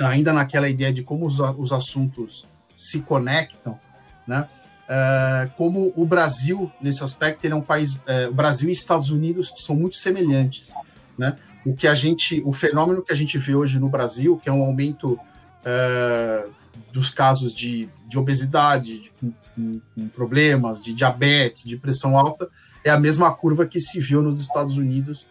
ainda 0.00 0.32
naquela 0.32 0.68
ideia 0.68 0.92
de 0.92 1.02
como 1.02 1.26
os, 1.26 1.38
os 1.38 1.72
assuntos 1.72 2.46
se 2.74 3.00
conectam, 3.00 3.78
né? 4.26 4.48
Uh, 4.82 5.50
como 5.56 5.92
o 5.96 6.04
Brasil, 6.04 6.70
nesse 6.80 7.02
aspecto, 7.02 7.44
ele 7.44 7.54
é 7.54 7.56
um 7.56 7.62
país. 7.62 7.98
O 8.28 8.34
Brasil 8.34 8.68
e 8.68 8.72
Estados 8.72 9.10
Unidos 9.10 9.52
são 9.56 9.74
muito 9.74 9.96
semelhantes. 9.96 10.74
Né? 11.16 11.36
O 11.64 11.74
que 11.74 11.86
a 11.86 11.94
gente, 11.94 12.42
o 12.44 12.52
fenômeno 12.52 13.02
que 13.02 13.12
a 13.12 13.16
gente 13.16 13.38
vê 13.38 13.54
hoje 13.54 13.78
no 13.78 13.88
Brasil, 13.88 14.36
que 14.42 14.48
é 14.48 14.52
um 14.52 14.62
aumento 14.62 15.12
uh, 15.12 16.50
dos 16.92 17.10
casos 17.10 17.54
de, 17.54 17.88
de 18.08 18.18
obesidade, 18.18 19.10
de, 19.56 19.82
problemas, 20.14 20.82
de 20.82 20.92
diabetes, 20.92 21.64
de 21.64 21.76
pressão 21.76 22.18
alta, 22.18 22.48
é 22.84 22.90
a 22.90 22.98
mesma 22.98 23.32
curva 23.32 23.66
que 23.66 23.78
se 23.78 24.00
viu 24.00 24.22
nos 24.22 24.40
Estados 24.40 24.76
Unidos 24.76 25.26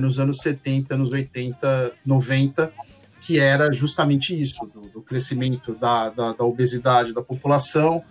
nos 0.00 0.18
anos 0.18 0.38
70, 0.38 0.94
anos 0.94 1.10
80, 1.10 1.92
90, 2.04 2.72
que 3.20 3.38
era 3.38 3.72
justamente 3.72 4.40
isso, 4.40 4.66
do, 4.66 4.80
do 4.88 5.02
crescimento 5.02 5.74
da, 5.74 6.10
da, 6.10 6.32
da 6.32 6.44
obesidade 6.44 7.12
da 7.12 7.22
população, 7.22 8.02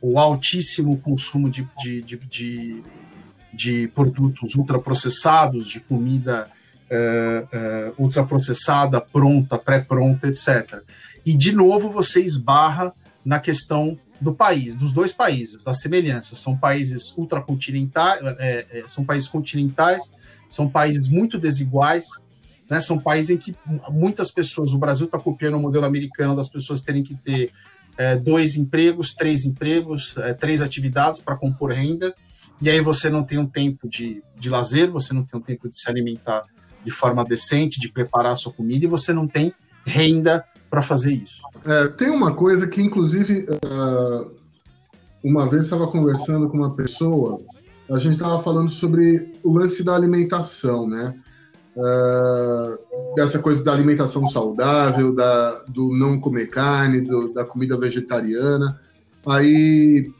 o 0.00 0.18
altíssimo 0.18 0.98
consumo 0.98 1.50
de, 1.50 1.66
de, 1.82 2.02
de, 2.02 2.16
de, 2.16 2.84
de 3.52 3.88
produtos 3.88 4.54
ultraprocessados, 4.54 5.66
de 5.66 5.80
comida 5.80 6.48
uh, 6.90 7.90
uh, 7.90 8.02
ultraprocessada, 8.02 9.00
pronta, 9.00 9.56
pré-pronta, 9.56 10.28
etc. 10.28 10.82
E, 11.24 11.36
de 11.36 11.52
novo, 11.52 11.90
você 11.90 12.20
esbarra 12.20 12.92
na 13.24 13.38
questão 13.38 13.98
do 14.20 14.34
país, 14.34 14.74
dos 14.74 14.92
dois 14.92 15.12
países, 15.12 15.64
das 15.64 15.80
semelhanças. 15.80 16.40
São 16.40 16.56
países 16.56 17.12
ultracontinentais, 17.16 18.20
é, 18.38 18.66
é, 18.70 18.84
são 18.86 19.04
países 19.04 19.28
continentais, 19.28 20.12
são 20.48 20.68
países 20.68 21.08
muito 21.08 21.38
desiguais, 21.38 22.06
né? 22.68 22.80
São 22.80 22.98
países 22.98 23.30
em 23.30 23.38
que 23.38 23.54
muitas 23.90 24.30
pessoas, 24.30 24.72
o 24.72 24.78
Brasil 24.78 25.06
está 25.06 25.18
copiando 25.18 25.54
o 25.54 25.60
modelo 25.60 25.86
americano 25.86 26.36
das 26.36 26.48
pessoas 26.48 26.80
terem 26.80 27.02
que 27.02 27.14
ter 27.14 27.50
é, 27.96 28.16
dois 28.16 28.56
empregos, 28.56 29.14
três 29.14 29.44
empregos, 29.44 30.14
é, 30.18 30.34
três 30.34 30.60
atividades 30.60 31.20
para 31.20 31.36
compor 31.36 31.72
renda, 31.72 32.14
e 32.60 32.68
aí 32.68 32.80
você 32.80 33.08
não 33.08 33.24
tem 33.24 33.38
um 33.38 33.46
tempo 33.46 33.88
de, 33.88 34.22
de 34.38 34.50
lazer, 34.50 34.90
você 34.90 35.14
não 35.14 35.24
tem 35.24 35.40
um 35.40 35.42
tempo 35.42 35.68
de 35.68 35.78
se 35.78 35.88
alimentar 35.88 36.42
de 36.84 36.90
forma 36.90 37.24
decente, 37.24 37.80
de 37.80 37.88
preparar 37.88 38.32
a 38.32 38.36
sua 38.36 38.52
comida, 38.52 38.84
e 38.84 38.88
você 38.88 39.12
não 39.12 39.26
tem 39.26 39.52
renda 39.84 40.44
para 40.68 40.82
fazer 40.82 41.12
isso. 41.12 41.42
É, 41.64 41.88
tem 41.88 42.10
uma 42.10 42.34
coisa 42.34 42.66
que, 42.66 42.80
inclusive, 42.80 43.46
uh, 43.50 44.30
uma 45.22 45.48
vez 45.48 45.64
estava 45.64 45.86
conversando 45.88 46.48
com 46.48 46.56
uma 46.56 46.74
pessoa, 46.74 47.40
a 47.90 47.98
gente 47.98 48.14
estava 48.14 48.40
falando 48.42 48.70
sobre 48.70 49.32
o 49.42 49.52
lance 49.52 49.82
da 49.82 49.94
alimentação, 49.94 50.88
né? 50.88 51.14
uh, 51.76 53.14
dessa 53.14 53.38
coisa 53.38 53.62
da 53.64 53.72
alimentação 53.72 54.28
saudável, 54.28 55.14
da, 55.14 55.62
do 55.68 55.96
não 55.96 56.18
comer 56.18 56.46
carne, 56.46 57.00
do, 57.00 57.32
da 57.32 57.44
comida 57.44 57.76
vegetariana. 57.76 58.80
Aí, 59.26 60.12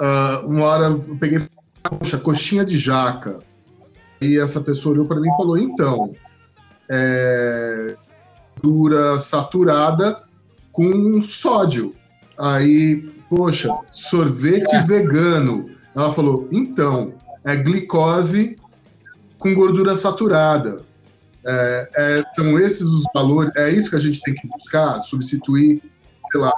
uh, 0.00 0.46
uma 0.46 0.64
hora 0.64 0.86
eu 0.86 1.16
peguei, 1.18 1.42
poxa, 1.82 2.18
coxinha 2.18 2.64
de 2.64 2.78
jaca. 2.78 3.38
E 4.20 4.38
essa 4.38 4.60
pessoa 4.60 4.94
olhou 4.94 5.06
para 5.06 5.20
mim 5.20 5.28
e 5.28 5.36
falou: 5.36 5.58
então, 5.58 6.12
é, 6.90 7.96
dura 8.62 9.18
saturada 9.18 10.22
com 10.72 11.22
sódio. 11.22 11.94
Aí, 12.38 13.02
poxa, 13.28 13.76
sorvete 13.90 14.74
é. 14.74 14.82
vegano. 14.82 15.70
Ela 15.94 16.12
falou: 16.12 16.48
então, 16.52 17.14
é 17.44 17.56
glicose 17.56 18.56
com 19.38 19.54
gordura 19.54 19.96
saturada. 19.96 20.82
É, 21.44 21.88
é, 21.96 22.24
são 22.34 22.58
esses 22.58 22.82
os 22.82 23.04
valores, 23.14 23.54
é 23.56 23.70
isso 23.70 23.88
que 23.88 23.96
a 23.96 24.00
gente 24.00 24.20
tem 24.20 24.34
que 24.34 24.46
buscar, 24.46 25.00
substituir, 25.00 25.82
sei 26.30 26.40
lá, 26.40 26.52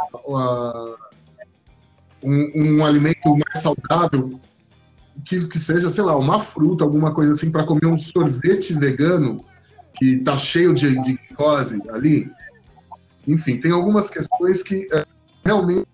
um, 2.23 2.53
um, 2.55 2.85
alimento 2.85 3.31
mais 3.31 3.63
saudável, 3.63 4.41
que, 5.25 5.47
que 5.47 5.59
seja, 5.59 5.89
sei 5.89 6.05
lá, 6.05 6.17
uma 6.17 6.41
fruta, 6.41 6.85
alguma 6.85 7.13
coisa 7.15 7.33
assim, 7.33 7.51
para 7.51 7.65
comer 7.65 7.87
um 7.87 7.99
sorvete 7.99 8.73
vegano, 8.75 9.45
que 9.95 10.19
tá 10.19 10.37
cheio 10.37 10.75
de, 10.75 10.99
de 11.01 11.15
glicose 11.15 11.81
ali. 11.91 12.31
Enfim, 13.27 13.59
tem 13.59 13.71
algumas 13.71 14.11
questões 14.11 14.63
que 14.63 14.89
é, 14.93 15.05
realmente. 15.45 15.87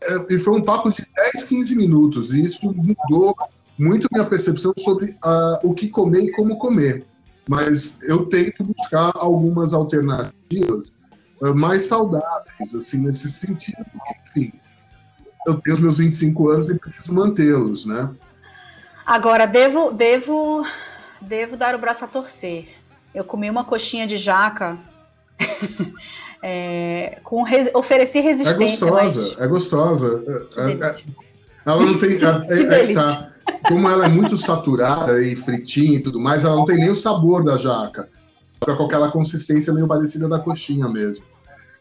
É, 0.00 0.34
e 0.34 0.38
foi 0.38 0.54
um 0.54 0.62
papo 0.62 0.90
de 0.90 1.04
10, 1.34 1.44
15 1.44 1.76
minutos, 1.76 2.34
e 2.34 2.44
isso 2.44 2.72
mudou 2.72 3.34
muito 3.76 4.08
minha 4.12 4.26
percepção 4.26 4.72
sobre 4.78 5.16
o 5.62 5.74
que 5.74 5.88
comer 5.88 6.24
e 6.24 6.32
como 6.32 6.58
comer. 6.58 7.04
Mas 7.48 8.02
eu 8.02 8.26
tento 8.26 8.62
buscar 8.62 9.12
algumas 9.16 9.72
alternativas 9.72 10.98
uh, 11.40 11.54
mais 11.54 11.82
saudáveis, 11.82 12.74
assim, 12.74 12.98
nesse 12.98 13.30
sentido. 13.30 13.86
Enfim, 14.26 14.52
eu 15.46 15.58
tenho 15.60 15.76
os 15.76 15.80
meus 15.80 15.98
25 15.98 16.48
anos 16.50 16.68
e 16.68 16.78
preciso 16.78 17.14
mantê-los, 17.14 17.86
né? 17.86 18.10
Agora, 19.08 19.46
devo, 19.46 19.90
devo, 19.90 20.66
devo 21.18 21.56
dar 21.56 21.74
o 21.74 21.78
braço 21.78 22.04
a 22.04 22.08
torcer. 22.08 22.68
Eu 23.14 23.24
comi 23.24 23.48
uma 23.48 23.64
coxinha 23.64 24.06
de 24.06 24.18
jaca 24.18 24.76
é, 26.42 27.18
com 27.24 27.42
res, 27.42 27.70
ofereci 27.72 28.20
resistência. 28.20 28.84
É 28.84 28.90
gostosa, 28.90 29.22
mas... 29.22 29.40
é 29.40 29.46
gostosa. 29.46 30.46
É, 30.58 30.62
é, 30.62 30.94
ela 31.64 31.86
não 31.86 31.98
tem. 31.98 32.18
É, 32.18 32.90
é, 32.90 32.92
tá. 32.92 33.30
Como 33.66 33.88
ela 33.88 34.04
é 34.04 34.08
muito 34.10 34.36
saturada 34.36 35.22
e 35.22 35.34
fritinha 35.34 35.96
e 35.96 36.02
tudo 36.02 36.20
mais, 36.20 36.44
ela 36.44 36.56
não 36.56 36.66
tem 36.66 36.76
nem 36.76 36.90
o 36.90 36.96
sabor 36.96 37.42
da 37.42 37.56
jaca. 37.56 38.10
Fica 38.60 38.76
com 38.76 38.84
aquela 38.84 39.10
consistência 39.10 39.72
meio 39.72 39.88
parecida 39.88 40.28
da 40.28 40.38
coxinha 40.38 40.86
mesmo. 40.86 41.24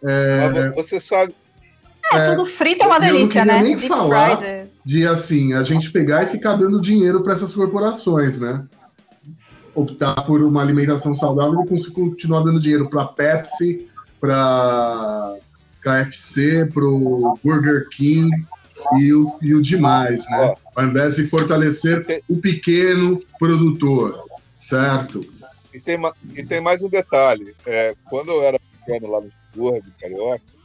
É, 0.02 0.70
você 0.70 0.98
sabe. 0.98 1.36
É, 2.14 2.30
tudo 2.30 2.46
frito 2.46 2.84
é 2.84 2.88
uma 2.88 3.02
delícia, 3.02 3.44
né? 3.44 3.56
Eu 3.56 3.58
não 3.58 3.64
queria 3.64 3.76
nem 3.76 3.76
Deep 3.76 3.88
falar 3.90 4.38
fried. 4.38 4.77
De, 4.88 5.06
assim, 5.06 5.52
a 5.52 5.64
gente 5.64 5.92
pegar 5.92 6.24
e 6.24 6.28
ficar 6.28 6.56
dando 6.56 6.80
dinheiro 6.80 7.22
para 7.22 7.34
essas 7.34 7.54
corporações, 7.54 8.40
né? 8.40 8.66
optar 9.76 10.26
por 10.26 10.42
uma 10.42 10.62
alimentação 10.62 11.14
saudável 11.14 11.62
e 11.70 11.92
continuar 11.92 12.40
dando 12.40 12.58
dinheiro 12.58 12.90
para 12.90 13.04
Pepsi, 13.04 13.86
para 14.18 15.36
KFC, 15.82 16.70
para 16.74 16.86
o 16.86 17.38
Burger 17.44 17.90
King 17.90 18.32
e 18.98 19.14
o, 19.14 19.38
e 19.42 19.54
o 19.54 19.62
demais, 19.62 20.26
né? 20.30 20.56
Ao 20.74 20.86
invés 20.86 21.18
de 21.18 21.28
fortalecer 21.28 22.24
o 22.30 22.38
pequeno 22.38 23.22
produtor, 23.38 24.26
certo? 24.58 25.20
E 25.74 25.82
tem, 25.82 26.00
e 26.34 26.44
tem 26.46 26.62
mais 26.62 26.82
um 26.82 26.88
detalhe. 26.88 27.54
É, 27.66 27.94
quando 28.10 28.32
eu 28.32 28.42
era 28.42 28.58
pequeno 28.60 29.12
lá 29.12 29.20
no 29.20 29.30
Gordo, 29.54 29.92
Carioca, 30.00 30.57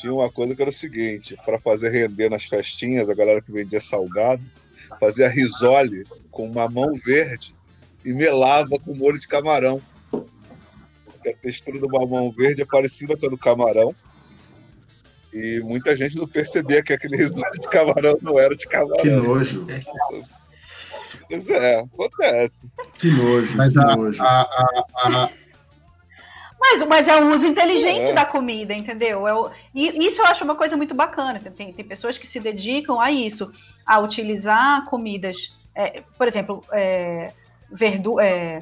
tinha 0.00 0.14
uma 0.14 0.30
coisa 0.30 0.54
que 0.54 0.62
era 0.62 0.70
o 0.70 0.74
seguinte: 0.74 1.36
para 1.44 1.60
fazer 1.60 1.90
render 1.90 2.30
nas 2.30 2.44
festinhas, 2.44 3.08
a 3.08 3.14
galera 3.14 3.42
que 3.42 3.52
vendia 3.52 3.80
salgado 3.80 4.42
fazia 4.98 5.28
risole 5.28 6.04
com 6.30 6.48
mamão 6.52 6.94
verde 7.04 7.54
e 8.04 8.12
melava 8.12 8.78
com 8.78 8.94
molho 8.94 9.18
de 9.18 9.28
camarão. 9.28 9.80
Porque 10.10 11.28
a 11.28 11.36
textura 11.36 11.78
do 11.78 11.88
mamão 11.88 12.32
verde 12.32 12.62
é 12.62 12.64
parecida 12.64 13.16
com 13.16 13.26
a 13.26 13.28
do 13.28 13.38
camarão. 13.38 13.94
E 15.32 15.60
muita 15.60 15.96
gente 15.96 16.16
não 16.16 16.26
percebia 16.26 16.82
que 16.82 16.92
aquele 16.92 17.16
risole 17.16 17.58
de 17.60 17.68
camarão 17.68 18.18
não 18.20 18.38
era 18.38 18.56
de 18.56 18.66
camarão. 18.66 19.02
Que 19.02 19.10
nojo. 19.10 19.66
Pois 21.28 21.48
é, 21.48 21.80
acontece. 21.80 22.68
Que 22.94 23.10
nojo, 23.12 23.56
mas 23.56 23.72
que 23.72 23.78
a, 23.78 23.96
nojo. 23.96 24.20
A, 24.20 24.40
a, 24.42 25.24
a... 25.24 25.30
Mas, 26.60 26.82
mas 26.82 27.08
é 27.08 27.16
o 27.16 27.32
uso 27.32 27.46
inteligente 27.46 28.10
é. 28.10 28.12
da 28.12 28.24
comida, 28.24 28.74
entendeu? 28.74 29.26
É 29.26 29.32
o, 29.32 29.50
e 29.74 30.06
isso 30.06 30.20
eu 30.20 30.26
acho 30.26 30.44
uma 30.44 30.54
coisa 30.54 30.76
muito 30.76 30.94
bacana. 30.94 31.40
Tem, 31.40 31.72
tem 31.72 31.84
pessoas 31.84 32.18
que 32.18 32.26
se 32.26 32.38
dedicam 32.38 33.00
a 33.00 33.10
isso, 33.10 33.50
a 33.86 33.98
utilizar 33.98 34.84
comidas. 34.84 35.56
É, 35.74 36.02
por 36.18 36.28
exemplo, 36.28 36.62
é, 36.70 37.32
verdu 37.72 38.20
é, 38.20 38.60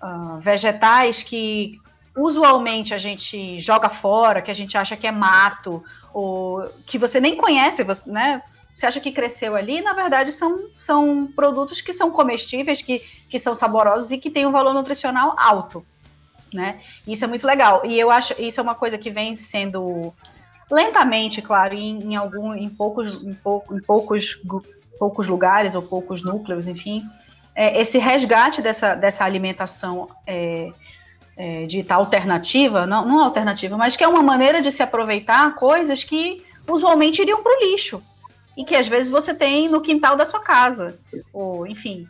uh, 0.00 0.38
vegetais 0.38 1.22
que 1.22 1.80
usualmente 2.16 2.94
a 2.94 2.98
gente 2.98 3.58
joga 3.58 3.88
fora, 3.88 4.40
que 4.40 4.50
a 4.50 4.54
gente 4.54 4.78
acha 4.78 4.96
que 4.96 5.06
é 5.06 5.12
mato, 5.12 5.82
ou 6.14 6.70
que 6.86 6.96
você 6.96 7.20
nem 7.20 7.36
conhece, 7.36 7.82
você, 7.82 8.08
né? 8.08 8.42
Você 8.72 8.86
acha 8.86 9.00
que 9.00 9.10
cresceu 9.10 9.56
ali, 9.56 9.80
na 9.80 9.94
verdade 9.94 10.32
são, 10.32 10.68
são 10.76 11.26
produtos 11.34 11.80
que 11.80 11.94
são 11.94 12.10
comestíveis, 12.10 12.82
que, 12.82 13.02
que 13.28 13.38
são 13.38 13.54
saborosos 13.54 14.10
e 14.10 14.18
que 14.18 14.30
têm 14.30 14.46
um 14.46 14.52
valor 14.52 14.74
nutricional 14.74 15.34
alto, 15.38 15.84
né? 16.52 16.80
Isso 17.06 17.24
é 17.24 17.28
muito 17.28 17.46
legal. 17.46 17.82
E 17.84 17.98
eu 17.98 18.10
acho 18.10 18.34
isso 18.40 18.60
é 18.60 18.62
uma 18.62 18.74
coisa 18.74 18.96
que 18.96 19.10
vem 19.10 19.36
sendo 19.36 20.12
lentamente, 20.70 21.40
claro, 21.40 21.74
em, 21.74 22.02
em 22.02 22.16
algum, 22.16 22.54
em 22.54 22.68
poucos, 22.68 23.08
em, 23.22 23.34
pouco, 23.34 23.76
em 23.76 23.80
poucos, 23.80 24.40
poucos 24.98 25.26
lugares 25.26 25.74
ou 25.74 25.82
poucos 25.82 26.22
núcleos, 26.22 26.66
enfim, 26.66 27.04
é, 27.54 27.80
esse 27.80 27.98
resgate 27.98 28.60
dessa, 28.60 28.94
dessa 28.94 29.24
alimentação 29.24 30.08
é, 30.26 30.72
é, 31.36 31.66
dita 31.66 31.94
alternativa, 31.94 32.86
não, 32.86 33.06
não 33.06 33.20
alternativa, 33.20 33.76
mas 33.76 33.96
que 33.96 34.04
é 34.04 34.08
uma 34.08 34.22
maneira 34.22 34.60
de 34.60 34.70
se 34.70 34.82
aproveitar 34.82 35.54
coisas 35.54 36.02
que 36.02 36.44
usualmente 36.66 37.22
iriam 37.22 37.42
para 37.42 37.56
o 37.56 37.64
lixo 37.64 38.02
e 38.56 38.64
que 38.64 38.74
às 38.74 38.88
vezes 38.88 39.10
você 39.10 39.32
tem 39.34 39.68
no 39.68 39.80
quintal 39.80 40.16
da 40.16 40.26
sua 40.26 40.40
casa, 40.40 40.98
ou 41.32 41.66
enfim, 41.66 42.08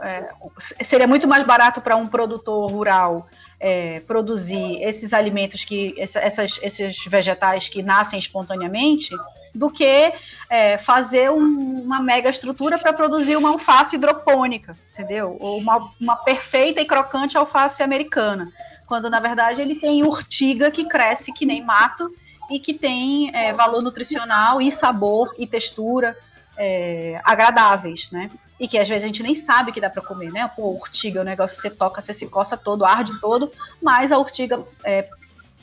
é, 0.00 0.28
seria 0.58 1.06
muito 1.06 1.26
mais 1.26 1.44
barato 1.44 1.80
para 1.80 1.96
um 1.96 2.06
produtor 2.06 2.70
rural 2.70 3.28
é, 3.58 4.00
produzir 4.00 4.82
esses 4.82 5.12
alimentos 5.12 5.64
que 5.64 5.94
essas, 5.98 6.58
esses 6.62 7.04
vegetais 7.06 7.68
que 7.68 7.82
nascem 7.82 8.18
espontaneamente 8.18 9.14
do 9.54 9.70
que 9.70 10.12
é, 10.48 10.78
fazer 10.78 11.30
um, 11.30 11.82
uma 11.82 12.00
mega 12.00 12.30
estrutura 12.30 12.78
para 12.78 12.92
produzir 12.92 13.36
uma 13.36 13.50
alface 13.50 13.96
hidropônica, 13.96 14.76
entendeu? 14.92 15.36
Ou 15.40 15.58
uma, 15.58 15.90
uma 16.00 16.16
perfeita 16.16 16.80
e 16.80 16.84
crocante 16.84 17.36
alface 17.36 17.82
americana, 17.82 18.50
quando 18.86 19.10
na 19.10 19.20
verdade 19.20 19.60
ele 19.60 19.74
tem 19.74 20.02
urtiga 20.02 20.70
que 20.70 20.84
cresce 20.84 21.32
que 21.32 21.44
nem 21.44 21.62
mato 21.64 22.14
e 22.50 22.58
que 22.58 22.74
tem 22.74 23.34
é, 23.34 23.52
valor 23.52 23.82
nutricional 23.82 24.60
e 24.60 24.72
sabor 24.72 25.34
e 25.38 25.46
textura 25.46 26.16
é, 26.56 27.20
agradáveis, 27.24 28.10
né? 28.10 28.30
E 28.60 28.68
que 28.68 28.78
às 28.78 28.86
vezes 28.86 29.04
a 29.04 29.06
gente 29.06 29.22
nem 29.22 29.34
sabe 29.34 29.72
que 29.72 29.80
dá 29.80 29.88
para 29.88 30.02
comer, 30.02 30.30
né? 30.30 30.48
Pô, 30.54 30.72
urtiga, 30.72 31.22
o 31.22 31.24
negócio 31.24 31.58
você 31.58 31.70
toca, 31.70 32.00
você 32.00 32.12
se 32.12 32.28
coça 32.28 32.58
todo, 32.58 32.84
arde 32.84 33.18
todo, 33.18 33.50
mas 33.82 34.12
a 34.12 34.18
urtiga 34.18 34.62
é, 34.84 35.08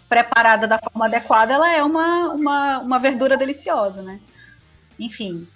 preparada 0.10 0.68
da 0.68 0.80
forma 0.80 1.06
adequada, 1.06 1.54
ela 1.54 1.72
é 1.72 1.84
uma, 1.84 2.30
uma, 2.34 2.80
uma 2.80 3.00
verdura 3.00 3.38
deliciosa, 3.38 4.02
né? 4.02 4.20
Enfim, 5.00 5.48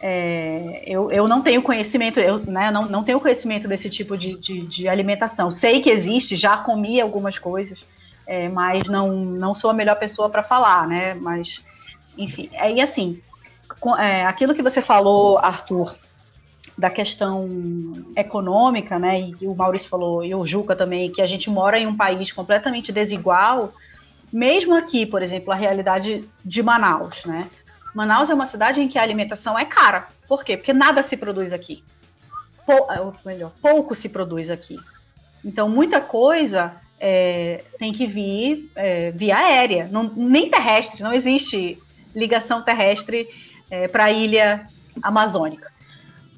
é, 0.00 0.82
eu, 0.86 1.08
eu 1.10 1.26
não 1.26 1.42
tenho 1.42 1.60
conhecimento, 1.60 2.20
eu 2.20 2.38
né, 2.38 2.70
não, 2.70 2.86
não 2.86 3.02
tenho 3.02 3.20
conhecimento 3.20 3.66
desse 3.66 3.90
tipo 3.90 4.16
de, 4.16 4.36
de, 4.36 4.60
de 4.60 4.88
alimentação. 4.88 5.50
Sei 5.50 5.80
que 5.80 5.90
existe, 5.90 6.36
já 6.36 6.56
comi 6.56 7.00
algumas 7.00 7.38
coisas, 7.38 7.84
é, 8.26 8.48
mas 8.48 8.88
não, 8.88 9.08
não 9.16 9.54
sou 9.54 9.70
a 9.70 9.74
melhor 9.74 9.98
pessoa 9.98 10.30
para 10.30 10.42
falar, 10.42 10.86
né? 10.86 11.14
Mas, 11.14 11.62
enfim, 12.16 12.48
aí 12.56 12.80
assim, 12.80 13.20
com, 13.80 13.96
é, 13.96 14.24
aquilo 14.24 14.54
que 14.54 14.62
você 14.62 14.80
falou, 14.80 15.38
Arthur, 15.38 15.96
da 16.78 16.88
questão 16.88 17.48
econômica, 18.16 18.98
né? 18.98 19.32
E 19.40 19.46
o 19.46 19.54
Maurício 19.54 19.90
falou, 19.90 20.24
e 20.24 20.32
o 20.34 20.46
Juca 20.46 20.76
também, 20.76 21.10
que 21.10 21.20
a 21.20 21.26
gente 21.26 21.50
mora 21.50 21.78
em 21.78 21.86
um 21.86 21.96
país 21.96 22.30
completamente 22.30 22.92
desigual 22.92 23.74
mesmo 24.32 24.74
aqui, 24.74 25.06
por 25.06 25.22
exemplo, 25.22 25.52
a 25.52 25.56
realidade 25.56 26.28
de 26.44 26.62
Manaus, 26.62 27.24
né? 27.24 27.48
Manaus 27.94 28.28
é 28.28 28.34
uma 28.34 28.46
cidade 28.46 28.80
em 28.80 28.88
que 28.88 28.98
a 28.98 29.02
alimentação 29.02 29.58
é 29.58 29.64
cara. 29.64 30.08
Por 30.28 30.44
quê? 30.44 30.56
Porque 30.56 30.72
nada 30.72 31.02
se 31.02 31.16
produz 31.16 31.52
aqui. 31.52 31.82
Pou, 32.66 32.86
é, 32.90 33.12
melhor, 33.24 33.52
pouco 33.62 33.94
se 33.94 34.08
produz 34.08 34.50
aqui. 34.50 34.76
Então, 35.44 35.68
muita 35.68 36.00
coisa 36.00 36.74
é, 37.00 37.64
tem 37.78 37.92
que 37.92 38.06
vir 38.06 38.70
é, 38.76 39.10
via 39.12 39.38
aérea, 39.38 39.88
não, 39.90 40.12
nem 40.14 40.50
terrestre. 40.50 41.02
Não 41.02 41.12
existe 41.12 41.82
ligação 42.14 42.62
terrestre 42.62 43.26
é, 43.70 43.88
para 43.88 44.04
a 44.04 44.12
ilha 44.12 44.68
amazônica 45.02 45.72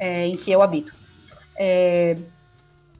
é, 0.00 0.26
em 0.26 0.36
que 0.36 0.50
eu 0.50 0.62
habito. 0.62 0.92
É, 1.56 2.16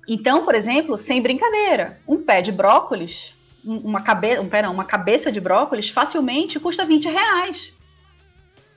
então, 0.06 0.44
por 0.44 0.54
exemplo, 0.54 0.96
sem 0.96 1.20
brincadeira, 1.20 1.98
um 2.06 2.22
pé 2.22 2.40
de 2.40 2.52
brócolis 2.52 3.34
uma, 3.64 4.02
um, 4.40 4.48
pera, 4.48 4.70
uma 4.70 4.84
cabeça 4.84 5.30
de 5.30 5.40
brócolis 5.40 5.88
facilmente 5.88 6.58
custa 6.58 6.84
20 6.84 7.08
reais. 7.08 7.72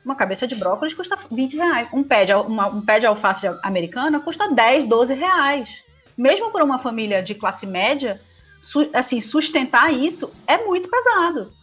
Uma 0.03 0.15
cabeça 0.15 0.45
de 0.45 0.55
brócolis 0.55 0.93
custa 0.93 1.17
20 1.31 1.55
reais. 1.55 1.88
Um 1.93 2.03
pé 2.03 2.25
de, 2.25 2.33
uma, 2.33 2.67
um 2.67 2.81
pé 2.81 2.99
de 2.99 3.05
alface 3.05 3.47
americana 3.63 4.19
custa 4.19 4.49
10, 4.49 4.84
12 4.86 5.13
reais. 5.13 5.84
Mesmo 6.17 6.51
para 6.51 6.63
uma 6.63 6.78
família 6.78 7.24
de 7.24 7.34
classe 7.34 7.65
média, 7.65 8.21
su, 8.59 8.89
assim, 8.93 9.21
sustentar 9.21 9.93
isso 9.93 10.32
é 10.45 10.57
muito 10.57 10.89
pesado. 10.89 11.53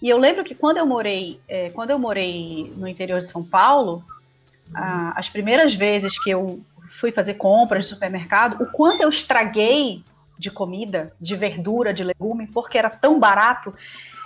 E 0.00 0.08
eu 0.08 0.18
lembro 0.18 0.44
que 0.44 0.54
quando 0.54 0.78
eu 0.78 0.86
morei, 0.86 1.40
é, 1.48 1.70
quando 1.70 1.90
eu 1.90 1.98
morei 1.98 2.72
no 2.76 2.86
interior 2.86 3.18
de 3.18 3.26
São 3.26 3.44
Paulo, 3.44 4.04
as 4.74 5.28
primeiras 5.28 5.74
vezes 5.74 6.18
que 6.22 6.30
eu 6.30 6.60
fui 6.88 7.12
fazer 7.12 7.34
compras 7.34 7.84
de 7.84 7.90
supermercado, 7.90 8.62
o 8.62 8.66
quanto 8.66 9.02
eu 9.02 9.08
estraguei 9.08 10.04
de 10.38 10.50
comida, 10.50 11.12
de 11.20 11.34
verdura, 11.36 11.92
de 11.92 12.02
legume, 12.02 12.46
porque 12.46 12.78
era 12.78 12.90
tão 12.90 13.18
barato 13.18 13.74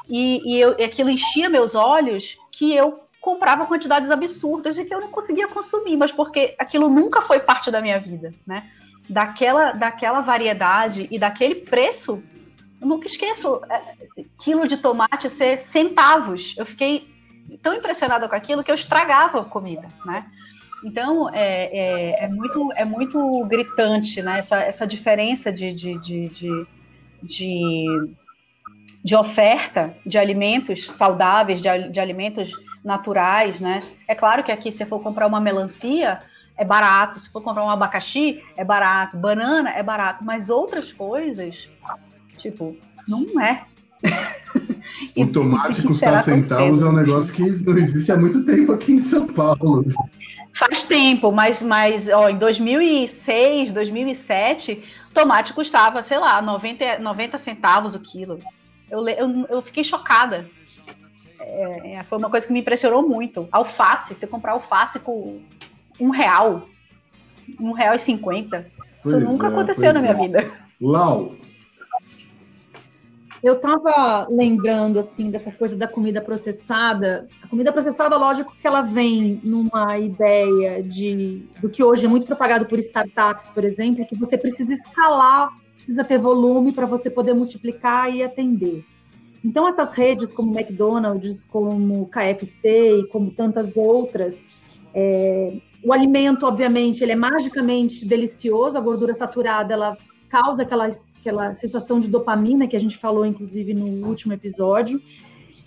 e, 0.08 0.40
e, 0.44 0.60
eu, 0.60 0.76
e 0.78 0.84
aquilo 0.84 1.10
enchia 1.10 1.48
meus 1.48 1.74
olhos 1.74 2.38
que 2.50 2.74
eu 2.74 3.00
comprava 3.20 3.66
quantidades 3.66 4.10
absurdas 4.10 4.78
e 4.78 4.84
que 4.84 4.94
eu 4.94 5.00
não 5.00 5.08
conseguia 5.08 5.48
consumir, 5.48 5.96
mas 5.96 6.12
porque 6.12 6.54
aquilo 6.58 6.88
nunca 6.88 7.22
foi 7.22 7.40
parte 7.40 7.70
da 7.70 7.80
minha 7.80 7.98
vida, 7.98 8.32
né? 8.46 8.70
daquela, 9.08 9.72
daquela 9.72 10.20
variedade 10.20 11.08
e 11.10 11.18
daquele 11.18 11.56
preço, 11.56 12.22
eu 12.80 12.86
nunca 12.86 13.06
esqueço, 13.06 13.60
é, 13.70 14.24
quilo 14.38 14.66
de 14.66 14.76
tomate 14.76 15.30
ser 15.30 15.58
centavos. 15.58 16.54
Eu 16.56 16.66
fiquei 16.66 17.13
tão 17.62 17.74
impressionada 17.74 18.28
com 18.28 18.34
aquilo 18.34 18.62
que 18.64 18.70
eu 18.70 18.74
estragava 18.74 19.40
a 19.40 19.44
comida, 19.44 19.88
né? 20.04 20.26
Então, 20.84 21.30
é, 21.30 21.64
é, 21.72 22.24
é, 22.24 22.28
muito, 22.28 22.72
é 22.76 22.84
muito 22.84 23.44
gritante 23.46 24.20
né? 24.20 24.38
essa, 24.38 24.56
essa 24.56 24.86
diferença 24.86 25.50
de, 25.50 25.72
de, 25.72 25.98
de, 25.98 26.28
de, 26.28 26.66
de, 27.22 28.14
de 29.02 29.16
oferta 29.16 29.96
de 30.04 30.18
alimentos 30.18 30.86
saudáveis, 30.86 31.62
de, 31.62 31.88
de 31.88 31.98
alimentos 31.98 32.52
naturais. 32.84 33.60
Né? 33.60 33.82
É 34.06 34.14
claro 34.14 34.44
que 34.44 34.52
aqui, 34.52 34.70
se 34.70 34.84
for 34.84 35.00
comprar 35.00 35.26
uma 35.26 35.40
melancia, 35.40 36.20
é 36.54 36.64
barato, 36.66 37.18
se 37.18 37.32
for 37.32 37.42
comprar 37.42 37.64
um 37.64 37.70
abacaxi, 37.70 38.42
é 38.54 38.62
barato, 38.62 39.16
banana 39.16 39.70
é 39.70 39.82
barato, 39.82 40.22
mas 40.22 40.50
outras 40.50 40.92
coisas, 40.92 41.70
tipo, 42.36 42.76
não 43.08 43.40
é. 43.40 43.64
O 45.16 45.26
tomate 45.26 45.82
custar 45.82 46.22
centavos 46.24 46.82
é 46.82 46.86
um 46.86 46.92
negócio 46.92 47.32
que 47.32 47.42
não 47.42 47.78
existe 47.78 48.10
há 48.10 48.16
muito 48.16 48.44
tempo 48.44 48.72
aqui 48.72 48.92
em 48.92 49.00
São 49.00 49.26
Paulo. 49.28 49.84
Faz 50.54 50.82
tempo, 50.82 51.30
mas, 51.30 51.62
mas 51.62 52.08
ó, 52.08 52.28
em 52.28 52.36
2006, 52.36 53.72
2007, 53.72 54.82
tomate 55.12 55.52
custava, 55.52 56.02
sei 56.02 56.18
lá, 56.18 56.42
90, 56.42 56.98
90 56.98 57.38
centavos 57.38 57.94
o 57.94 58.00
quilo. 58.00 58.38
Eu, 58.90 59.06
eu, 59.08 59.46
eu 59.48 59.62
fiquei 59.62 59.84
chocada. 59.84 60.46
É, 61.40 62.02
foi 62.04 62.18
uma 62.18 62.30
coisa 62.30 62.46
que 62.46 62.52
me 62.52 62.60
impressionou 62.60 63.08
muito. 63.08 63.48
Alface, 63.52 64.14
você 64.14 64.26
comprar 64.26 64.52
alface 64.52 64.98
com 64.98 65.40
um 66.00 66.10
real, 66.10 66.68
um 67.60 67.72
real 67.72 67.94
e 67.94 67.98
cinquenta. 67.98 68.66
Isso 69.04 69.20
nunca 69.20 69.46
é, 69.46 69.50
aconteceu 69.50 69.92
na 69.92 70.00
minha 70.00 70.12
é. 70.12 70.20
vida. 70.20 70.52
Lau, 70.80 71.34
eu 73.44 73.52
estava 73.52 74.26
lembrando 74.30 74.98
assim 74.98 75.30
dessa 75.30 75.52
coisa 75.52 75.76
da 75.76 75.86
comida 75.86 76.18
processada. 76.22 77.28
A 77.42 77.46
comida 77.46 77.70
processada, 77.70 78.16
lógico 78.16 78.56
que 78.58 78.66
ela 78.66 78.80
vem 78.80 79.38
numa 79.44 79.98
ideia 79.98 80.82
de 80.82 81.46
do 81.60 81.68
que 81.68 81.84
hoje 81.84 82.06
é 82.06 82.08
muito 82.08 82.24
propagado 82.24 82.64
por 82.64 82.78
startups, 82.78 83.48
por 83.48 83.62
exemplo, 83.62 84.00
é 84.00 84.06
que 84.06 84.16
você 84.16 84.38
precisa 84.38 84.72
escalar, 84.72 85.50
precisa 85.74 86.02
ter 86.02 86.16
volume 86.16 86.72
para 86.72 86.86
você 86.86 87.10
poder 87.10 87.34
multiplicar 87.34 88.10
e 88.10 88.22
atender. 88.22 88.82
Então 89.44 89.68
essas 89.68 89.94
redes 89.94 90.32
como 90.32 90.58
McDonald's, 90.58 91.44
como 91.44 92.06
KFC 92.06 93.00
e 93.00 93.08
como 93.08 93.30
tantas 93.30 93.76
outras, 93.76 94.42
é, 94.94 95.58
o 95.84 95.92
alimento, 95.92 96.46
obviamente, 96.46 97.02
ele 97.02 97.12
é 97.12 97.16
magicamente 97.16 98.08
delicioso, 98.08 98.78
a 98.78 98.80
gordura 98.80 99.12
saturada 99.12 99.74
ela 99.74 99.98
causa 100.34 100.62
aquela, 100.62 100.88
aquela 101.20 101.54
sensação 101.54 102.00
de 102.00 102.08
dopamina 102.08 102.66
que 102.66 102.74
a 102.74 102.80
gente 102.80 102.98
falou, 102.98 103.24
inclusive, 103.24 103.72
no 103.72 104.08
último 104.08 104.32
episódio. 104.32 105.00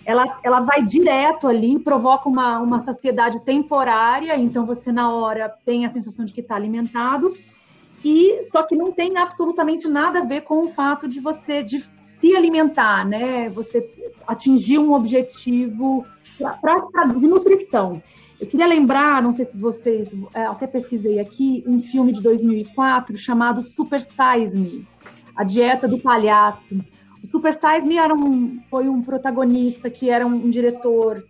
Ela, 0.04 0.38
ela 0.42 0.60
vai 0.60 0.82
direto 0.82 1.48
ali, 1.48 1.78
provoca 1.78 2.28
uma, 2.28 2.58
uma 2.58 2.78
saciedade 2.78 3.40
temporária, 3.46 4.36
então 4.36 4.66
você, 4.66 4.92
na 4.92 5.10
hora, 5.10 5.48
tem 5.64 5.86
a 5.86 5.90
sensação 5.90 6.22
de 6.22 6.34
que 6.34 6.42
está 6.42 6.54
alimentado. 6.54 7.34
E 8.04 8.42
só 8.42 8.62
que 8.62 8.76
não 8.76 8.92
tem 8.92 9.16
absolutamente 9.16 9.88
nada 9.88 10.18
a 10.18 10.24
ver 10.24 10.42
com 10.42 10.62
o 10.62 10.68
fato 10.68 11.08
de 11.08 11.18
você 11.18 11.62
de 11.62 11.82
se 12.02 12.36
alimentar, 12.36 13.06
né? 13.06 13.48
Você 13.48 13.90
atingir 14.26 14.78
um 14.78 14.92
objetivo 14.92 16.04
para 16.38 17.04
de 17.04 17.26
nutrição. 17.26 18.02
Eu 18.40 18.46
queria 18.46 18.66
lembrar, 18.66 19.22
não 19.22 19.32
sei 19.32 19.46
se 19.46 19.56
vocês, 19.56 20.16
é, 20.32 20.44
até 20.46 20.66
pesquisei 20.66 21.18
aqui, 21.18 21.64
um 21.66 21.78
filme 21.78 22.12
de 22.12 22.22
2004 22.22 23.16
chamado 23.16 23.62
Super 23.62 24.00
Size 24.00 24.56
Me, 24.56 24.86
A 25.36 25.42
Dieta 25.42 25.88
do 25.88 25.98
Palhaço. 25.98 26.78
O 27.22 27.26
Super 27.26 27.52
Size 27.52 27.86
Me 27.86 27.96
era 27.96 28.14
um, 28.14 28.60
foi 28.70 28.88
um 28.88 29.02
protagonista 29.02 29.90
que 29.90 30.08
era 30.08 30.24
um, 30.26 30.34
um 30.34 30.50
diretor, 30.50 31.24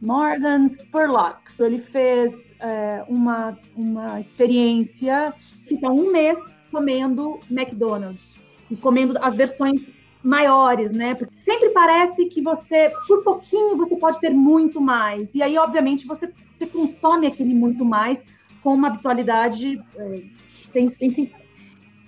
Morgan 0.00 0.66
Spurlock. 0.66 1.38
Ele 1.58 1.78
fez 1.78 2.54
é, 2.60 3.04
uma, 3.08 3.56
uma 3.76 4.18
experiência, 4.18 5.32
fica 5.66 5.88
um 5.88 6.12
mês 6.12 6.38
comendo 6.70 7.40
McDonald's, 7.50 8.40
comendo 8.80 9.16
as 9.20 9.34
versões 9.36 9.97
maiores, 10.22 10.90
né? 10.90 11.14
Porque 11.14 11.36
sempre 11.36 11.70
parece 11.70 12.26
que 12.26 12.42
você, 12.42 12.92
por 13.06 13.22
pouquinho, 13.22 13.76
você 13.76 13.96
pode 13.96 14.20
ter 14.20 14.30
muito 14.30 14.80
mais. 14.80 15.34
E 15.34 15.42
aí, 15.42 15.56
obviamente, 15.58 16.06
você, 16.06 16.32
você 16.50 16.66
consome 16.66 17.26
aquele 17.26 17.54
muito 17.54 17.84
mais 17.84 18.26
com 18.62 18.74
uma 18.74 18.88
habitualidade 18.88 19.80
é, 19.96 20.22
sem, 20.70 20.88
sem, 20.88 21.32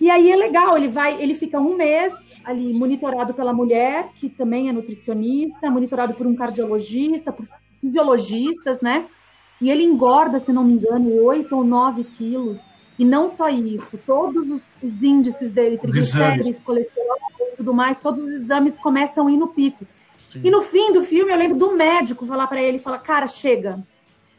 E 0.01 0.11
aí 0.11 0.31
é 0.31 0.37
legal, 0.37 0.77
ele 0.77 0.89
vai, 0.89 1.21
ele 1.23 1.35
fica 1.35 1.61
um 1.61 1.77
mês 1.77 2.13
ali 2.45 2.73
monitorado 2.73 3.35
pela 3.35 3.53
mulher, 3.53 4.11
que 4.17 4.29
também 4.29 4.69
é 4.69 4.73
nutricionista, 4.73 5.71
monitorado 5.71 6.15
por 6.15 6.27
um 6.27 6.35
cardiologista, 6.35 7.33
por 7.33 7.47
fisiologistas, 7.81 8.81
né? 8.81 9.07
E 9.61 9.71
ele 9.71 9.85
engorda, 9.85 10.39
se 10.39 10.53
não 10.53 10.65
me 10.65 10.73
engano, 10.73 11.23
8 11.23 11.55
ou 11.55 11.63
9 11.63 12.05
quilos. 12.05 12.63
E 12.99 13.05
não 13.05 13.29
só 13.29 13.49
isso, 13.49 13.99
todos 14.07 14.51
os, 14.51 14.63
os 14.83 15.03
índices 15.03 15.53
dele, 15.53 15.79
triglicéridos, 15.79 16.59
colesterol, 16.59 17.17
tudo 17.61 17.75
mais, 17.75 18.01
todos 18.01 18.23
os 18.23 18.33
exames 18.33 18.79
começam 18.79 19.27
a 19.27 19.33
ir 19.33 19.37
no 19.37 19.49
pico. 19.49 19.87
Sim. 20.19 20.41
E 20.43 20.51
no 20.51 20.63
fim 20.63 20.93
do 20.93 21.03
filme, 21.03 21.31
eu 21.31 21.37
lembro 21.37 21.59
do 21.59 21.77
médico 21.77 22.25
falar 22.25 22.47
para 22.47 22.63
ele, 22.63 22.79
falar, 22.79 22.99
cara, 23.01 23.27
chega. 23.27 23.79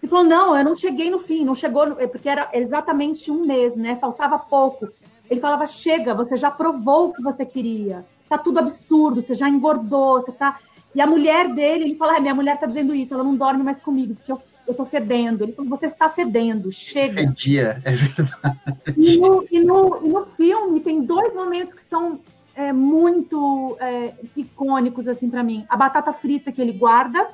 Ele 0.01 0.09
falou, 0.09 0.25
não, 0.25 0.57
eu 0.57 0.63
não 0.63 0.75
cheguei 0.75 1.11
no 1.11 1.19
fim, 1.19 1.45
não 1.45 1.53
chegou, 1.53 1.87
no... 1.87 1.95
porque 2.09 2.27
era 2.27 2.49
exatamente 2.53 3.29
um 3.29 3.45
mês, 3.45 3.75
né? 3.75 3.95
Faltava 3.95 4.39
pouco. 4.39 4.89
Ele 5.29 5.39
falava, 5.39 5.67
chega, 5.67 6.15
você 6.15 6.35
já 6.35 6.49
provou 6.49 7.09
o 7.09 7.13
que 7.13 7.21
você 7.21 7.45
queria. 7.45 8.03
Tá 8.27 8.39
tudo 8.39 8.57
absurdo, 8.57 9.21
você 9.21 9.35
já 9.35 9.47
engordou, 9.47 10.19
você 10.19 10.31
tá... 10.31 10.57
E 10.93 10.99
a 10.99 11.05
mulher 11.05 11.47
dele, 11.53 11.85
ele 11.85 11.95
fala, 11.95 12.17
ah, 12.17 12.19
minha 12.19 12.33
mulher 12.33 12.59
tá 12.59 12.65
dizendo 12.65 12.93
isso, 12.93 13.13
ela 13.13 13.23
não 13.23 13.35
dorme 13.35 13.63
mais 13.63 13.79
comigo, 13.79 14.15
porque 14.15 14.31
eu, 14.31 14.41
eu 14.67 14.73
tô 14.73 14.83
fedendo. 14.83 15.43
Ele 15.43 15.53
falou, 15.53 15.69
você 15.69 15.85
está 15.85 16.09
fedendo, 16.09 16.71
chega. 16.71 17.21
É 17.21 17.25
dia, 17.25 17.81
é 17.85 17.91
verdade. 17.91 18.57
E 18.97 19.17
no, 19.17 19.45
e 19.49 19.59
no, 19.63 20.05
e 20.05 20.09
no 20.09 20.25
filme 20.35 20.79
tem 20.81 21.01
dois 21.01 21.33
momentos 21.33 21.73
que 21.73 21.81
são 21.81 22.19
é, 22.55 22.73
muito 22.73 23.77
é, 23.79 24.13
icônicos 24.35 25.07
assim 25.07 25.29
para 25.29 25.43
mim. 25.43 25.65
A 25.69 25.77
batata 25.77 26.11
frita 26.13 26.51
que 26.51 26.61
ele 26.61 26.73
guarda 26.73 27.29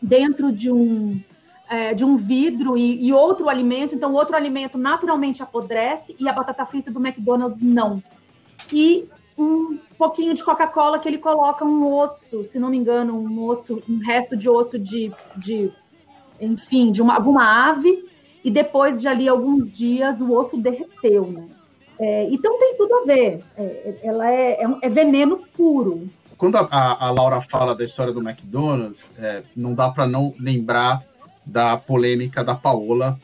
dentro 0.00 0.52
de 0.52 0.70
um 0.70 1.20
é, 1.68 1.92
de 1.92 2.02
um 2.04 2.16
vidro 2.16 2.78
e, 2.78 3.06
e, 3.06 3.12
outro 3.12 3.48
alimento, 3.48 3.94
então 3.94 4.14
outro 4.14 4.34
alimento 4.34 4.78
naturalmente 4.78 5.42
apodrece 5.42 6.16
e 6.18 6.26
a 6.26 6.32
batata 6.32 6.64
frita 6.64 6.90
do 6.90 6.98
McDonald's 6.98 7.60
não. 7.60 8.02
E 8.72 9.06
um 9.36 9.78
pouquinho 9.96 10.34
de 10.34 10.42
Coca-Cola 10.42 10.98
que 10.98 11.06
ele 11.06 11.18
coloca 11.18 11.64
um 11.64 11.86
osso, 11.92 12.42
se 12.42 12.58
não 12.58 12.70
me 12.70 12.76
engano, 12.76 13.14
um 13.14 13.44
osso, 13.44 13.82
um 13.88 13.98
resto 13.98 14.36
de 14.36 14.48
osso 14.48 14.78
de, 14.78 15.12
de 15.36 15.70
enfim, 16.40 16.90
de 16.90 17.02
uma, 17.02 17.14
alguma 17.14 17.68
ave, 17.68 18.08
e 18.42 18.50
depois 18.50 19.00
de 19.00 19.06
ali 19.06 19.28
alguns 19.28 19.70
dias 19.70 20.20
o 20.20 20.32
osso 20.32 20.56
derreteu, 20.56 21.26
né? 21.26 21.46
É, 21.98 22.28
então 22.30 22.58
tem 22.58 22.76
tudo 22.76 22.94
a 22.94 23.04
ver. 23.04 23.42
É, 23.56 23.94
ela 24.02 24.30
é, 24.30 24.62
é, 24.62 24.78
é, 24.82 24.88
veneno 24.88 25.44
puro. 25.56 26.08
Quando 26.36 26.56
a, 26.56 26.68
a, 26.70 27.10
Laura 27.10 27.40
fala 27.40 27.74
da 27.74 27.84
história 27.84 28.12
do 28.12 28.20
McDonald's, 28.20 29.10
é, 29.18 29.42
não 29.56 29.74
dá 29.74 29.90
para 29.90 30.06
não 30.06 30.32
lembrar 30.38 31.02
da 31.44 31.76
polêmica 31.76 32.44
da 32.44 32.54
Paola, 32.54 33.18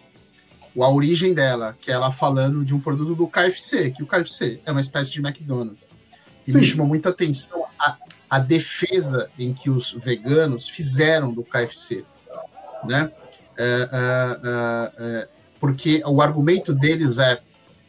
a 0.77 0.89
origem 0.89 1.33
dela, 1.33 1.77
que 1.81 1.91
é 1.91 1.95
ela 1.95 2.11
falando 2.11 2.65
de 2.65 2.75
um 2.75 2.81
produto 2.81 3.15
do 3.15 3.29
KFC, 3.29 3.93
que 3.93 4.03
o 4.03 4.07
KFC 4.07 4.61
é 4.67 4.73
uma 4.73 4.81
espécie 4.81 5.13
de 5.13 5.21
McDonald's. 5.21 5.87
E 6.47 6.51
Sim. 6.51 6.59
me 6.59 6.65
chamou 6.65 6.87
muita 6.87 7.11
atenção 7.11 7.65
a, 7.79 7.97
a 8.29 8.39
defesa 8.41 9.31
em 9.39 9.53
que 9.55 9.71
os 9.71 9.93
veganos 9.93 10.69
fizeram 10.69 11.33
do 11.33 11.45
KFC, 11.45 12.05
né? 12.85 13.11
É, 13.57 13.89
é, 13.93 14.93
é, 14.99 15.29
porque 15.61 16.03
o 16.05 16.21
argumento 16.21 16.75
deles 16.75 17.19
é 17.19 17.41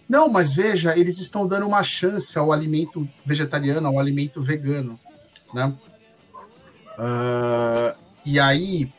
não, 0.07 0.29
mas 0.29 0.53
veja, 0.53 0.97
eles 0.97 1.19
estão 1.19 1.47
dando 1.47 1.65
uma 1.65 1.83
chance 1.83 2.37
ao 2.37 2.51
alimento 2.51 3.07
vegetariano, 3.25 3.87
ao 3.87 3.99
alimento 3.99 4.41
vegano, 4.41 4.99
né? 5.53 5.73
Uh, 6.97 7.97
e 8.25 8.39
aí 8.39 8.91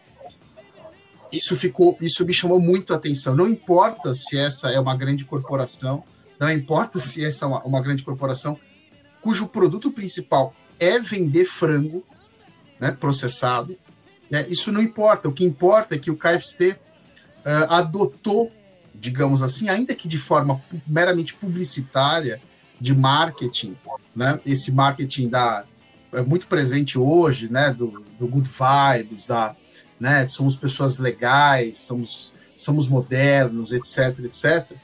isso 1.32 1.56
ficou, 1.56 1.96
isso 2.00 2.24
me 2.24 2.34
chamou 2.34 2.60
muito 2.60 2.92
a 2.92 2.96
atenção. 2.96 3.34
Não 3.34 3.48
importa 3.48 4.14
se 4.14 4.36
essa 4.36 4.70
é 4.70 4.78
uma 4.80 4.96
grande 4.96 5.24
corporação, 5.24 6.04
não 6.38 6.50
importa 6.50 6.98
se 6.98 7.24
essa 7.24 7.44
é 7.44 7.48
uma, 7.48 7.62
uma 7.62 7.80
grande 7.80 8.02
corporação 8.02 8.58
cujo 9.22 9.48
produto 9.48 9.90
principal 9.90 10.54
é 10.78 10.98
vender 10.98 11.46
frango, 11.46 12.04
né, 12.78 12.90
processado. 12.92 13.76
Né, 14.30 14.46
isso 14.48 14.70
não 14.70 14.82
importa. 14.82 15.28
O 15.28 15.32
que 15.32 15.44
importa 15.44 15.94
é 15.94 15.98
que 15.98 16.10
o 16.10 16.16
KFC 16.16 16.72
uh, 16.72 16.78
ah, 17.44 17.78
adotou 17.78 18.52
digamos 19.00 19.42
assim, 19.42 19.68
ainda 19.68 19.94
que 19.94 20.08
de 20.08 20.18
forma 20.18 20.62
meramente 20.86 21.34
publicitária, 21.34 22.40
de 22.80 22.94
marketing, 22.94 23.76
né? 24.14 24.38
Esse 24.44 24.70
marketing 24.70 25.28
da 25.28 25.64
é 26.12 26.22
muito 26.22 26.46
presente 26.46 26.98
hoje, 26.98 27.50
né? 27.50 27.72
Do, 27.72 28.04
do 28.18 28.26
good 28.26 28.48
vibes, 28.48 29.26
da, 29.26 29.56
né? 29.98 30.28
Somos 30.28 30.56
pessoas 30.56 30.98
legais, 30.98 31.78
somos 31.78 32.32
somos 32.54 32.88
modernos, 32.88 33.72
etc, 33.72 34.18
etc. 34.24 34.76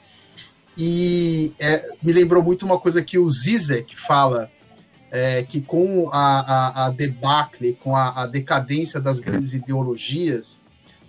E 0.77 1.53
é, 1.59 1.89
me 2.01 2.13
lembrou 2.13 2.43
muito 2.43 2.65
uma 2.65 2.79
coisa 2.79 3.03
que 3.03 3.17
o 3.17 3.29
Zizek 3.29 3.95
fala, 3.99 4.49
é, 5.11 5.43
que 5.43 5.61
com 5.61 6.09
a, 6.11 6.39
a, 6.39 6.85
a 6.85 6.89
debacle, 6.89 7.77
com 7.83 7.95
a, 7.95 8.23
a, 8.23 8.25
decadência 8.25 8.99
das 8.99 9.19
grandes 9.19 9.53
ideologias, 9.53 10.59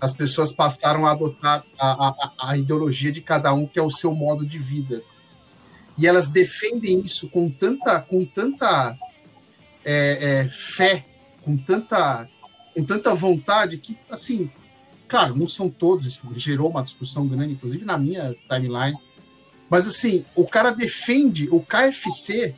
as 0.00 0.12
pessoas 0.12 0.52
passaram 0.52 1.06
a 1.06 1.12
adotar 1.12 1.64
a, 1.78 2.08
a, 2.08 2.32
a 2.50 2.56
ideologia 2.56 3.10
de 3.10 3.20
cada 3.20 3.52
um, 3.54 3.66
que 3.66 3.78
é 3.78 3.82
o 3.82 3.90
seu 3.90 4.14
modo 4.14 4.44
de 4.44 4.58
vida. 4.58 5.02
E 5.96 6.06
elas 6.06 6.28
defendem 6.28 7.00
isso 7.00 7.28
com 7.28 7.48
tanta, 7.48 8.00
com 8.00 8.24
tanta 8.24 8.96
é, 9.84 10.42
é, 10.42 10.48
fé, 10.48 11.06
com 11.42 11.56
tanta, 11.56 12.28
com 12.74 12.84
tanta 12.84 13.14
vontade, 13.14 13.78
que, 13.78 13.96
assim, 14.10 14.50
claro, 15.06 15.36
não 15.36 15.48
são 15.48 15.70
todos, 15.70 16.06
isso 16.06 16.22
gerou 16.34 16.70
uma 16.70 16.82
discussão 16.82 17.26
grande, 17.26 17.52
inclusive 17.52 17.84
na 17.84 17.96
minha 17.96 18.34
timeline, 18.48 18.98
mas, 19.70 19.88
assim, 19.88 20.24
o 20.34 20.44
cara 20.44 20.70
defende 20.70 21.48
o 21.50 21.60
KFC 21.60 22.54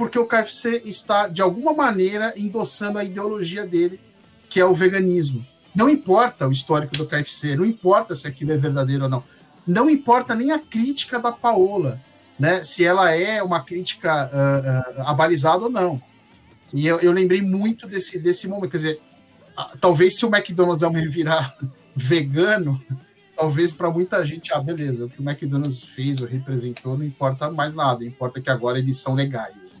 porque 0.00 0.18
o 0.18 0.24
KFC 0.24 0.80
está, 0.86 1.28
de 1.28 1.42
alguma 1.42 1.74
maneira, 1.74 2.32
endossando 2.34 2.98
a 2.98 3.04
ideologia 3.04 3.66
dele, 3.66 4.00
que 4.48 4.58
é 4.58 4.64
o 4.64 4.72
veganismo. 4.72 5.46
Não 5.74 5.88
importa 5.88 6.48
o 6.48 6.52
histórico 6.52 6.96
do 6.96 7.06
KFC, 7.06 7.56
não 7.56 7.64
importa 7.64 8.14
se 8.14 8.26
aquilo 8.26 8.52
é 8.52 8.56
verdadeiro 8.56 9.04
ou 9.04 9.10
não. 9.10 9.24
Não 9.66 9.88
importa 9.88 10.34
nem 10.34 10.50
a 10.50 10.58
crítica 10.58 11.18
da 11.20 11.30
Paola, 11.30 12.00
né? 12.38 12.64
Se 12.64 12.84
ela 12.84 13.10
é 13.10 13.42
uma 13.42 13.62
crítica 13.62 14.30
uh, 14.32 15.00
uh, 15.00 15.02
abalizada 15.06 15.64
ou 15.64 15.70
não. 15.70 16.02
E 16.72 16.86
eu, 16.86 16.98
eu, 17.00 17.12
lembrei 17.12 17.42
muito 17.42 17.86
desse, 17.86 18.18
desse 18.18 18.48
momento. 18.48 18.70
Quer 18.70 18.76
dizer, 18.78 19.00
uh, 19.56 19.78
talvez 19.78 20.16
se 20.16 20.24
o 20.24 20.34
McDonald's 20.34 20.84
virar 21.12 21.56
vegano, 21.94 22.80
talvez 23.36 23.72
para 23.72 23.90
muita 23.90 24.24
gente, 24.26 24.52
ah, 24.52 24.60
beleza, 24.60 25.06
o 25.06 25.10
que 25.10 25.20
o 25.20 25.28
McDonald's 25.28 25.82
fez 25.82 26.20
ou 26.20 26.26
representou 26.26 26.96
não 26.96 27.04
importa 27.04 27.50
mais 27.50 27.72
nada, 27.72 28.04
importa 28.04 28.40
que 28.40 28.50
agora 28.50 28.78
eles 28.78 28.98
são 28.98 29.14
legais. 29.14 29.76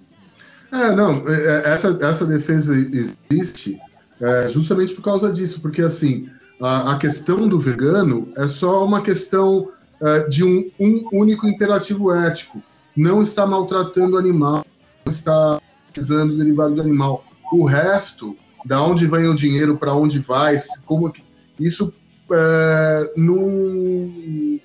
É, 0.72 0.94
não, 0.94 1.28
é, 1.28 1.32
é, 1.32 1.62
essa, 1.70 1.98
essa 2.00 2.24
defesa 2.24 2.74
existe 2.74 3.80
é, 4.20 4.48
justamente 4.50 4.94
por 4.94 5.02
causa 5.02 5.32
disso, 5.32 5.60
porque 5.60 5.82
assim, 5.82 6.28
a, 6.60 6.92
a, 6.92 6.98
questão 6.98 7.48
do 7.48 7.58
vegano 7.58 8.30
é 8.36 8.46
só 8.46 8.84
uma 8.84 9.00
questão 9.02 9.70
é, 10.00 10.28
de 10.28 10.44
um, 10.44 10.70
um, 10.78 11.08
único 11.12 11.46
imperativo 11.46 12.12
ético. 12.12 12.62
Não 12.96 13.22
está 13.22 13.46
maltratando 13.46 14.16
o 14.16 14.18
animal, 14.18 14.64
não 15.04 15.12
está 15.12 15.60
utilizando 15.88 16.36
derivado 16.36 16.74
do 16.74 16.82
animal. 16.82 17.24
O 17.52 17.64
resto, 17.64 18.36
da 18.64 18.82
onde 18.82 19.06
vem 19.06 19.26
o 19.26 19.34
dinheiro, 19.34 19.78
para 19.78 19.94
onde 19.94 20.18
vai, 20.18 20.56
como 20.84 21.12
isso 21.58 21.92
é, 22.30 23.12
não, 23.16 24.60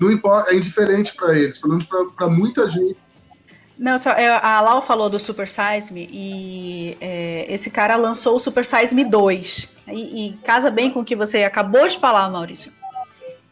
não 0.00 0.10
importa, 0.10 0.50
é 0.50 0.56
indiferente 0.56 1.14
para 1.14 1.38
eles, 1.38 1.58
pelo 1.58 1.74
menos 1.74 1.86
para 2.16 2.28
muita 2.28 2.68
gente 2.68 2.96
não, 3.76 3.98
só, 3.98 4.10
é, 4.10 4.28
a 4.28 4.60
Lau 4.60 4.80
falou 4.80 5.10
do 5.10 5.18
Super 5.18 5.48
Size 5.48 5.92
Me 5.92 6.08
e 6.12 6.96
é, 7.00 7.46
esse 7.48 7.70
cara 7.70 7.96
lançou 7.96 8.36
o 8.36 8.40
Super 8.40 8.64
Size 8.64 8.94
Me 8.94 9.04
2. 9.04 9.68
E, 9.88 10.28
e, 10.28 10.32
casa 10.44 10.70
bem 10.70 10.90
com 10.90 11.00
o 11.00 11.04
que 11.04 11.16
você 11.16 11.42
acabou 11.42 11.86
de 11.88 11.98
falar, 11.98 12.30
Maurício. 12.30 12.72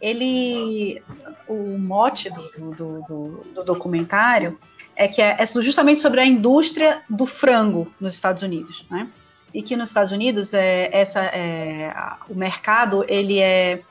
Ele. 0.01 1.03
O 1.49 1.77
mote 1.77 2.31
do, 2.31 2.73
do, 2.75 3.03
do, 3.03 3.47
do 3.53 3.65
documentário 3.65 4.59
é 4.95 5.09
que 5.09 5.21
é, 5.21 5.37
é, 5.39 5.47
justamente 5.47 6.01
sobre 6.01 6.21
a 6.21 6.25
indústria 6.25 7.03
do 7.11 7.27
frango 7.27 7.93
nos 8.01 8.15
Estados 8.15 8.43
Unidos, 8.43 8.87
né? 8.91 9.09
E 9.53 9.63
que 9.63 9.77
nos 9.77 9.89
Estados 9.89 10.13
Unidos 10.13 10.55
é, 10.55 10.89
essa, 10.93 11.21
é, 11.21 11.93
o 12.29 12.35
mercado 12.35 13.05
ele 13.09 13.41
é 13.41 13.83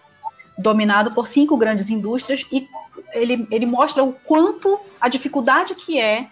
dominado 0.57 1.13
por 1.13 1.27
cinco 1.27 1.57
grandes 1.57 1.89
indústrias 1.89 2.45
e 2.51 2.67
ele, 3.13 3.47
ele 3.51 3.65
mostra 3.65 4.03
o 4.03 4.13
quanto 4.13 4.79
a 4.99 5.09
dificuldade 5.09 5.75
que 5.75 5.99
é 5.99 6.27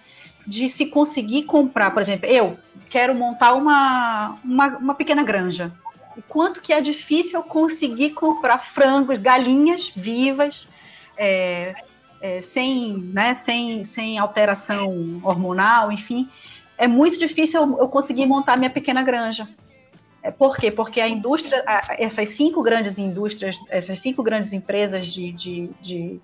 de 0.45 0.69
se 0.69 0.87
conseguir 0.87 1.43
comprar, 1.43 1.91
por 1.91 2.01
exemplo, 2.01 2.27
eu 2.27 2.57
quero 2.89 3.13
montar 3.13 3.53
uma, 3.53 4.37
uma, 4.43 4.67
uma 4.77 4.95
pequena 4.95 5.23
granja. 5.23 5.71
O 6.17 6.21
quanto 6.21 6.61
que 6.61 6.73
é 6.73 6.81
difícil 6.81 7.39
eu 7.39 7.43
conseguir 7.43 8.11
comprar 8.11 8.59
frangos, 8.59 9.21
galinhas 9.21 9.91
vivas, 9.95 10.67
é, 11.15 11.75
é, 12.21 12.41
sem, 12.41 12.97
né, 13.13 13.33
sem, 13.33 13.83
sem 13.83 14.17
alteração 14.17 15.21
hormonal, 15.23 15.91
enfim. 15.91 16.29
É 16.77 16.87
muito 16.87 17.17
difícil 17.17 17.61
eu, 17.61 17.79
eu 17.79 17.87
conseguir 17.87 18.25
montar 18.25 18.57
minha 18.57 18.69
pequena 18.69 19.03
granja. 19.03 19.47
É, 20.21 20.31
por 20.31 20.57
quê? 20.57 20.69
Porque 20.69 20.99
a 20.99 21.07
indústria, 21.07 21.63
essas 21.97 22.29
cinco 22.29 22.61
grandes 22.61 22.99
indústrias, 22.99 23.57
essas 23.69 23.99
cinco 23.99 24.21
grandes 24.21 24.51
empresas 24.51 25.05
de, 25.07 25.31
de, 25.31 25.69
de 25.79 26.19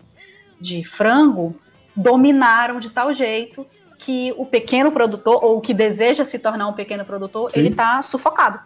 de 0.60 0.84
frango 0.84 1.56
dominaram 1.96 2.80
de 2.80 2.90
tal 2.90 3.14
jeito 3.14 3.66
que 4.00 4.34
o 4.38 4.46
pequeno 4.46 4.92
produtor, 4.92 5.44
ou 5.44 5.58
o 5.58 5.62
que 5.62 5.74
deseja 5.74 6.26
se 6.26 6.38
tornar 6.38 6.68
um 6.68 6.74
pequeno 6.74 7.06
produtor, 7.06 7.52
Sim. 7.52 7.60
ele 7.60 7.70
está 7.70 8.02
sufocado. 8.04 8.60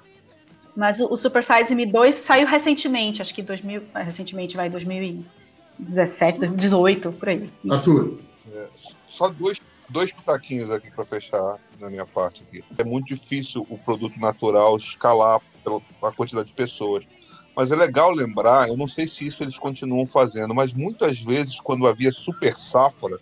Mas 0.75 0.99
o, 0.99 1.11
o, 1.11 1.17
Super 1.17 1.43
Size 1.43 1.73
Me 1.75 1.85
2 1.85 2.15
saiu 2.15 2.47
recentemente, 2.47 3.21
acho 3.21 3.33
que 3.33 3.41
2000, 3.41 3.83
recentemente 3.95 4.55
vai 4.55 4.69
2017, 4.69 6.39
2018, 6.39 7.11
por 7.13 7.29
aí. 7.29 7.49
Arthur, 7.69 8.19
é, 8.51 8.67
só 9.09 9.29
dois, 9.29 9.59
dois 9.89 10.11
pitaquinhos 10.11 10.71
aqui 10.71 10.91
para 10.91 11.05
fechar 11.05 11.57
na 11.79 11.89
minha 11.89 12.05
parte 12.05 12.43
aqui. 12.43 12.63
É 12.77 12.83
muito 12.83 13.07
difícil 13.07 13.65
o 13.69 13.77
produto 13.77 14.19
natural 14.19 14.77
escalar 14.77 15.41
pela 15.63 16.11
quantidade 16.13 16.47
de 16.47 16.53
pessoas. 16.53 17.05
Mas 17.59 17.73
é 17.73 17.75
legal 17.75 18.11
lembrar, 18.11 18.69
eu 18.69 18.77
não 18.77 18.87
sei 18.87 19.05
se 19.05 19.27
isso 19.27 19.43
eles 19.43 19.57
continuam 19.57 20.05
fazendo, 20.05 20.55
mas 20.55 20.71
muitas 20.71 21.19
vezes, 21.19 21.59
quando 21.59 21.87
havia 21.87 22.09
super 22.09 22.57
safra, 22.57 23.19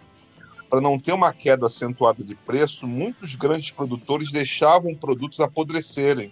para 0.69 0.79
não 0.79 0.99
ter 0.99 1.11
uma 1.11 1.33
queda 1.33 1.65
acentuada 1.65 2.23
de 2.23 2.35
preço, 2.35 2.85
muitos 2.85 3.33
grandes 3.33 3.71
produtores 3.71 4.31
deixavam 4.31 4.93
produtos 4.93 5.39
apodrecerem. 5.39 6.31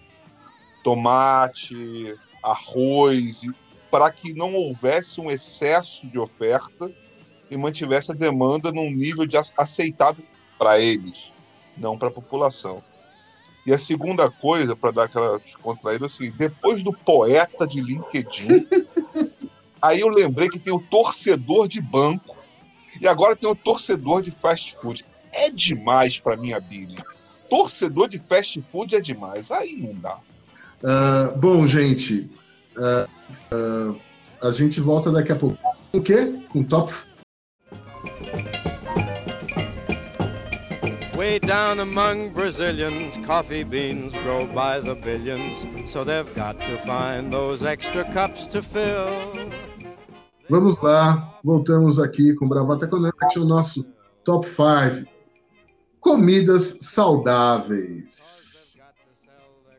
Tomate, 0.84 2.16
arroz, 2.44 3.42
para 3.90 4.12
que 4.12 4.36
não 4.36 4.54
houvesse 4.54 5.20
um 5.20 5.32
excesso 5.32 6.06
de 6.06 6.20
oferta 6.20 6.92
e 7.50 7.58
mantivesse 7.58 8.12
a 8.12 8.16
demanda 8.16 8.72
num 8.72 8.92
nível 8.92 9.26
de 9.26 9.36
aceitável 9.58 10.24
para 10.60 10.80
eles, 10.80 11.34
não 11.76 11.98
para 11.98 12.10
a 12.10 12.12
população. 12.12 12.84
E 13.66 13.74
a 13.74 13.78
segunda 13.80 14.30
coisa, 14.30 14.76
para 14.76 14.92
dar 14.92 15.04
aquela 15.06 15.40
descontraída, 15.40 16.06
é 16.06 16.08
assim, 16.08 16.32
depois 16.32 16.84
do 16.84 16.94
poeta 16.94 17.66
de 17.66 17.82
LinkedIn, 17.82 18.68
aí 19.82 20.02
eu 20.02 20.08
lembrei 20.08 20.50
que 20.50 20.60
tem 20.60 20.74
o 20.74 20.80
torcedor 20.80 21.68
de 21.68 21.82
banco 21.82 22.36
e 23.02 23.08
agora 23.08 23.36
tem 23.36 23.50
o 23.50 23.56
torcedor 23.56 24.22
de 24.22 24.30
fast 24.30 24.76
food. 24.76 25.04
É 25.34 25.50
demais 25.50 26.20
para 26.20 26.38
minha 26.38 26.60
Billy. 26.60 26.98
Torcedor 27.50 28.08
de 28.08 28.20
fast 28.20 28.62
food 28.72 28.96
é 28.96 29.02
demais. 29.02 29.52
Aí 29.52 29.76
não 29.76 29.94
dá. 29.96 30.20
Uh, 30.84 31.38
bom, 31.38 31.66
gente, 31.66 32.30
uh, 32.78 33.10
uh, 33.54 34.00
a 34.42 34.52
gente 34.52 34.80
volta 34.80 35.12
daqui 35.12 35.32
a 35.32 35.36
pouco. 35.36 35.58
Com 35.92 35.98
o 35.98 36.02
quê? 36.02 36.34
Com 36.50 36.64
top 36.64 36.94
Way 41.18 41.40
down 41.40 41.80
among 41.80 42.34
Brazilians, 42.34 43.18
coffee 43.26 43.64
beans 43.64 44.12
grow 44.22 44.46
by 44.48 44.82
the 44.82 44.96
billions, 44.96 45.66
so 45.90 46.04
they've 46.04 46.36
got 46.36 46.60
to 46.60 46.78
find 46.80 47.32
those 47.32 47.64
extra 47.64 48.04
cups 48.12 48.48
to 48.48 48.62
fill. 48.62 49.08
Vamos 50.50 50.82
lá, 50.82 51.40
voltamos 51.42 52.00
aqui 52.00 52.36
com 52.36 52.50
Bravata 52.50 52.86
Connection, 52.86 53.46
nosso 53.46 53.86
top 54.26 54.46
5. 54.46 55.10
Comidas 56.02 56.80
saudáveis. 56.82 58.82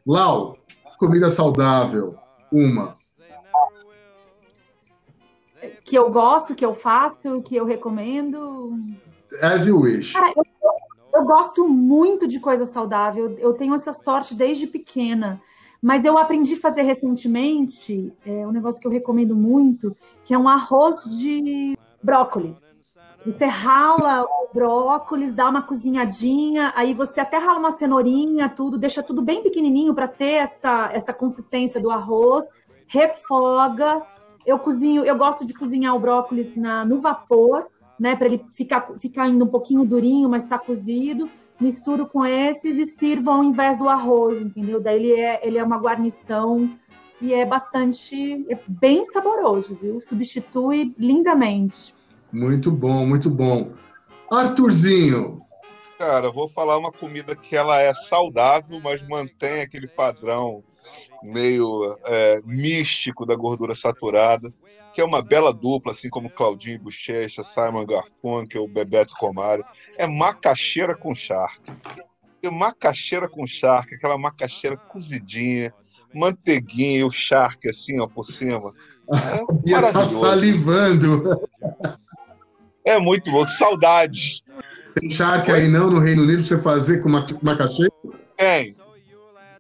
Lau, 0.07 0.57
comida 0.99 1.29
saudável, 1.29 2.17
uma. 2.51 2.97
Que 5.85 5.97
eu 5.97 6.11
gosto, 6.11 6.55
que 6.55 6.65
eu 6.65 6.73
faço, 6.73 7.43
que 7.43 7.57
eu 7.57 7.67
recomendo. 7.67 8.73
As 9.43 9.67
you 9.67 9.83
wish. 9.83 10.15
Cara, 10.15 10.33
eu 10.35 10.46
eu 11.17 11.25
gosto 11.25 11.67
muito 11.67 12.29
de 12.29 12.39
coisa 12.39 12.67
saudável, 12.67 13.37
eu 13.39 13.55
tenho 13.55 13.75
essa 13.75 13.93
sorte 13.93 14.35
desde 14.35 14.67
pequena. 14.67 15.41
Mas 15.83 16.05
eu 16.05 16.19
aprendi 16.19 16.55
a 16.55 16.61
fazer 16.61 16.83
recentemente 16.83 18.13
é, 18.25 18.47
um 18.47 18.53
negócio 18.53 18.81
que 18.81 18.87
eu 18.87 18.91
recomendo 18.91 19.37
muito, 19.37 19.97
que 20.25 20.35
é 20.35 20.39
um 20.39 20.49
arroz 20.49 21.05
de 21.19 21.77
brócolis. 22.03 22.87
Você 23.25 23.45
rala 23.47 24.23
o 24.23 24.49
brócolis, 24.55 25.35
dá 25.35 25.49
uma 25.49 25.63
cozinhadinha, 25.63 26.73
aí 26.77 26.95
você 26.95 27.21
até 27.21 27.39
rala 27.39 27.59
uma 27.59 27.73
cenourinha, 27.73 28.49
tudo, 28.49 28.79
deixa 28.79 29.03
tudo 29.03 29.23
bem 29.23 29.43
pequenininho 29.43 29.95
para 29.95 30.07
ter 30.07 30.35
essa, 30.35 30.91
essa 30.93 31.13
consistência 31.13 31.81
do 31.81 31.91
arroz, 31.91 32.47
refoga. 32.87 34.03
Eu 34.47 34.59
cozinho, 34.59 35.05
eu 35.05 35.17
gosto 35.17 35.45
de 35.45 35.55
cozinhar 35.55 35.95
o 35.97 35.99
brócolis 35.99 36.57
na, 36.57 36.85
no 36.85 36.99
vapor, 36.99 37.67
né, 37.99 38.15
para 38.17 38.27
ele 38.27 38.45
ficar, 38.51 38.87
ficar 38.99 39.25
ainda 39.25 39.45
um 39.45 39.49
pouquinho 39.49 39.85
durinho, 39.85 40.29
mas 40.29 40.45
está 40.45 40.59
cozido. 40.59 41.29
Misturo 41.59 42.07
com 42.07 42.25
esses 42.25 42.79
e 42.79 42.85
sirvo 42.85 43.31
ao 43.31 43.43
invés 43.43 43.79
do 43.79 43.89
arroz, 43.89 44.37
entendeu? 44.37 44.81
Daí 44.81 44.97
ele 44.97 45.13
é, 45.13 45.41
ele 45.47 45.59
é 45.59 45.65
uma 45.65 45.79
guarnição 45.79 46.71
e 47.21 47.33
é 47.33 47.47
bastante, 47.47 48.45
é 48.51 48.59
bem 48.67 49.05
saboroso, 49.07 49.75
viu? 49.81 50.01
Substitui 50.03 50.95
lindamente. 50.99 51.95
Muito 52.31 52.71
bom, 52.71 53.07
muito 53.07 53.31
bom. 53.31 53.73
Arthurzinho. 54.31 55.41
Cara, 55.99 56.27
eu 56.27 56.33
vou 56.33 56.47
falar 56.47 56.77
uma 56.77 56.93
comida 56.93 57.35
que 57.35 57.57
ela 57.57 57.81
é 57.81 57.95
saudável, 57.95 58.79
mas 58.83 59.03
mantém 59.09 59.63
aquele 59.63 59.89
padrão 59.89 60.63
meio 61.23 61.97
é, 62.05 62.43
místico 62.45 63.25
da 63.25 63.35
gordura 63.35 63.75
saturada, 63.75 64.53
que 64.97 65.03
é 65.03 65.05
uma 65.05 65.21
bela 65.21 65.53
dupla, 65.53 65.93
assim 65.93 66.09
como 66.09 66.31
Claudinho 66.31 66.81
Bochecha, 66.81 67.45
Simon 67.45 67.85
Garfunkel, 67.85 68.67
Bebeto 68.67 69.13
Comário. 69.19 69.63
É 69.99 70.07
macaxeira 70.07 70.97
com 70.97 71.15
charque. 71.15 71.71
Tem 72.41 72.51
macaxeira 72.51 73.29
com 73.29 73.47
charque, 73.47 73.95
aquela 73.95 74.17
macaxeira 74.17 74.75
cozidinha, 74.75 75.71
manteiguinha 76.15 77.01
e 77.01 77.05
o 77.05 77.11
charque 77.11 77.69
assim, 77.69 78.01
ó, 78.01 78.07
por 78.07 78.25
cima. 78.27 78.73
É 79.13 79.69
Ia 79.69 79.93
tá 79.93 80.09
salivando. 80.09 81.47
É 82.83 82.99
muito 82.99 83.31
bom. 83.31 83.47
Saudades. 83.47 84.41
Tem 84.99 85.11
charque 85.11 85.53
aí 85.53 85.69
não 85.69 85.91
no 85.91 86.01
Reino 86.01 86.23
Unido 86.23 86.39
pra 86.39 86.49
você 86.49 86.63
fazer 86.63 87.03
com 87.03 87.11
macaxeira? 87.11 87.93
Tem. 88.35 88.75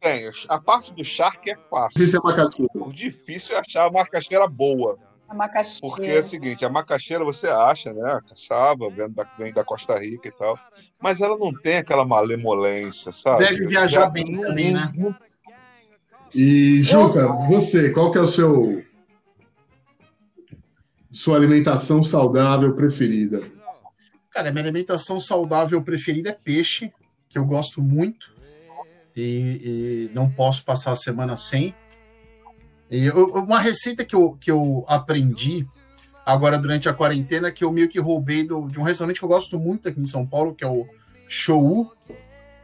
Tem. 0.00 0.30
A 0.48 0.58
parte 0.58 0.94
do 0.94 1.04
charque 1.04 1.50
é 1.50 1.56
fácil. 1.58 1.98
Difícil 1.98 2.20
é 2.20 2.26
macaxeira. 2.26 2.72
O 2.74 2.90
difícil 2.90 3.54
é 3.54 3.60
achar 3.60 3.84
a 3.84 3.90
macaxeira 3.90 4.48
boa. 4.48 4.98
A 5.28 5.34
macaxeira. 5.34 5.80
Porque 5.80 6.06
é 6.06 6.20
o 6.20 6.24
seguinte, 6.24 6.64
a 6.64 6.68
macaxeira 6.68 7.24
você 7.24 7.48
acha, 7.48 7.92
né? 7.92 8.20
Caçava, 8.28 8.88
vem 8.90 9.10
da, 9.10 9.24
vem 9.38 9.52
da 9.52 9.64
Costa 9.64 9.98
Rica 9.98 10.28
e 10.28 10.32
tal. 10.32 10.56
Mas 11.00 11.20
ela 11.20 11.36
não 11.36 11.52
tem 11.52 11.78
aquela 11.78 12.04
malemolência, 12.04 13.12
sabe? 13.12 13.44
Deve 13.44 13.66
viajar 13.66 14.08
bem 14.10 14.24
também, 14.40 14.72
né? 14.72 14.92
E, 16.34 16.82
Juca, 16.82 17.26
você, 17.48 17.90
qual 17.90 18.12
que 18.12 18.18
é 18.18 18.20
o 18.20 18.26
seu 18.26 18.84
sua 21.10 21.36
alimentação 21.36 22.04
saudável 22.04 22.74
preferida? 22.74 23.42
Cara, 24.30 24.50
minha 24.52 24.64
alimentação 24.64 25.18
saudável 25.18 25.82
preferida 25.82 26.30
é 26.30 26.32
peixe, 26.32 26.92
que 27.28 27.38
eu 27.38 27.44
gosto 27.44 27.80
muito 27.80 28.34
e, 29.16 30.10
e 30.10 30.14
não 30.14 30.30
posso 30.30 30.62
passar 30.62 30.92
a 30.92 30.96
semana 30.96 31.36
sem. 31.36 31.74
Eu, 32.90 33.32
uma 33.34 33.58
receita 33.58 34.04
que 34.04 34.14
eu, 34.14 34.36
que 34.40 34.50
eu 34.50 34.84
aprendi 34.86 35.66
agora 36.24 36.58
durante 36.58 36.88
a 36.88 36.94
quarentena, 36.94 37.52
que 37.52 37.64
eu 37.64 37.72
meio 37.72 37.88
que 37.88 38.00
roubei 38.00 38.44
do, 38.44 38.68
de 38.68 38.78
um 38.78 38.82
restaurante 38.82 39.18
que 39.18 39.24
eu 39.24 39.28
gosto 39.28 39.58
muito 39.58 39.88
aqui 39.88 40.00
em 40.00 40.06
São 40.06 40.26
Paulo, 40.26 40.54
que 40.54 40.64
é 40.64 40.68
o 40.68 40.86
Show, 41.28 41.92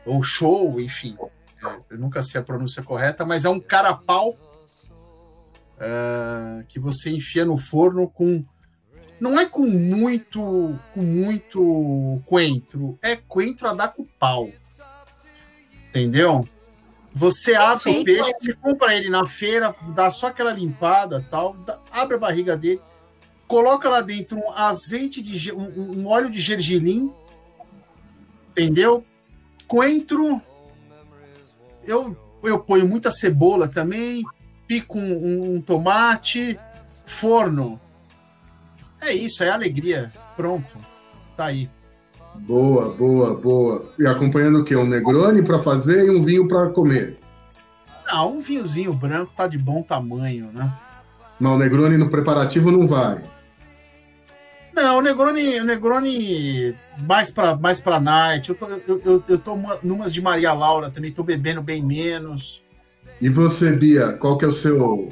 ou 0.04 0.22
Show, 0.22 0.80
enfim. 0.80 1.16
É, 1.64 1.80
eu 1.90 1.98
nunca 1.98 2.22
sei 2.22 2.40
a 2.40 2.44
pronúncia 2.44 2.82
correta, 2.82 3.24
mas 3.24 3.44
é 3.44 3.48
um 3.48 3.60
carapau 3.60 4.36
uh, 5.76 6.64
que 6.68 6.78
você 6.78 7.10
enfia 7.10 7.44
no 7.44 7.56
forno 7.56 8.08
com. 8.08 8.44
Não 9.20 9.38
é 9.38 9.46
com 9.46 9.64
muito, 9.64 10.76
com 10.92 11.02
muito 11.02 12.20
coentro, 12.26 12.98
é 13.00 13.14
coentro 13.14 13.68
a 13.68 13.74
dar 13.74 13.88
com 13.88 14.04
pau. 14.04 14.50
Entendeu? 15.90 16.48
Você 17.14 17.54
abre 17.54 17.90
o 17.90 18.04
peixe, 18.04 18.32
você 18.40 18.54
compra 18.54 18.94
ele 18.94 19.10
na 19.10 19.26
feira, 19.26 19.74
dá 19.94 20.10
só 20.10 20.28
aquela 20.28 20.52
limpada, 20.52 21.24
tal, 21.30 21.56
abre 21.90 22.16
a 22.16 22.18
barriga 22.18 22.56
dele, 22.56 22.80
coloca 23.46 23.88
lá 23.88 24.00
dentro 24.00 24.38
um 24.38 24.50
azeite 24.52 25.20
de 25.20 25.52
um, 25.52 26.00
um 26.00 26.06
óleo 26.06 26.30
de 26.30 26.40
gergelim, 26.40 27.12
entendeu? 28.50 29.04
Coentro, 29.66 30.40
eu 31.84 32.16
eu 32.42 32.58
ponho 32.58 32.86
muita 32.88 33.10
cebola 33.10 33.68
também, 33.68 34.24
pico 34.66 34.98
um, 34.98 35.56
um 35.56 35.60
tomate, 35.60 36.58
forno. 37.06 37.80
É 39.00 39.12
isso, 39.12 39.44
é 39.44 39.50
alegria. 39.50 40.12
Pronto, 40.36 40.78
tá 41.36 41.46
aí. 41.46 41.70
Boa, 42.34 42.88
boa, 42.90 43.34
boa. 43.34 43.86
E 43.98 44.06
acompanhando 44.06 44.60
o 44.60 44.64
quê? 44.64 44.74
Um 44.74 44.86
Negroni 44.86 45.42
para 45.42 45.58
fazer 45.58 46.06
e 46.06 46.10
um 46.10 46.22
vinho 46.22 46.48
para 46.48 46.68
comer? 46.68 47.18
Ah, 48.08 48.26
um 48.26 48.40
vinhozinho 48.40 48.92
branco 48.92 49.32
tá 49.36 49.46
de 49.46 49.58
bom 49.58 49.82
tamanho, 49.82 50.50
né? 50.52 50.72
Mas 51.38 51.52
o 51.52 51.58
Negroni 51.58 51.96
no 51.96 52.10
preparativo 52.10 52.70
não 52.70 52.86
vai. 52.86 53.22
Não, 54.74 54.98
o 54.98 55.00
Negroni, 55.02 55.60
o 55.60 55.64
Negroni 55.64 56.74
mais 56.98 57.30
para 57.30 57.54
mais 57.56 57.80
pra 57.80 58.00
night. 58.00 58.48
Eu 58.48 58.54
tô, 58.54 58.66
eu, 58.66 59.02
eu, 59.04 59.24
eu 59.28 59.38
tô 59.38 59.56
numas 59.82 60.12
de 60.12 60.22
Maria 60.22 60.52
Laura 60.52 60.90
também, 60.90 61.12
tô 61.12 61.22
bebendo 61.22 61.60
bem 61.60 61.84
menos. 61.84 62.62
E 63.20 63.28
você, 63.28 63.76
Bia, 63.76 64.14
qual 64.14 64.38
que 64.38 64.44
é 64.44 64.48
o 64.48 64.52
seu 64.52 65.10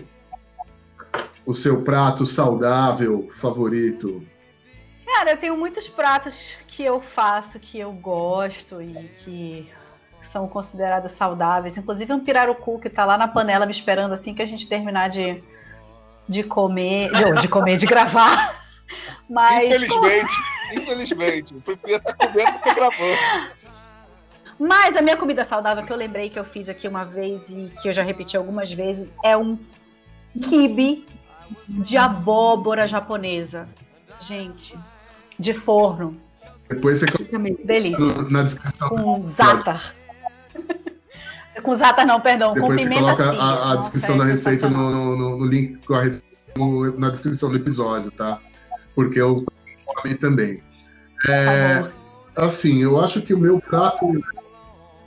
o 1.44 1.54
seu 1.54 1.82
prato 1.82 2.24
saudável 2.24 3.28
favorito? 3.36 4.22
Cara, 5.12 5.32
eu 5.32 5.36
tenho 5.36 5.56
muitos 5.56 5.88
pratos 5.88 6.56
que 6.68 6.84
eu 6.84 7.00
faço, 7.00 7.58
que 7.58 7.78
eu 7.78 7.92
gosto 7.92 8.80
e 8.80 8.94
que 9.08 9.70
são 10.20 10.46
considerados 10.46 11.12
saudáveis. 11.12 11.76
Inclusive 11.76 12.12
um 12.12 12.20
pirarucu 12.20 12.78
que 12.78 12.88
tá 12.88 13.04
lá 13.04 13.18
na 13.18 13.26
panela 13.26 13.66
me 13.66 13.72
esperando 13.72 14.14
assim 14.14 14.32
que 14.32 14.40
a 14.40 14.46
gente 14.46 14.68
terminar 14.68 15.08
de, 15.08 15.42
de 16.28 16.44
comer. 16.44 17.10
De, 17.10 17.40
de 17.40 17.48
comer, 17.48 17.76
de 17.76 17.86
gravar. 17.86 18.54
Mas. 19.28 19.66
Infelizmente, 19.66 20.34
infelizmente. 20.74 21.54
O 21.56 21.60
Pipia 21.60 22.00
tá 22.00 22.14
comendo 22.14 22.52
porque 22.52 22.74
gravando. 22.74 23.50
Mas 24.60 24.96
a 24.96 25.02
minha 25.02 25.16
comida 25.16 25.44
saudável 25.44 25.84
que 25.84 25.92
eu 25.92 25.96
lembrei 25.96 26.30
que 26.30 26.38
eu 26.38 26.44
fiz 26.44 26.68
aqui 26.68 26.86
uma 26.86 27.04
vez 27.04 27.50
e 27.50 27.72
que 27.82 27.88
eu 27.88 27.92
já 27.92 28.02
repeti 28.02 28.36
algumas 28.36 28.70
vezes 28.70 29.14
é 29.24 29.36
um 29.36 29.58
kibe 30.40 31.06
de 31.68 31.96
abóbora 31.96 32.86
japonesa. 32.86 33.68
Gente, 34.20 34.78
de 35.40 35.54
forno. 35.54 36.16
Depois 36.68 37.00
você 37.00 37.06
Delícia. 37.64 38.04
na 38.30 38.42
descrição. 38.44 38.88
Com 38.90 39.22
zatar. 39.24 39.94
com 41.62 41.74
zatar 41.74 42.06
não, 42.06 42.20
perdão. 42.20 42.54
Depois 42.54 42.76
com 42.76 42.78
você 42.78 42.88
pimenta 42.88 43.00
coloca 43.00 43.30
sim, 43.30 43.38
a, 43.40 43.72
a 43.72 43.76
descrição 43.76 44.18
da 44.18 44.24
receita 44.24 44.68
no, 44.68 44.90
no, 44.90 45.16
no, 45.16 45.38
no, 45.38 45.46
link 45.46 45.84
com 45.84 45.94
a 45.94 46.02
receita 46.02 46.30
na 46.98 47.10
descrição 47.10 47.50
do 47.50 47.56
episódio, 47.56 48.10
tá? 48.10 48.38
Porque 48.94 49.20
eu 49.20 49.44
falei 49.96 50.16
também. 50.16 50.62
É, 51.28 51.82
tá 52.34 52.44
assim, 52.44 52.82
eu 52.82 53.00
acho 53.00 53.22
que 53.22 53.34
o 53.34 53.38
meu 53.38 53.60
prato 53.60 54.06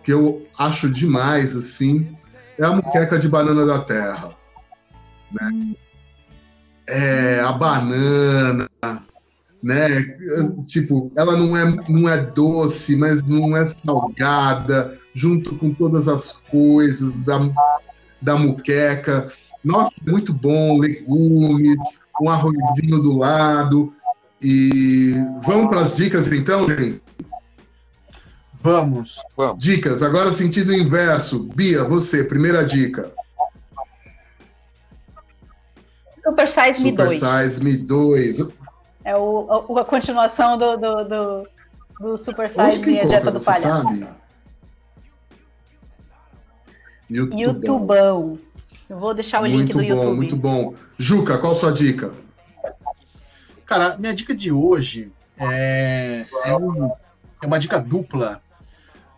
que 0.04 0.12
eu 0.12 0.46
acho 0.58 0.90
demais, 0.90 1.56
assim, 1.56 2.16
é 2.60 2.66
a 2.66 2.72
muqueca 2.72 3.18
de 3.18 3.30
banana 3.30 3.66
da 3.66 3.80
terra. 3.80 4.36
Né? 5.32 5.50
Hum. 5.52 5.76
É, 6.88 7.40
a 7.40 7.54
banana, 7.54 8.70
né? 9.64 9.88
Tipo, 10.68 11.10
ela 11.16 11.38
não 11.38 11.56
é, 11.56 11.64
não 11.88 12.10
é 12.10 12.18
doce, 12.18 12.98
mas 12.98 13.24
não 13.24 13.56
é 13.56 13.64
salgada, 13.64 15.00
junto 15.14 15.56
com 15.56 15.74
todas 15.74 16.10
as 16.10 16.34
coisas 16.52 17.22
da, 17.22 17.40
da 18.22 18.36
muqueca. 18.36 19.32
Nossa, 19.64 19.94
muito 20.06 20.34
bom, 20.34 20.78
legumes, 20.78 22.02
um 22.22 22.30
arrozinho 22.30 23.00
do 23.00 23.18
lado. 23.18 23.94
E 24.42 25.14
vamos 25.46 25.70
para 25.70 25.80
as 25.80 25.96
dicas 25.96 26.30
então, 26.34 26.68
gente? 26.68 27.02
Vamos. 28.62 29.18
Vamos. 29.38 29.64
Dicas, 29.64 30.04
agora 30.04 30.34
sentido 30.34 30.74
inverso. 30.74 31.44
Bia, 31.56 31.86
você, 31.86 32.26
primeira 32.26 32.66
dica. 32.66 33.10
Super 36.22 36.48
Size 36.48 36.82
Me 36.82 36.92
2. 36.92 37.20
Super 37.20 37.50
Size 37.50 37.64
Me 37.64 37.78
2. 37.78 38.63
É 39.04 39.16
o, 39.16 39.78
a 39.78 39.86
continuação 39.86 40.58
do, 40.58 40.78
do, 40.78 41.04
do, 41.04 41.48
do 42.00 42.18
Super 42.18 42.50
Size 42.50 42.80
Me, 42.86 43.00
a 43.00 43.06
dieta 43.06 43.32
do 43.32 43.40
palhaço. 43.40 43.88
Sabe? 43.88 44.08
YouTubão. 47.10 47.40
YouTubão. 47.40 48.40
Eu 48.90 49.00
vou 49.00 49.14
deixar 49.14 49.42
o 49.42 49.46
link 49.46 49.74
muito 49.74 49.74
do 49.74 49.80
bom, 49.80 49.84
YouTube. 49.84 50.16
Muito 50.16 50.36
bom. 50.36 50.74
Juca, 50.98 51.38
qual 51.38 51.52
a 51.52 51.56
sua 51.56 51.72
dica? 51.72 52.12
Cara, 53.66 53.98
minha 53.98 54.14
dica 54.14 54.36
de 54.36 54.52
hoje 54.52 55.12
é, 55.38 56.26
é, 56.44 56.56
um, 56.56 56.92
é 57.42 57.46
uma 57.46 57.60
dica 57.60 57.80
dupla. 57.80 58.42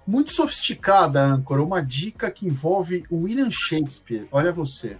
Muito 0.07 0.31
sofisticada, 0.31 1.21
Âncora. 1.21 1.63
Uma 1.63 1.81
dica 1.81 2.29
que 2.31 2.47
envolve 2.47 3.05
o 3.09 3.23
William 3.23 3.49
Shakespeare. 3.51 4.27
Olha 4.31 4.51
você. 4.51 4.97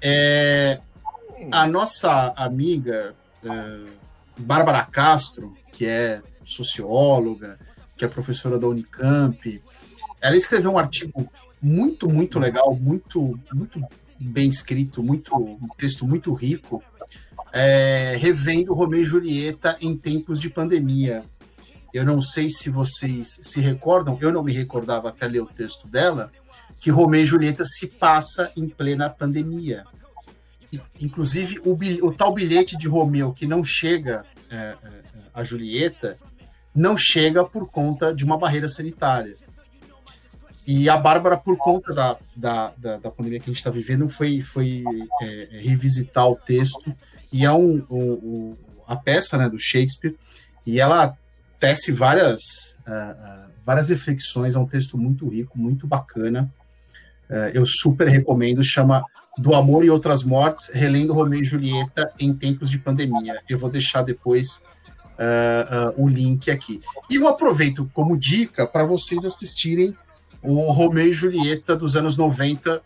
É, 0.00 0.80
a 1.50 1.66
nossa 1.66 2.32
amiga 2.36 3.14
é, 3.44 3.90
Bárbara 4.38 4.84
Castro, 4.84 5.54
que 5.72 5.86
é 5.86 6.22
socióloga, 6.44 7.58
que 7.96 8.04
é 8.04 8.08
professora 8.08 8.58
da 8.58 8.66
Unicamp, 8.66 9.62
ela 10.20 10.36
escreveu 10.36 10.72
um 10.72 10.78
artigo 10.78 11.30
muito, 11.60 12.08
muito 12.08 12.38
legal, 12.38 12.74
muito, 12.74 13.38
muito 13.52 13.80
bem 14.18 14.48
escrito, 14.48 15.02
muito, 15.02 15.36
um 15.36 15.68
texto 15.76 16.06
muito 16.06 16.32
rico, 16.32 16.82
é, 17.52 18.16
revendo 18.18 18.74
Romeu 18.74 19.02
e 19.02 19.04
Julieta 19.04 19.76
em 19.80 19.96
tempos 19.96 20.40
de 20.40 20.50
pandemia. 20.50 21.24
Eu 21.92 22.04
não 22.04 22.20
sei 22.20 22.48
se 22.48 22.70
vocês 22.70 23.38
se 23.42 23.60
recordam, 23.60 24.18
eu 24.20 24.32
não 24.32 24.42
me 24.42 24.52
recordava 24.52 25.10
até 25.10 25.26
ler 25.26 25.40
o 25.40 25.46
texto 25.46 25.86
dela, 25.86 26.32
que 26.80 26.90
Romeu 26.90 27.22
e 27.22 27.26
Julieta 27.26 27.64
se 27.64 27.86
passa 27.86 28.52
em 28.56 28.68
plena 28.68 29.08
pandemia. 29.08 29.84
Inclusive, 31.00 31.58
o, 31.64 31.76
o 32.06 32.12
tal 32.12 32.32
bilhete 32.32 32.76
de 32.76 32.88
Romeu 32.88 33.32
que 33.32 33.46
não 33.46 33.64
chega 33.64 34.24
é, 34.50 34.56
é, 34.56 34.76
a 35.32 35.42
Julieta 35.42 36.16
não 36.74 36.96
chega 36.96 37.44
por 37.44 37.70
conta 37.70 38.14
de 38.14 38.24
uma 38.24 38.38
barreira 38.38 38.68
sanitária. 38.68 39.34
E 40.66 40.88
a 40.88 40.96
Bárbara, 40.96 41.36
por 41.36 41.58
conta 41.58 41.92
da, 41.92 42.16
da, 42.34 42.72
da, 42.76 42.96
da 42.96 43.10
pandemia 43.10 43.38
que 43.38 43.44
a 43.44 43.52
gente 43.52 43.58
está 43.58 43.70
vivendo, 43.70 44.08
foi, 44.08 44.40
foi 44.40 44.82
é, 45.22 45.60
revisitar 45.60 46.26
o 46.26 46.36
texto. 46.36 46.92
E 47.32 47.44
é 47.44 47.52
um, 47.52 47.84
um, 47.90 48.12
um, 48.12 48.56
a 48.86 48.96
peça 48.96 49.36
né, 49.36 49.48
do 49.48 49.58
Shakespeare, 49.58 50.16
e 50.66 50.80
ela 50.80 51.16
tece 51.60 51.92
várias, 51.92 52.40
uh, 52.86 53.46
uh, 53.48 53.50
várias 53.64 53.88
reflexões. 53.88 54.54
É 54.54 54.58
um 54.58 54.66
texto 54.66 54.96
muito 54.96 55.28
rico, 55.28 55.58
muito 55.58 55.86
bacana. 55.86 56.50
Uh, 57.28 57.50
eu 57.52 57.66
super 57.66 58.08
recomendo. 58.08 58.62
Chama 58.64 59.04
Do 59.38 59.54
Amor 59.54 59.84
e 59.84 59.90
Outras 59.90 60.22
Mortes, 60.22 60.70
relendo 60.72 61.12
Romeu 61.12 61.40
e 61.40 61.44
Julieta 61.44 62.12
em 62.18 62.32
tempos 62.32 62.70
de 62.70 62.78
pandemia. 62.78 63.42
Eu 63.48 63.58
vou 63.58 63.70
deixar 63.70 64.02
depois 64.02 64.62
o 65.96 66.08
link 66.08 66.50
aqui. 66.50 66.80
E 67.08 67.14
eu 67.14 67.28
aproveito 67.28 67.88
como 67.94 68.18
dica 68.18 68.66
para 68.66 68.84
vocês 68.84 69.24
assistirem 69.24 69.96
o 70.44 70.70
Romeu 70.72 71.06
e 71.06 71.12
Julieta 71.12 71.74
dos 71.74 71.96
anos 71.96 72.16
90, 72.16 72.82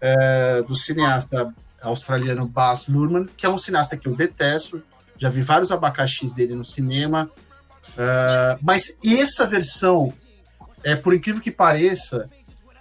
é, 0.00 0.62
do 0.62 0.74
cineasta 0.74 1.52
australiano 1.80 2.46
Baz 2.46 2.86
Luhrmann, 2.86 3.26
que 3.36 3.46
é 3.46 3.48
um 3.48 3.58
cineasta 3.58 3.96
que 3.96 4.06
eu 4.06 4.14
detesto, 4.14 4.82
já 5.16 5.28
vi 5.30 5.40
vários 5.40 5.72
abacaxis 5.72 6.32
dele 6.32 6.54
no 6.54 6.64
cinema, 6.64 7.30
é, 7.96 8.58
mas 8.60 8.96
essa 9.04 9.46
versão, 9.46 10.12
é, 10.84 10.94
por 10.94 11.14
incrível 11.14 11.40
que 11.40 11.50
pareça, 11.50 12.28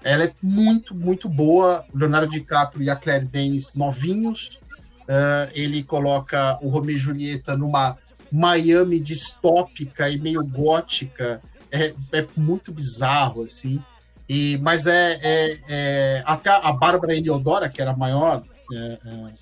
ela 0.04 0.26
é 0.26 0.34
muito, 0.42 0.96
muito 0.96 1.28
boa. 1.28 1.86
Leonardo 1.94 2.32
DiCaprio 2.32 2.84
e 2.84 2.90
a 2.90 2.96
Claire 2.96 3.26
Danes 3.26 3.74
novinhos. 3.74 4.60
Uh, 5.04 5.50
ele 5.54 5.84
coloca 5.84 6.58
o 6.62 6.68
Romeo 6.68 6.96
e 6.96 7.00
Julieta 7.00 7.56
numa 7.56 7.98
Miami 8.32 9.00
distópica 9.00 10.10
e 10.10 10.20
meio 10.20 10.46
gótica. 10.46 11.42
É, 11.72 11.94
é 12.12 12.28
muito 12.36 12.72
bizarro, 12.72 13.44
assim. 13.44 13.82
E, 14.28 14.58
mas 14.58 14.86
é, 14.86 15.20
é, 15.22 15.60
é, 15.68 16.24
até 16.26 16.50
a 16.50 16.72
Bárbara 16.74 17.16
Eliodora, 17.16 17.70
que 17.70 17.82
era 17.82 17.92
a 17.92 17.98
maior 17.98 18.44
é, 18.72 18.76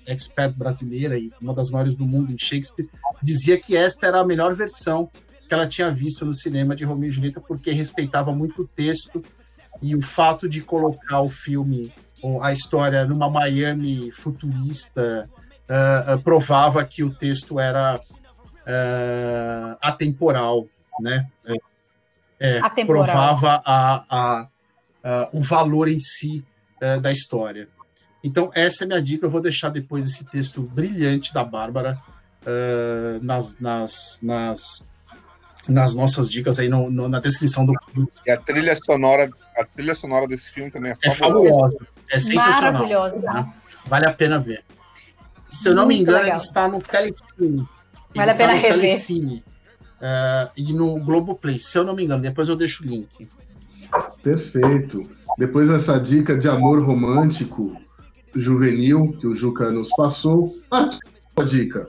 é, 0.06 0.12
expert 0.12 0.56
brasileira 0.56 1.18
e 1.18 1.32
uma 1.40 1.52
das 1.52 1.70
maiores 1.70 1.96
do 1.96 2.06
mundo 2.06 2.32
em 2.32 2.38
Shakespeare, 2.38 2.88
dizia 3.20 3.58
que 3.58 3.76
esta 3.76 4.06
era 4.06 4.20
a 4.20 4.24
melhor 4.24 4.54
versão 4.54 5.10
que 5.48 5.54
ela 5.54 5.66
tinha 5.66 5.90
visto 5.90 6.24
no 6.24 6.34
cinema 6.34 6.74
de 6.74 6.84
Romeo 6.84 7.08
e 7.08 7.12
Julieta, 7.12 7.40
porque 7.40 7.70
respeitava 7.70 8.32
muito 8.32 8.62
o 8.62 8.66
texto 8.66 9.22
e 9.82 9.94
o 9.94 10.02
fato 10.02 10.48
de 10.48 10.60
colocar 10.60 11.20
o 11.20 11.30
filme, 11.30 11.92
a 12.42 12.52
história, 12.52 13.04
numa 13.04 13.30
Miami 13.30 14.10
futurista, 14.10 15.28
uh, 15.66 16.18
provava 16.22 16.84
que 16.84 17.02
o 17.02 17.10
texto 17.10 17.58
era 17.60 18.00
uh, 18.66 19.76
atemporal, 19.80 20.66
né? 21.00 21.26
É, 22.38 22.58
atemporal. 22.58 23.04
provava 23.04 23.62
a, 23.64 24.04
a 24.10 24.48
uh, 25.04 25.38
o 25.38 25.40
valor 25.40 25.88
em 25.88 26.00
si 26.00 26.44
uh, 26.82 27.00
da 27.00 27.10
história. 27.10 27.68
Então, 28.22 28.50
essa 28.54 28.82
é 28.82 28.84
a 28.84 28.88
minha 28.88 29.02
dica. 29.02 29.26
Eu 29.26 29.30
vou 29.30 29.40
deixar 29.40 29.68
depois 29.68 30.04
esse 30.04 30.24
texto 30.24 30.62
brilhante 30.62 31.32
da 31.32 31.44
Bárbara 31.44 31.98
nas, 33.22 33.58
nas, 33.58 34.18
nas, 34.22 34.86
nas, 35.68 35.94
nossas 35.94 36.30
dicas 36.30 36.58
aí 36.58 36.68
no, 36.68 36.90
no, 36.90 37.08
na 37.08 37.20
descrição 37.20 37.64
do. 37.66 37.74
E 38.26 38.30
a 38.30 38.36
trilha 38.36 38.76
sonora, 38.76 39.28
a 39.56 39.64
trilha 39.64 39.94
sonora 39.94 40.26
desse 40.26 40.50
filme 40.50 40.70
também 40.70 40.92
é, 40.92 41.08
é 41.08 41.10
fabulosa. 41.10 41.76
É 42.10 42.18
sensacional. 42.18 42.72
Maravilhosa. 42.72 43.16
Né? 43.16 43.44
Vale 43.86 44.06
a 44.06 44.12
pena 44.12 44.38
ver. 44.38 44.64
Se 45.50 45.68
eu 45.68 45.74
não 45.74 45.84
Muito 45.84 45.96
me 45.96 46.02
engano, 46.02 46.18
legal. 46.18 46.36
ele 46.36 46.44
está 46.44 46.68
no 46.68 46.80
Telecine. 46.80 47.68
Vale 48.14 48.30
a 48.30 48.34
pena 48.34 48.52
rever. 48.54 48.80
Telecine, 48.80 49.44
uh, 50.00 50.50
e 50.56 50.72
no 50.72 50.98
Globoplay, 51.00 51.58
se 51.58 51.78
eu 51.78 51.84
não 51.84 51.94
me 51.94 52.04
engano. 52.04 52.22
Depois 52.22 52.48
eu 52.48 52.56
deixo 52.56 52.82
o 52.82 52.86
link. 52.86 53.28
Perfeito. 54.22 55.08
Depois 55.38 55.68
dessa 55.68 55.98
dica 55.98 56.38
de 56.38 56.48
amor 56.48 56.84
romântico 56.84 57.76
juvenil 58.34 59.16
que 59.18 59.26
o 59.26 59.34
Juca 59.34 59.70
nos 59.70 59.88
passou, 59.90 60.54
a 60.70 61.42
dica. 61.42 61.88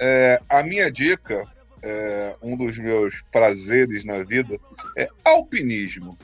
É, 0.00 0.40
a 0.48 0.62
minha 0.62 0.90
dica, 0.90 1.46
é, 1.82 2.36
um 2.42 2.56
dos 2.56 2.78
meus 2.78 3.22
prazeres 3.30 4.04
na 4.04 4.22
vida, 4.22 4.58
é 4.96 5.08
alpinismo. 5.24 6.16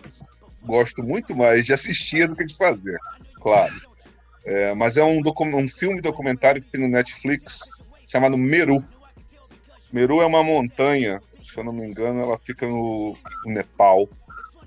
Gosto 0.63 1.03
muito 1.03 1.35
mais 1.35 1.65
de 1.65 1.73
assistir 1.73 2.29
do 2.29 2.37
que 2.37 2.45
de 2.45 2.57
fazer, 2.57 2.99
claro. 3.41 3.75
É, 4.45 4.75
mas 4.75 4.97
é 4.97 5.05
um, 5.05 5.21
um 5.55 5.69
filme 5.69 6.01
documentário 6.01 6.63
que 6.63 6.71
tem 6.71 6.81
no 6.81 6.89
Netflix 6.89 7.61
chamado 8.09 8.37
Meru. 8.37 8.85
Meru 9.93 10.21
é 10.21 10.27
uma 10.27 10.43
montanha 10.43 11.21
se 11.53 11.59
eu 11.59 11.65
não 11.65 11.73
me 11.73 11.87
engano, 11.87 12.21
ela 12.21 12.39
fica 12.39 12.67
no, 12.67 13.17
no 13.45 13.53
Nepal. 13.53 14.09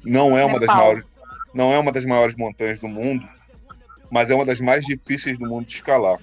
Não 0.04 0.38
é 0.38 0.46
uma 0.46 0.60
Nepal. 0.60 0.68
das 0.68 0.76
maiores, 0.76 1.06
não 1.54 1.74
é 1.74 1.80
uma 1.80 1.92
das 1.92 2.06
maiores 2.06 2.36
montanhas 2.36 2.80
do 2.80 2.88
mundo, 2.88 3.28
mas 4.12 4.30
é 4.30 4.36
uma 4.36 4.46
das 4.46 4.62
mais 4.62 4.86
difíceis 4.86 5.40
do 5.40 5.48
mundo 5.48 5.66
de 5.66 5.74
escalar. 5.74 6.20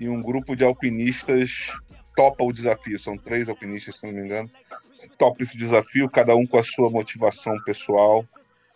E 0.00 0.08
um 0.08 0.20
grupo 0.20 0.56
de 0.56 0.64
alpinistas 0.64 1.78
topa 2.16 2.42
o 2.42 2.52
desafio. 2.52 2.98
São 2.98 3.16
três 3.16 3.48
alpinistas, 3.48 4.00
se 4.00 4.06
não 4.06 4.12
me 4.12 4.24
engano. 4.24 4.50
Topa 5.16 5.42
esse 5.42 5.56
desafio, 5.56 6.10
cada 6.10 6.34
um 6.34 6.46
com 6.46 6.58
a 6.58 6.64
sua 6.64 6.90
motivação 6.90 7.54
pessoal. 7.62 8.24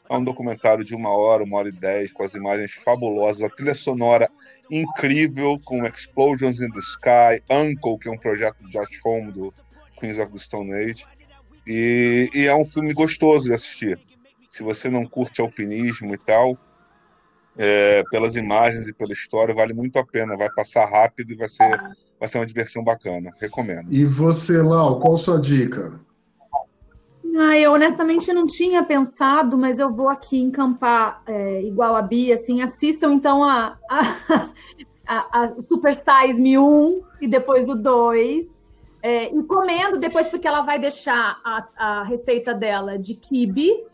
É 0.08 0.16
um 0.16 0.22
documentário 0.22 0.84
de 0.84 0.94
uma 0.94 1.10
hora, 1.10 1.42
uma 1.42 1.56
hora 1.56 1.68
e 1.68 1.72
dez, 1.72 2.12
com 2.12 2.22
as 2.22 2.34
imagens 2.34 2.74
fabulosas, 2.74 3.42
a 3.42 3.48
trilha 3.48 3.74
sonora 3.74 4.30
incrível, 4.70 5.58
com 5.64 5.84
Explosions 5.84 6.60
in 6.60 6.70
the 6.70 6.80
Sky, 6.80 7.42
Uncle, 7.50 7.98
que 7.98 8.08
é 8.08 8.12
um 8.12 8.18
projeto 8.18 8.62
de 8.62 8.70
Josh 8.70 9.00
Home 9.04 9.32
do, 9.32 9.52
Queens 9.98 10.18
of 10.18 10.32
the 10.32 10.38
Stone 10.38 10.72
Age. 10.72 11.06
E, 11.66 12.28
e, 12.34 12.46
é 12.46 12.54
um 12.54 12.64
filme 12.64 12.92
gostoso 12.92 13.46
de 13.46 13.54
assistir. 13.54 13.98
Se 14.48 14.62
você 14.62 14.90
não 14.90 15.06
curte 15.06 15.40
alpinismo 15.40 16.14
e 16.14 16.18
tal, 16.18 16.58
é, 17.58 18.02
pelas 18.10 18.36
imagens 18.36 18.88
e 18.88 18.92
pela 18.92 19.12
história, 19.12 19.54
vale 19.54 19.72
muito 19.72 19.98
a 19.98 20.06
pena. 20.06 20.36
Vai 20.36 20.50
passar 20.50 20.86
rápido 20.86 21.32
e 21.32 21.36
vai 21.36 21.48
ser, 21.48 21.78
vai 22.18 22.28
ser 22.28 22.38
uma 22.38 22.46
diversão 22.46 22.82
bacana. 22.82 23.30
Recomendo. 23.40 23.92
E 23.92 24.04
você, 24.04 24.60
Lau, 24.62 25.00
qual 25.00 25.14
a 25.14 25.18
sua 25.18 25.40
dica? 25.40 26.00
Ah, 27.36 27.58
eu 27.58 27.72
honestamente 27.72 28.32
não 28.32 28.46
tinha 28.46 28.84
pensado, 28.84 29.58
mas 29.58 29.78
eu 29.78 29.92
vou 29.92 30.08
aqui 30.08 30.38
encampar 30.40 31.22
é, 31.26 31.62
igual 31.62 31.96
a 31.96 32.02
Bia, 32.02 32.34
assim, 32.34 32.62
assistam 32.62 33.12
então 33.12 33.42
a, 33.42 33.76
a, 33.90 34.00
a, 35.06 35.42
a 35.42 35.60
Super 35.60 35.94
Size 35.94 36.40
Me 36.40 36.56
1 36.56 37.02
e 37.20 37.26
depois 37.26 37.68
o 37.68 37.74
2 37.74 38.64
é, 39.04 39.28
encomendo 39.34 39.98
depois, 39.98 40.28
porque 40.28 40.48
ela 40.48 40.62
vai 40.62 40.78
deixar 40.78 41.38
a, 41.44 41.66
a 41.76 42.02
receita 42.04 42.54
dela 42.54 42.98
de 42.98 43.14
kibe, 43.14 43.84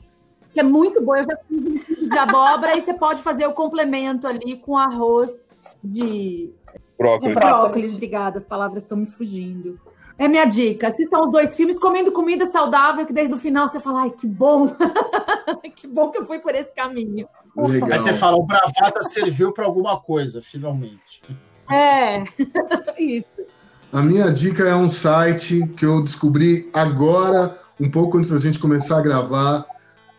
que 0.53 0.61
é 0.61 0.62
muito 0.62 1.03
boa. 1.03 1.18
Eu 1.18 1.24
já 1.24 1.36
fiz 1.48 2.09
de 2.09 2.18
abóbora, 2.18 2.76
e 2.76 2.80
você 2.80 2.94
pode 2.94 3.22
fazer 3.22 3.46
o 3.46 3.53
complemento 3.53 4.26
ali 4.26 4.57
com 4.57 4.76
arroz 4.76 5.57
de 5.82 6.51
brócolis. 6.98 7.34
De 7.34 7.40
brócolis. 7.40 7.94
Obrigada, 7.94 8.38
as 8.38 8.44
palavras 8.44 8.82
estão 8.82 8.98
me 8.98 9.07
fugindo. 9.07 9.78
É 10.18 10.28
minha 10.28 10.44
dica. 10.44 10.88
Assistam 10.88 11.20
os 11.20 11.32
dois 11.32 11.57
filmes 11.57 11.78
comendo 11.78 12.12
comida 12.12 12.44
saudável, 12.46 13.07
que 13.07 13.12
desde 13.12 13.34
o 13.34 13.38
final 13.38 13.66
você 13.66 13.80
fala, 13.80 14.03
ai, 14.03 14.11
que 14.11 14.26
bom. 14.26 14.68
que 15.74 15.86
bom 15.86 16.11
que 16.11 16.18
eu 16.18 16.24
fui 16.24 16.38
por 16.40 16.55
esse 16.55 16.74
caminho. 16.74 17.26
Legal. 17.57 17.88
Aí 17.90 17.98
você 17.98 18.12
fala, 18.12 18.36
o 18.36 18.42
bravata 18.42 19.03
serviu 19.03 19.51
para 19.51 19.64
alguma 19.64 19.98
coisa, 19.98 20.42
finalmente. 20.42 21.22
É, 21.70 22.22
isso. 23.01 23.24
A 23.90 24.03
minha 24.03 24.30
dica 24.30 24.64
é 24.64 24.76
um 24.76 24.90
site 24.90 25.66
que 25.68 25.86
eu 25.86 26.03
descobri 26.03 26.68
agora, 26.74 27.59
um 27.80 27.90
pouco 27.90 28.18
antes 28.18 28.30
da 28.30 28.38
gente 28.38 28.59
começar 28.59 28.98
a 28.98 29.03
gravar, 29.03 29.64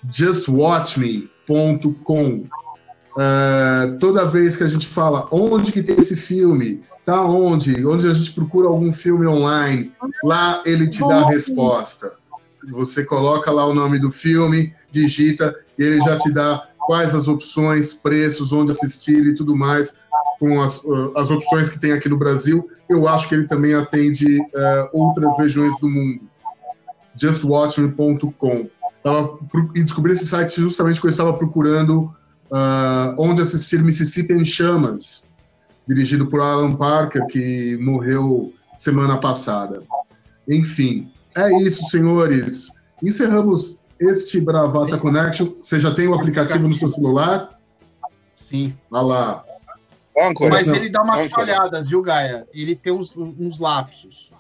justwatchme.com. 0.09 2.45
Uh, 3.11 3.99
toda 3.99 4.25
vez 4.25 4.55
que 4.55 4.63
a 4.63 4.67
gente 4.67 4.87
fala 4.87 5.27
onde 5.31 5.71
que 5.71 5.83
tem 5.83 5.97
esse 5.97 6.15
filme, 6.15 6.81
tá 7.05 7.21
onde, 7.21 7.85
onde 7.85 8.07
a 8.07 8.13
gente 8.13 8.31
procura 8.31 8.69
algum 8.69 8.93
filme 8.93 9.27
online, 9.27 9.91
lá 10.23 10.61
ele 10.65 10.87
te 10.87 11.01
dá 11.01 11.21
a 11.21 11.27
resposta. 11.27 12.13
Você 12.71 13.03
coloca 13.03 13.51
lá 13.51 13.65
o 13.65 13.73
nome 13.73 13.99
do 13.99 14.11
filme, 14.11 14.73
digita 14.89 15.53
e 15.77 15.83
ele 15.83 15.99
já 16.01 16.17
te 16.17 16.31
dá 16.31 16.69
quais 16.87 17.13
as 17.13 17.27
opções, 17.27 17.93
preços, 17.93 18.53
onde 18.53 18.71
assistir 18.71 19.25
e 19.25 19.35
tudo 19.35 19.55
mais, 19.55 19.93
com 20.39 20.61
as, 20.61 20.81
as 21.17 21.31
opções 21.31 21.67
que 21.67 21.79
tem 21.79 21.91
aqui 21.91 22.07
no 22.07 22.17
Brasil 22.17 22.69
eu 22.91 23.07
acho 23.07 23.29
que 23.29 23.35
ele 23.35 23.47
também 23.47 23.73
atende 23.73 24.41
uh, 24.41 24.89
outras 24.91 25.37
regiões 25.37 25.79
do 25.79 25.89
mundo. 25.89 26.21
JustWatchMe.com. 27.15 28.69
E 29.75 29.83
descobri 29.83 30.13
esse 30.13 30.27
site 30.27 30.61
justamente 30.61 30.95
porque 30.95 31.07
eu 31.07 31.11
estava 31.11 31.33
procurando 31.33 32.13
uh, 32.51 33.15
onde 33.17 33.41
assistir 33.41 33.83
Mississippi 33.83 34.33
em 34.33 34.45
Chamas, 34.45 35.27
dirigido 35.87 36.27
por 36.27 36.39
Alan 36.39 36.75
Parker, 36.75 37.25
que 37.27 37.77
morreu 37.77 38.53
semana 38.75 39.19
passada. 39.19 39.83
Enfim, 40.47 41.11
é 41.35 41.51
isso, 41.61 41.85
senhores. 41.89 42.69
Encerramos 43.01 43.79
este 43.99 44.39
Bravata 44.39 44.97
Connection. 44.97 45.53
Você 45.59 45.79
já 45.79 45.93
tem 45.93 46.07
o 46.07 46.13
aplicativo 46.13 46.67
no 46.67 46.73
seu 46.73 46.89
celular? 46.89 47.59
Sim. 48.35 48.75
Olha 48.91 49.01
lá. 49.03 49.45
âncora. 50.17 50.51
Mas 50.51 50.67
ele 50.67 50.89
dá 50.89 51.01
umas 51.01 51.21
âncora. 51.21 51.47
falhadas, 51.47 51.89
viu, 51.89 52.01
Gaia? 52.01 52.47
Ele 52.53 52.75
tem 52.75 52.91
uns, 52.93 53.15
uns 53.15 53.57
lapsos. 53.59 54.31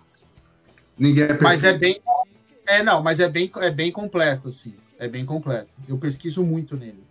Ninguém 0.97 1.23
é 1.23 1.37
Mas 1.41 1.63
é 1.63 1.71
perfeito. 1.71 2.03
bem. 2.03 2.20
É, 2.67 2.83
não, 2.83 3.01
mas 3.01 3.19
é 3.19 3.27
bem, 3.27 3.51
é 3.57 3.69
bem 3.71 3.91
completo, 3.91 4.47
assim. 4.47 4.75
É 4.99 5.07
bem 5.07 5.25
completo. 5.25 5.69
Eu 5.87 5.97
pesquiso 5.97 6.43
muito 6.43 6.77
nele. 6.77 7.03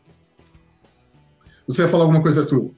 Você 1.66 1.82
ia 1.82 1.88
falar 1.88 2.04
alguma 2.04 2.22
coisa, 2.22 2.42
Arthur? 2.42 2.70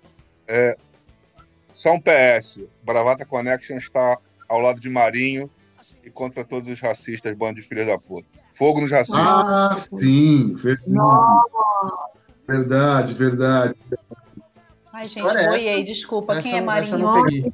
Só 1.74 1.92
um 1.94 2.00
PS. 2.00 2.68
Bravata 2.82 3.24
Connection 3.24 3.76
está 3.76 4.18
ao 4.48 4.58
lado 4.60 4.80
de 4.80 4.88
Marinho 4.90 5.48
e 6.04 6.10
contra 6.10 6.44
todos 6.44 6.68
os 6.70 6.80
racistas, 6.80 7.36
bando 7.36 7.56
de 7.56 7.62
filhos 7.62 7.86
da 7.86 7.98
puta. 7.98 8.26
Fogo 8.52 8.80
nos 8.80 8.90
racistas. 8.90 9.20
Ah, 9.20 9.76
sim. 9.98 10.54
Verdade, 12.46 13.14
verdade. 13.14 13.14
verdade. 13.14 13.76
Ai, 14.92 15.04
gente, 15.04 15.20
História 15.20 15.38
é 15.40 15.48
boiei, 15.48 15.82
desculpa. 15.84 16.34
Essa 16.34 16.42
Quem 16.42 16.58
é 16.58 16.62
eu- 16.62 16.70
essa 16.70 16.94
eu 16.96 16.98
Marinho? 16.98 17.44
não 17.44 17.50
peguei. 17.50 17.52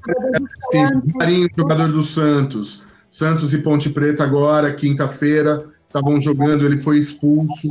Sim, 0.73 1.13
Marinho, 1.15 1.49
jogador 1.57 1.89
do 1.93 2.03
Santos. 2.03 2.83
Santos 3.09 3.55
e 3.55 3.59
Ponte 3.59 3.91
Preta 3.91 4.23
agora, 4.23 4.75
quinta-feira, 4.75 5.67
estavam 5.87 6.21
jogando, 6.21 6.65
ele 6.65 6.77
foi 6.77 6.99
expulso. 6.99 7.69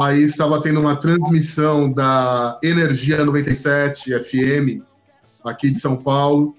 Aí 0.00 0.22
estava 0.22 0.60
tendo 0.62 0.80
uma 0.80 0.96
transmissão 0.96 1.92
da 1.92 2.58
Energia 2.62 3.24
97 3.24 4.10
FM, 4.20 4.82
aqui 5.44 5.70
de 5.70 5.78
São 5.78 5.96
Paulo. 5.96 6.56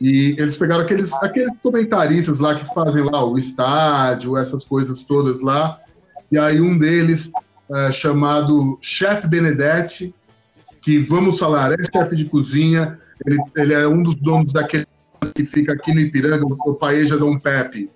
E 0.00 0.36
eles 0.38 0.56
pegaram 0.56 0.82
aqueles, 0.82 1.12
aqueles 1.14 1.50
comentaristas 1.62 2.38
lá 2.38 2.54
que 2.54 2.64
fazem 2.74 3.02
lá 3.02 3.24
o 3.24 3.36
estádio, 3.36 4.36
essas 4.36 4.64
coisas 4.64 5.02
todas 5.02 5.40
lá. 5.40 5.80
E 6.30 6.38
aí 6.38 6.60
um 6.60 6.78
deles, 6.78 7.32
é, 7.72 7.92
chamado 7.92 8.78
Chef 8.80 9.26
Benedetti, 9.26 10.14
que 10.82 10.98
vamos 10.98 11.38
falar, 11.38 11.72
é 11.72 11.76
chefe 11.92 12.14
de 12.14 12.26
cozinha, 12.26 12.98
ele, 13.26 13.38
ele 13.56 13.74
é 13.74 13.88
um 13.88 14.02
dos 14.02 14.14
donos 14.14 14.52
daquele 14.52 14.86
que 15.34 15.44
fica 15.44 15.72
aqui 15.72 15.92
no 15.94 16.00
Ipiranga, 16.00 16.44
o 16.46 16.74
Paeja 16.74 17.16
Dom 17.16 17.38
Pepe. 17.38 17.90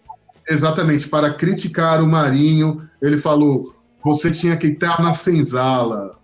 Exatamente, 0.49 1.09
para 1.09 1.33
criticar 1.33 2.03
o 2.03 2.07
Marinho, 2.07 2.89
ele 3.01 3.17
falou: 3.19 3.75
você 4.03 4.31
tinha 4.31 4.57
que 4.57 4.69
estar 4.69 5.01
na 5.01 5.13
senzala. 5.15 6.19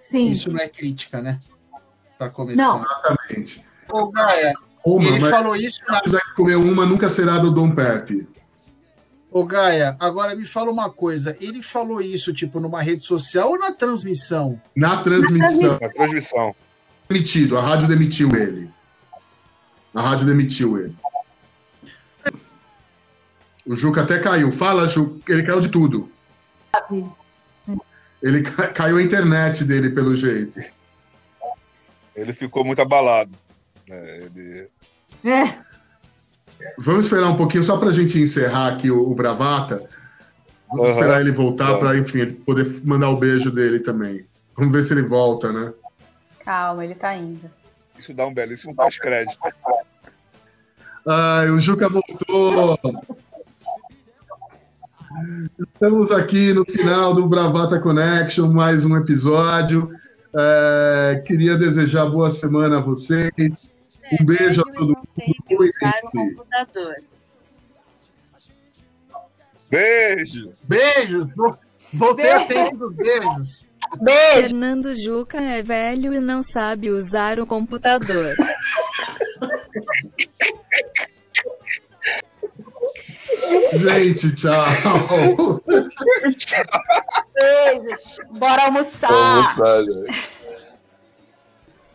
Sim. 0.00 0.30
Isso 0.30 0.50
não 0.50 0.60
é 0.60 0.68
crítica, 0.68 1.20
né? 1.20 1.40
Pra 2.18 2.28
começar. 2.28 2.62
Não. 2.62 2.80
Exatamente. 2.80 3.64
Ô, 3.90 4.10
Gaia, 4.10 4.54
Uma, 4.84 5.04
ele 5.08 5.20
falou 5.30 5.56
isso 5.56 5.80
na 5.88 5.96
se 5.96 6.02
quiser 6.04 6.22
comer 6.36 6.56
uma, 6.56 6.84
nunca 6.84 7.08
será 7.08 7.38
do 7.38 7.50
Dom 7.50 7.70
Pepe. 7.70 8.28
Ô, 9.30 9.44
Gaia, 9.44 9.96
agora 9.98 10.34
me 10.36 10.44
fala 10.44 10.70
uma 10.70 10.90
coisa. 10.90 11.36
Ele 11.40 11.62
falou 11.62 12.00
isso, 12.00 12.32
tipo, 12.32 12.60
numa 12.60 12.82
rede 12.82 13.04
social 13.04 13.50
ou 13.50 13.58
na 13.58 13.72
transmissão? 13.72 14.60
Na 14.76 15.02
transmissão, 15.02 15.78
Na 15.80 15.88
transmissão. 15.88 16.54
demitido, 17.08 17.58
a 17.58 17.62
rádio 17.62 17.88
demitiu 17.88 18.34
ele. 18.36 18.70
A 19.94 20.02
rádio 20.02 20.26
demitiu 20.26 20.78
ele. 20.78 20.96
O 23.66 23.74
Juca 23.74 24.02
até 24.02 24.18
caiu. 24.18 24.50
Fala, 24.52 24.86
Juca, 24.86 25.32
ele 25.32 25.42
caiu 25.44 25.60
de 25.60 25.68
tudo. 25.68 26.10
Sabe? 26.74 27.06
Ele 28.22 28.42
ca- 28.42 28.68
caiu 28.68 28.96
a 28.96 29.02
internet 29.02 29.64
dele, 29.64 29.90
pelo 29.90 30.14
jeito. 30.16 30.58
Ele 32.16 32.32
ficou 32.32 32.64
muito 32.64 32.80
abalado. 32.82 33.32
É, 33.88 34.26
ele- 34.34 34.68
É. 35.24 35.64
Vamos 36.78 37.04
esperar 37.06 37.28
um 37.28 37.36
pouquinho 37.36 37.64
só 37.64 37.76
para 37.76 37.88
a 37.90 37.92
gente 37.92 38.18
encerrar 38.18 38.68
aqui 38.74 38.90
o, 38.90 39.10
o 39.10 39.14
Bravata. 39.14 39.88
Vamos 40.68 40.86
Aham. 40.86 40.94
esperar 40.94 41.20
ele 41.20 41.30
voltar 41.32 41.78
para, 41.78 41.96
enfim, 41.96 42.18
ele 42.20 42.32
poder 42.32 42.80
mandar 42.84 43.10
o 43.10 43.16
beijo 43.16 43.50
dele 43.50 43.78
também. 43.80 44.26
Vamos 44.56 44.72
ver 44.72 44.82
se 44.82 44.92
ele 44.92 45.02
volta, 45.02 45.52
né? 45.52 45.72
Calma, 46.44 46.84
ele 46.84 46.94
tá 46.94 47.14
indo. 47.16 47.50
Isso 47.98 48.12
dá 48.14 48.26
um 48.26 48.34
belíssimo 48.34 48.74
pós-crédito. 48.74 49.38
Ai, 51.06 51.50
o 51.50 51.60
Juca 51.60 51.88
voltou! 51.88 52.78
Estamos 55.58 56.10
aqui 56.10 56.52
no 56.52 56.64
final 56.64 57.14
do 57.14 57.28
Bravata 57.28 57.78
Connection, 57.80 58.48
mais 58.52 58.84
um 58.84 58.96
episódio. 58.96 59.90
É, 60.36 61.22
queria 61.26 61.56
desejar 61.56 62.06
boa 62.06 62.30
semana 62.30 62.78
a 62.78 62.80
vocês. 62.80 63.30
Um 64.20 64.24
beijo 64.24 64.60
a 64.62 64.72
todo 64.72 64.88
mundo. 64.88 65.08
Beijo! 69.70 70.52
Beijos! 70.64 71.34
Vo- 71.34 71.58
Voltei 71.92 72.32
a 72.32 72.44
tempo 72.46 72.76
dos 72.76 72.94
beijos. 72.94 73.66
Beijo! 74.00 74.48
Fernando 74.48 74.94
Juca 74.94 75.40
é 75.40 75.62
velho 75.62 76.12
e 76.12 76.20
não 76.20 76.42
sabe 76.42 76.90
usar 76.90 77.38
o 77.40 77.46
computador. 77.46 78.34
Gente, 83.72 84.34
tchau! 84.36 85.62
Beijo! 87.34 87.96
Bora 88.30 88.64
almoçar! 88.64 89.08
Vamos 89.08 89.60
almoçar, 89.60 89.84
gente. 89.84 90.32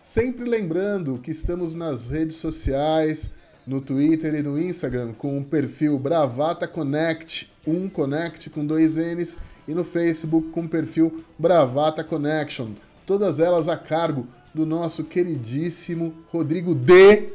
Sempre 0.02 0.50
lembrando 0.50 1.20
que 1.20 1.30
estamos 1.30 1.76
nas 1.76 2.10
redes 2.10 2.38
sociais, 2.38 3.32
no 3.66 3.80
Twitter 3.80 4.34
e 4.34 4.42
no 4.42 4.60
Instagram, 4.60 5.14
com 5.14 5.38
o 5.38 5.46
perfil 5.46 6.00
Bravata 6.00 6.68
Connect, 6.68 7.52
um 7.68 7.88
Connect 7.88 8.50
com 8.50 8.66
dois 8.66 8.98
N's, 8.98 9.38
e 9.70 9.74
no 9.76 9.86
Facebook 9.86 10.50
com 10.50 10.62
o 10.62 10.68
perfil 10.68 11.24
Bravata 11.38 12.04
Connection. 12.04 12.72
Todas 13.06 13.40
elas 13.40 13.68
a 13.68 13.78
cargo 13.78 14.28
do 14.52 14.66
nosso 14.66 15.04
queridíssimo 15.04 16.12
Rodrigo 16.32 16.74
D. 16.74 17.34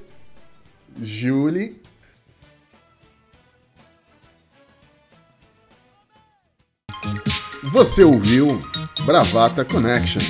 Julie. 1.00 1.80
Você 7.72 8.02
ouviu 8.02 8.48
Bravata 9.06 9.64
Connection. 9.64 10.22